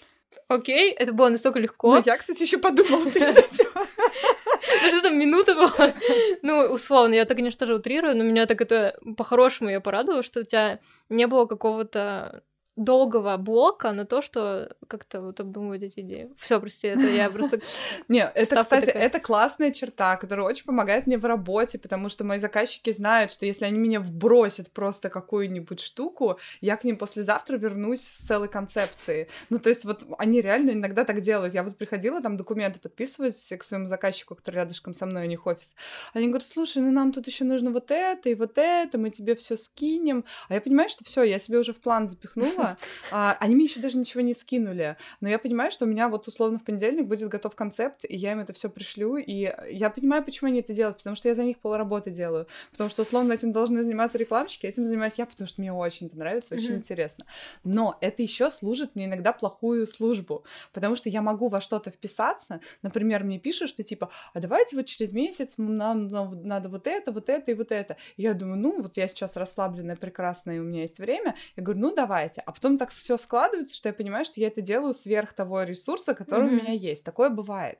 окей, 0.47 0.91
это 0.91 1.11
было 1.13 1.29
настолько 1.29 1.59
легко. 1.59 1.95
Ну, 1.95 2.03
я, 2.05 2.17
кстати, 2.17 2.43
еще 2.43 2.57
подумала 2.57 3.03
Ну, 3.03 3.11
что 4.87 5.01
там 5.01 5.17
минута 5.17 5.55
была? 5.55 5.93
Ну, 6.41 6.61
условно, 6.73 7.13
я 7.13 7.25
так, 7.25 7.37
конечно, 7.37 7.59
тоже 7.59 7.75
утрирую, 7.75 8.15
но 8.15 8.23
меня 8.23 8.45
так 8.45 8.61
это 8.61 8.97
по-хорошему 9.17 9.69
я 9.69 9.79
порадовала, 9.81 10.23
что 10.23 10.41
у 10.41 10.43
тебя 10.43 10.79
не 11.09 11.27
было 11.27 11.45
какого-то 11.45 12.43
долгого 12.75 13.37
блока 13.37 13.91
на 13.93 14.05
то, 14.05 14.21
что 14.21 14.75
как-то 14.87 15.21
вот 15.21 15.39
обдумывать 15.39 15.83
эти 15.83 16.01
идеи. 16.01 16.29
Все, 16.37 16.59
прости, 16.59 16.87
это 16.87 17.03
я 17.03 17.29
просто... 17.29 17.61
Не, 18.09 18.29
это, 18.35 18.61
кстати, 18.61 18.89
это 18.89 19.19
классная 19.19 19.71
черта, 19.71 20.17
которая 20.17 20.45
очень 20.45 20.65
помогает 20.65 21.07
мне 21.07 21.17
в 21.17 21.25
работе, 21.25 21.79
потому 21.79 22.09
что 22.09 22.23
мои 22.23 22.39
заказчики 22.39 22.91
знают, 22.91 23.31
что 23.31 23.45
если 23.45 23.65
они 23.65 23.77
меня 23.77 23.99
вбросят 23.99 24.71
просто 24.71 25.09
какую-нибудь 25.09 25.79
штуку, 25.79 26.37
я 26.59 26.75
к 26.75 26.83
ним 26.83 26.97
послезавтра 26.97 27.57
вернусь 27.57 28.01
с 28.01 28.25
целой 28.27 28.49
концепцией. 28.49 29.27
Ну, 29.49 29.59
то 29.59 29.69
есть 29.69 29.85
вот 29.85 30.05
они 30.17 30.41
реально 30.41 30.71
иногда 30.71 31.05
так 31.05 31.21
делают. 31.21 31.53
Я 31.53 31.63
вот 31.63 31.77
приходила 31.77 32.21
там 32.21 32.35
документы 32.35 32.79
подписывать 32.79 33.37
к 33.57 33.63
своему 33.63 33.87
заказчику, 33.87 34.35
который 34.35 34.55
рядышком 34.55 34.93
со 34.93 35.05
мной, 35.05 35.25
у 35.25 35.29
них 35.29 35.47
офис. 35.47 35.75
Они 36.13 36.27
говорят, 36.27 36.47
слушай, 36.47 36.81
ну 36.81 36.91
нам 36.91 37.13
тут 37.13 37.27
еще 37.27 37.45
нужно 37.45 37.71
вот 37.71 37.91
это 37.91 38.29
и 38.29 38.35
вот 38.35 38.57
это, 38.57 38.97
мы 38.97 39.11
тебе 39.11 39.35
все 39.35 39.55
скинем. 39.55 40.25
А 40.49 40.55
я 40.55 40.61
понимаю, 40.61 40.89
что 40.89 41.05
все, 41.05 41.23
я 41.23 41.39
себе 41.39 41.59
уже 41.59 41.73
в 41.73 41.79
план 41.79 42.07
запихнула, 42.07 42.64
скинула. 42.73 42.77
А, 43.11 43.37
они 43.39 43.55
мне 43.55 43.65
еще 43.65 43.79
даже 43.79 43.97
ничего 43.97 44.21
не 44.21 44.33
скинули. 44.33 44.97
Но 45.21 45.29
я 45.29 45.39
понимаю, 45.39 45.71
что 45.71 45.85
у 45.85 45.87
меня 45.87 46.09
вот 46.09 46.27
условно 46.27 46.59
в 46.59 46.63
понедельник 46.63 47.07
будет 47.07 47.29
готов 47.29 47.55
концепт, 47.55 48.05
и 48.07 48.15
я 48.15 48.31
им 48.31 48.39
это 48.39 48.53
все 48.53 48.69
пришлю. 48.69 49.17
И 49.17 49.53
я 49.71 49.89
понимаю, 49.89 50.23
почему 50.23 50.49
они 50.49 50.59
это 50.59 50.73
делают, 50.73 50.97
потому 50.97 51.15
что 51.15 51.27
я 51.27 51.35
за 51.35 51.43
них 51.43 51.59
полработы 51.59 52.11
делаю. 52.11 52.47
Потому 52.71 52.89
что 52.89 53.03
условно 53.03 53.33
этим 53.33 53.51
должны 53.51 53.83
заниматься 53.83 54.17
рекламщики, 54.17 54.65
этим 54.65 54.85
занимаюсь 54.85 55.15
я, 55.17 55.25
потому 55.25 55.47
что 55.47 55.61
мне 55.61 55.71
очень 55.71 56.07
это 56.07 56.17
нравится, 56.17 56.55
очень 56.55 56.71
mm-hmm. 56.71 56.77
интересно. 56.77 57.25
Но 57.63 57.97
это 58.01 58.21
еще 58.21 58.49
служит 58.49 58.95
мне 58.95 59.05
иногда 59.05 59.33
плохую 59.33 59.87
службу, 59.87 60.43
потому 60.73 60.95
что 60.95 61.09
я 61.09 61.21
могу 61.21 61.47
во 61.47 61.61
что-то 61.61 61.91
вписаться. 61.91 62.59
Например, 62.81 63.23
мне 63.23 63.39
пишут, 63.39 63.69
что 63.69 63.83
типа, 63.83 64.09
а 64.33 64.39
давайте 64.39 64.75
вот 64.75 64.85
через 64.85 65.13
месяц 65.13 65.55
нам 65.57 66.07
надо 66.07 66.69
вот 66.69 66.87
это, 66.87 67.11
вот 67.11 67.29
это 67.29 67.51
и 67.51 67.53
вот 67.53 67.71
это. 67.71 67.97
И 68.17 68.23
я 68.23 68.33
думаю, 68.33 68.57
ну 68.57 68.81
вот 68.81 68.97
я 68.97 69.07
сейчас 69.07 69.35
расслабленная, 69.35 69.95
прекрасная, 69.95 70.57
и 70.57 70.59
у 70.59 70.63
меня 70.63 70.81
есть 70.81 70.99
время. 70.99 71.35
Я 71.55 71.63
говорю, 71.63 71.81
ну 71.81 71.95
давайте. 71.95 72.41
А 72.45 72.51
потом 72.55 72.77
так 72.77 72.89
все 72.89 73.17
складывается, 73.17 73.75
что 73.75 73.89
я 73.89 73.93
понимаю, 73.93 74.25
что 74.25 74.39
я 74.39 74.47
это 74.47 74.61
делаю 74.61 74.93
сверх 74.93 75.33
того 75.33 75.63
ресурса, 75.63 76.15
который 76.15 76.47
mm-hmm. 76.47 76.59
у 76.59 76.61
меня 76.61 76.71
есть. 76.71 77.03
Такое 77.03 77.29
бывает. 77.29 77.79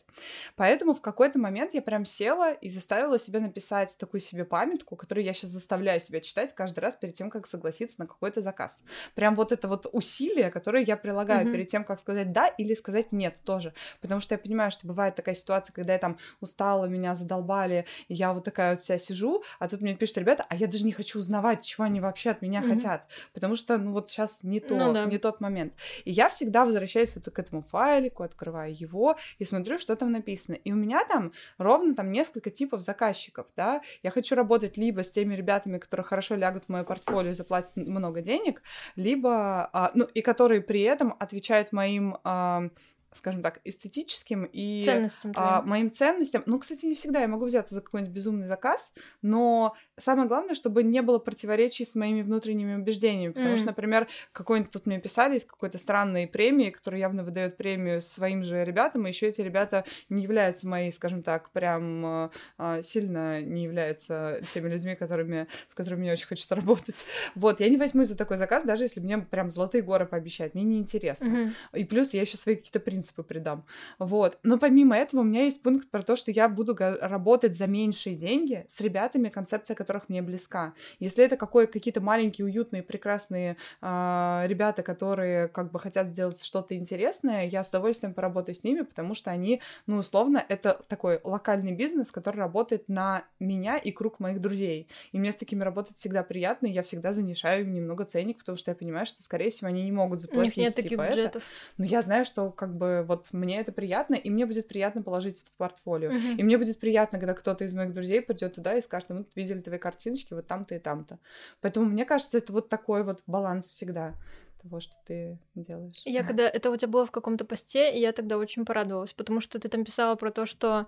Поэтому 0.56 0.94
в 0.94 1.02
какой-то 1.02 1.40
момент 1.40 1.74
я 1.74 1.82
прям 1.82 2.06
села 2.06 2.54
и 2.54 2.70
заставила 2.70 3.18
себя 3.20 3.40
написать 3.40 3.96
такую 3.98 4.22
себе 4.22 4.46
памятку, 4.46 4.96
которую 4.96 5.26
я 5.26 5.34
сейчас 5.34 5.52
заставляю 5.52 6.00
себя 6.00 6.22
читать 6.22 6.54
каждый 6.54 6.80
раз 6.80 6.96
перед 6.96 7.16
тем, 7.16 7.30
как 7.30 7.48
согласиться 7.48 8.00
на 8.00 8.08
какой-то 8.08 8.42
заказ. 8.42 8.84
Прям 9.16 9.36
вот 9.36 9.52
это 9.52 9.68
вот 9.68 9.88
усилие, 9.92 10.52
которое 10.52 10.84
я 10.84 10.98
прилагаю 10.98 11.48
mm-hmm. 11.48 11.52
перед 11.52 11.68
тем, 11.68 11.84
как 11.84 12.00
сказать 12.00 12.32
да 12.32 12.48
или 12.48 12.74
сказать 12.74 13.12
нет 13.12 13.40
тоже. 13.44 13.74
Потому 14.02 14.22
что 14.22 14.36
я 14.36 14.40
понимаю, 14.40 14.72
что 14.72 14.88
бывает 14.88 15.16
такая 15.16 15.36
ситуация, 15.36 15.74
когда 15.74 15.94
я 15.94 16.00
там 16.00 16.18
устала, 16.42 16.86
меня 16.86 17.16
задолбали, 17.16 17.86
и 18.08 18.14
я 18.14 18.34
вот 18.34 18.44
такая 18.44 18.76
вот 18.76 18.84
вся 18.84 18.98
сижу, 18.98 19.44
а 19.60 19.68
тут 19.68 19.82
мне 19.82 19.96
пишут 19.96 20.18
ребята, 20.18 20.46
а 20.50 20.56
я 20.56 20.68
даже 20.68 20.86
не 20.86 20.92
хочу 20.92 21.20
узнавать, 21.20 21.64
чего 21.64 21.86
они 21.86 22.00
вообще 22.00 22.32
от 22.32 22.42
меня 22.42 22.62
mm-hmm. 22.62 22.70
хотят. 22.70 23.08
Потому 23.34 23.56
что, 23.56 23.78
ну 23.78 23.92
вот 23.92 24.10
сейчас 24.10 24.44
не 24.44 24.60
то, 24.68 24.76
ну, 24.76 24.94
да. 24.94 25.06
не 25.06 25.18
тот 25.18 25.42
момент. 25.42 25.74
И 26.04 26.12
я 26.12 26.30
всегда 26.30 26.66
возвращаюсь 26.66 27.16
вот 27.16 27.26
к 27.26 27.40
этому 27.40 27.62
файлику, 27.62 28.24
открываю 28.24 28.74
его 28.76 29.16
и 29.40 29.46
смотрю, 29.46 29.80
что 29.80 29.96
там 29.96 30.12
написано. 30.12 30.56
И 30.56 30.72
у 30.72 30.76
меня 30.76 31.04
там 31.06 31.32
ровно 31.58 31.96
там 31.96 32.12
несколько 32.12 32.50
типов 32.50 32.82
заказчиков, 32.82 33.48
да. 33.56 33.82
Я 34.04 34.12
хочу 34.12 34.36
работать 34.36 34.78
либо 34.78 35.04
с 35.04 35.12
теми 35.12 35.36
ребятами, 35.36 35.78
которые 35.78 36.06
хорошо 36.06 36.36
лягут 36.36 36.66
в 36.66 36.70
мое 36.70 36.84
портфолио 36.84 37.32
и 37.32 37.34
заплатят 37.34 37.76
много 37.76 38.22
денег, 38.22 38.62
либо, 38.96 39.70
а, 39.72 39.92
ну, 39.94 40.06
и 40.06 40.22
которые 40.22 40.62
при 40.62 40.82
этом 40.82 41.16
отвечают 41.20 41.72
моим 41.72 42.18
а, 42.24 42.70
скажем 43.16 43.42
так, 43.42 43.60
эстетическим 43.64 44.48
и 44.52 44.84
ценностям 44.84 45.32
а, 45.36 45.62
моим 45.62 45.92
ценностям. 45.92 46.44
Ну, 46.46 46.60
кстати, 46.60 46.86
не 46.86 46.96
всегда 46.96 47.22
я 47.22 47.28
могу 47.28 47.46
взяться 47.46 47.76
за 47.76 47.82
какой-нибудь 47.82 48.14
безумный 48.14 48.48
заказ, 48.48 48.94
но 49.22 49.76
самое 49.98 50.28
главное, 50.28 50.56
чтобы 50.56 50.84
не 50.84 51.02
было 51.02 51.20
противоречий 51.20 51.86
с 51.86 51.96
моими 51.96 52.22
внутренними 52.22 52.76
убеждениями. 52.76 53.34
Потому 53.34 53.54
mm. 53.54 53.58
что, 53.58 53.66
например, 53.68 54.08
какой-нибудь 54.32 54.72
тут 54.72 54.86
мне 54.86 55.00
писали 55.00 55.38
из 55.38 55.46
какой-то 55.46 55.78
странной 55.78 56.28
премии, 56.28 56.70
которая 56.70 57.02
явно 57.02 57.24
выдает 57.24 57.58
премию 57.58 58.02
своим 58.02 58.44
же 58.44 58.64
ребятам, 58.64 59.06
и 59.06 59.10
еще 59.10 59.28
эти 59.28 59.42
ребята 59.42 59.86
не 60.10 60.24
являются 60.24 60.68
мои, 60.68 60.92
скажем 60.92 61.24
так, 61.24 61.50
прям 61.52 62.06
а, 62.06 62.32
а, 62.58 62.82
сильно 62.82 63.42
не 63.42 63.64
являются 63.64 64.42
теми 64.54 64.70
людьми, 64.70 64.96
которыми, 64.96 65.48
с 65.70 65.76
которыми 65.76 66.02
мне 66.02 66.12
очень 66.14 66.28
хочется 66.28 66.56
работать. 66.56 67.06
Вот, 67.36 67.60
я 67.60 67.70
не 67.70 67.78
возьмусь 67.78 68.10
за 68.10 68.18
такой 68.18 68.38
заказ, 68.38 68.64
даже 68.64 68.84
если 68.84 69.00
мне 69.00 69.18
прям 69.18 69.52
золотые 69.52 69.82
горы 69.82 70.06
пообещать, 70.06 70.54
мне 70.54 70.64
неинтересно. 70.64 71.26
Mm-hmm. 71.26 71.80
И 71.80 71.84
плюс 71.86 72.14
я 72.14 72.22
еще 72.22 72.38
свои 72.38 72.56
какие-то 72.56 72.80
принципы 72.80 73.05
принципы 73.06 73.24
придам. 73.24 73.66
Вот. 74.00 74.40
Но 74.44 74.58
помимо 74.58 74.96
этого 74.96 75.22
у 75.22 75.24
меня 75.24 75.44
есть 75.44 75.62
пункт 75.62 75.90
про 75.90 76.02
то, 76.02 76.16
что 76.16 76.32
я 76.32 76.50
буду 76.50 76.76
работать 76.78 77.56
за 77.56 77.68
меньшие 77.68 78.16
деньги 78.16 78.66
с 78.68 78.82
ребятами, 78.82 79.30
концепция 79.30 79.76
которых 79.76 80.10
мне 80.10 80.22
близка. 80.22 80.74
Если 81.00 81.24
это 81.24 81.38
какой, 81.38 81.68
какие-то 81.68 82.02
маленькие, 82.02 82.46
уютные, 82.46 82.82
прекрасные 82.82 83.58
э, 83.82 84.44
ребята, 84.48 84.84
которые 84.84 85.48
как 85.50 85.72
бы 85.72 85.80
хотят 85.80 86.08
сделать 86.08 86.44
что-то 86.44 86.76
интересное, 86.76 87.48
я 87.48 87.64
с 87.64 87.70
удовольствием 87.70 88.14
поработаю 88.14 88.56
с 88.56 88.64
ними, 88.64 88.82
потому 88.82 89.14
что 89.14 89.32
они, 89.32 89.62
ну, 89.88 89.98
условно, 89.98 90.44
это 90.50 90.82
такой 90.88 91.20
локальный 91.24 91.74
бизнес, 91.74 92.12
который 92.12 92.38
работает 92.38 92.90
на 92.90 93.24
меня 93.40 93.78
и 93.78 93.92
круг 93.92 94.20
моих 94.20 94.42
друзей. 94.42 94.88
И 95.12 95.20
мне 95.20 95.32
с 95.32 95.36
такими 95.36 95.64
работать 95.64 95.98
всегда 95.98 96.24
приятно, 96.24 96.68
и 96.68 96.72
я 96.72 96.82
всегда 96.82 97.14
занижаю 97.14 97.62
им 97.62 97.74
немного 97.74 98.06
ценник, 98.06 98.40
потому 98.40 98.58
что 98.58 98.72
я 98.72 98.76
понимаю, 98.76 99.06
что, 99.06 99.22
скорее 99.22 99.52
всего, 99.52 99.68
они 99.68 99.84
не 99.84 99.92
могут 99.92 100.22
заплатить. 100.22 100.58
У 100.58 100.62
них 100.62 100.68
нет 100.68 100.76
типа 100.76 100.84
таких 100.84 101.00
бюджетов. 101.00 101.44
Это. 101.44 101.52
Но 101.78 101.86
я 101.86 102.02
знаю, 102.02 102.26
что 102.26 102.52
как 102.56 102.76
бы 102.76 102.95
вот 103.04 103.34
мне 103.34 103.60
это 103.60 103.72
приятно, 103.72 104.16
и 104.16 104.30
мне 104.30 104.46
будет 104.46 104.68
приятно 104.68 105.02
положить 105.04 105.42
это 105.42 105.52
в 105.52 105.56
портфолио. 105.56 106.12
Uh-huh. 106.12 106.36
И 106.38 106.44
мне 106.44 106.58
будет 106.58 106.80
приятно, 106.80 107.20
когда 107.20 107.34
кто-то 107.34 107.64
из 107.66 107.74
моих 107.74 107.94
друзей 107.94 108.22
придет 108.22 108.54
туда 108.54 108.76
и 108.76 108.82
скажет, 108.82 109.10
ну, 109.10 109.26
видели 109.36 109.62
твои 109.62 109.80
картиночки 109.80 110.34
вот 110.34 110.48
там-то 110.48 110.76
и 110.76 110.80
там-то. 110.80 111.20
Поэтому 111.62 111.86
мне 111.86 112.06
кажется, 112.06 112.38
это 112.38 112.54
вот 112.54 112.70
такой 112.70 113.04
вот 113.04 113.24
баланс 113.28 113.68
всегда 113.68 114.16
того, 114.62 114.80
что 114.80 114.96
ты 115.06 115.40
делаешь. 115.54 116.02
Я 116.06 116.24
когда 116.24 116.50
это 116.50 116.72
у 116.72 116.78
тебя 116.78 116.90
было 116.90 117.06
в 117.06 117.12
каком-то 117.12 117.46
посте, 117.46 117.98
я 117.98 118.12
тогда 118.12 118.38
очень 118.38 118.66
порадовалась, 118.66 119.14
потому 119.14 119.42
что 119.42 119.60
ты 119.60 119.68
там 119.68 119.84
писала 119.84 120.16
про 120.16 120.32
то, 120.32 120.46
что 120.46 120.88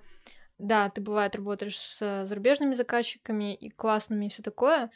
да, 0.57 0.89
ты 0.89 1.01
бывает 1.01 1.35
работаешь 1.35 1.77
с 1.77 2.25
зарубежными 2.25 2.73
заказчиками 2.73 3.53
и 3.53 3.69
классными 3.69 4.25
и 4.25 4.29
все 4.29 4.41
такое, 4.41 4.89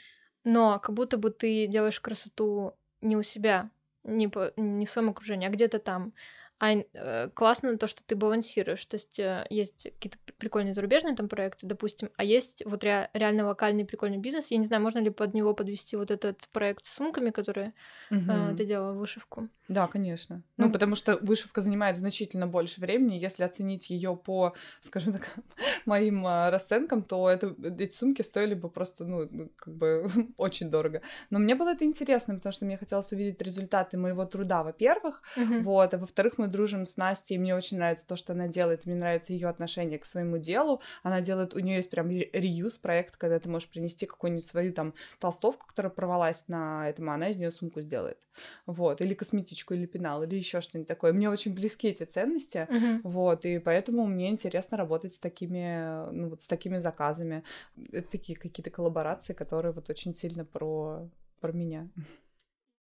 но 0.44 0.80
как 0.80 0.96
будто 0.96 1.18
бы 1.18 1.30
ты 1.30 1.68
делаешь 1.68 2.00
красоту 2.00 2.74
не 3.02 3.16
у 3.16 3.22
себя, 3.22 3.70
не, 4.04 4.28
по, 4.28 4.52
не 4.58 4.86
в 4.86 4.90
своем 4.90 5.10
окружении, 5.10 5.48
а 5.48 5.52
где-то 5.52 5.80
там. 5.80 6.14
А 6.62 6.74
э, 6.76 7.30
классно 7.30 7.76
то, 7.76 7.88
что 7.88 8.04
ты 8.06 8.16
балансируешь. 8.16 8.86
То 8.86 8.96
есть 8.96 9.18
э, 9.18 9.48
есть 9.50 9.86
какие-то 9.94 10.20
прикольные 10.38 10.76
зарубежные 10.76 11.16
там 11.16 11.28
проекты, 11.28 11.66
допустим, 11.66 12.10
а 12.18 12.24
есть 12.24 12.62
вот 12.68 12.84
ре- 12.84 13.10
реально 13.14 13.48
локальный 13.48 13.84
прикольный 13.84 14.20
бизнес. 14.20 14.52
Я 14.52 14.58
не 14.58 14.68
знаю, 14.68 14.84
можно 14.84 15.00
ли 15.00 15.10
под 15.10 15.34
него 15.34 15.56
подвести 15.56 15.96
вот 15.96 16.12
этот 16.12 16.48
проект 16.50 16.86
с 16.86 16.94
сумками, 16.94 17.32
которые 17.32 17.74
угу. 18.12 18.32
э, 18.32 18.56
ты 18.56 18.66
делала 18.66 18.94
вышивку. 18.94 19.50
Да, 19.70 19.88
конечно. 19.88 20.44
Ну, 20.58 20.68
ну, 20.68 20.72
потому 20.72 20.94
что 20.94 21.18
вышивка 21.18 21.62
занимает 21.62 21.98
значительно 21.98 22.46
больше 22.46 22.80
времени. 22.80 23.16
Если 23.16 23.44
оценить 23.44 23.90
ее 23.90 24.16
по, 24.16 24.54
скажем 24.82 25.14
так, 25.14 25.28
моим 25.86 26.28
э, 26.28 26.52
расценкам, 26.52 27.02
то 27.02 27.28
это, 27.28 27.56
эти 27.80 27.94
сумки 27.94 28.22
стоили 28.22 28.54
бы 28.54 28.70
просто, 28.70 29.04
ну, 29.04 29.28
ну 29.32 29.50
как 29.56 29.74
бы 29.74 30.08
очень 30.38 30.70
дорого. 30.70 31.02
Но 31.32 31.40
мне 31.40 31.56
было 31.56 31.70
это 31.70 31.86
интересно, 31.86 32.36
потому 32.36 32.54
что 32.54 32.66
мне 32.66 32.78
хотелось 32.78 33.12
увидеть 33.12 33.42
результаты 33.42 33.98
моего 33.98 34.26
труда, 34.26 34.62
во-первых, 34.62 35.24
угу. 35.36 35.62
вот, 35.62 35.94
а 35.96 35.98
во-вторых, 35.98 36.38
мы 36.38 36.51
дружим 36.52 36.86
с 36.86 36.98
Настей, 36.98 37.36
и 37.36 37.40
мне 37.40 37.56
очень 37.56 37.78
нравится 37.78 38.06
то, 38.06 38.16
что 38.16 38.34
она 38.34 38.48
делает, 38.48 38.86
мне 38.86 38.96
нравится 38.96 39.34
ее 39.34 39.48
отношение 39.48 39.98
к 39.98 40.06
своему 40.06 40.38
делу. 40.38 40.82
Она 41.04 41.22
делает, 41.22 41.54
у 41.54 41.60
нее 41.60 41.78
есть 41.78 41.90
прям 41.90 42.10
реюз 42.10 42.78
проект, 42.78 43.18
когда 43.18 43.40
ты 43.40 43.50
можешь 43.50 43.70
принести 43.70 44.06
какую-нибудь 44.06 44.46
свою 44.46 44.74
там 44.74 44.94
толстовку, 45.20 45.68
которая 45.68 45.92
порвалась 45.92 46.48
на 46.48 46.90
этом, 46.90 47.10
а 47.10 47.16
она 47.16 47.30
из 47.30 47.38
нее 47.38 47.52
сумку 47.52 47.82
сделает. 47.82 48.20
Вот, 48.66 49.02
или 49.02 49.14
косметичку, 49.14 49.74
или 49.74 49.86
пенал, 49.86 50.24
или 50.24 50.36
еще 50.36 50.62
что-нибудь 50.62 50.88
такое. 50.88 51.14
Мне 51.14 51.30
очень 51.30 51.54
близки 51.54 51.88
эти 51.88 52.04
ценности, 52.04 52.68
uh-huh. 52.70 53.02
вот, 53.04 53.46
и 53.46 53.60
поэтому 53.60 54.06
мне 54.06 54.30
интересно 54.30 54.78
работать 54.78 55.16
с 55.16 55.20
такими, 55.20 56.12
ну 56.12 56.30
вот 56.30 56.42
с 56.42 56.48
такими 56.48 56.78
заказами. 56.78 57.44
Это 57.92 58.10
такие 58.10 58.38
какие-то 58.38 58.70
коллаборации, 58.70 59.34
которые 59.34 59.72
вот 59.72 59.90
очень 59.90 60.14
сильно 60.14 60.46
про 60.46 61.10
про 61.42 61.52
меня. 61.52 61.90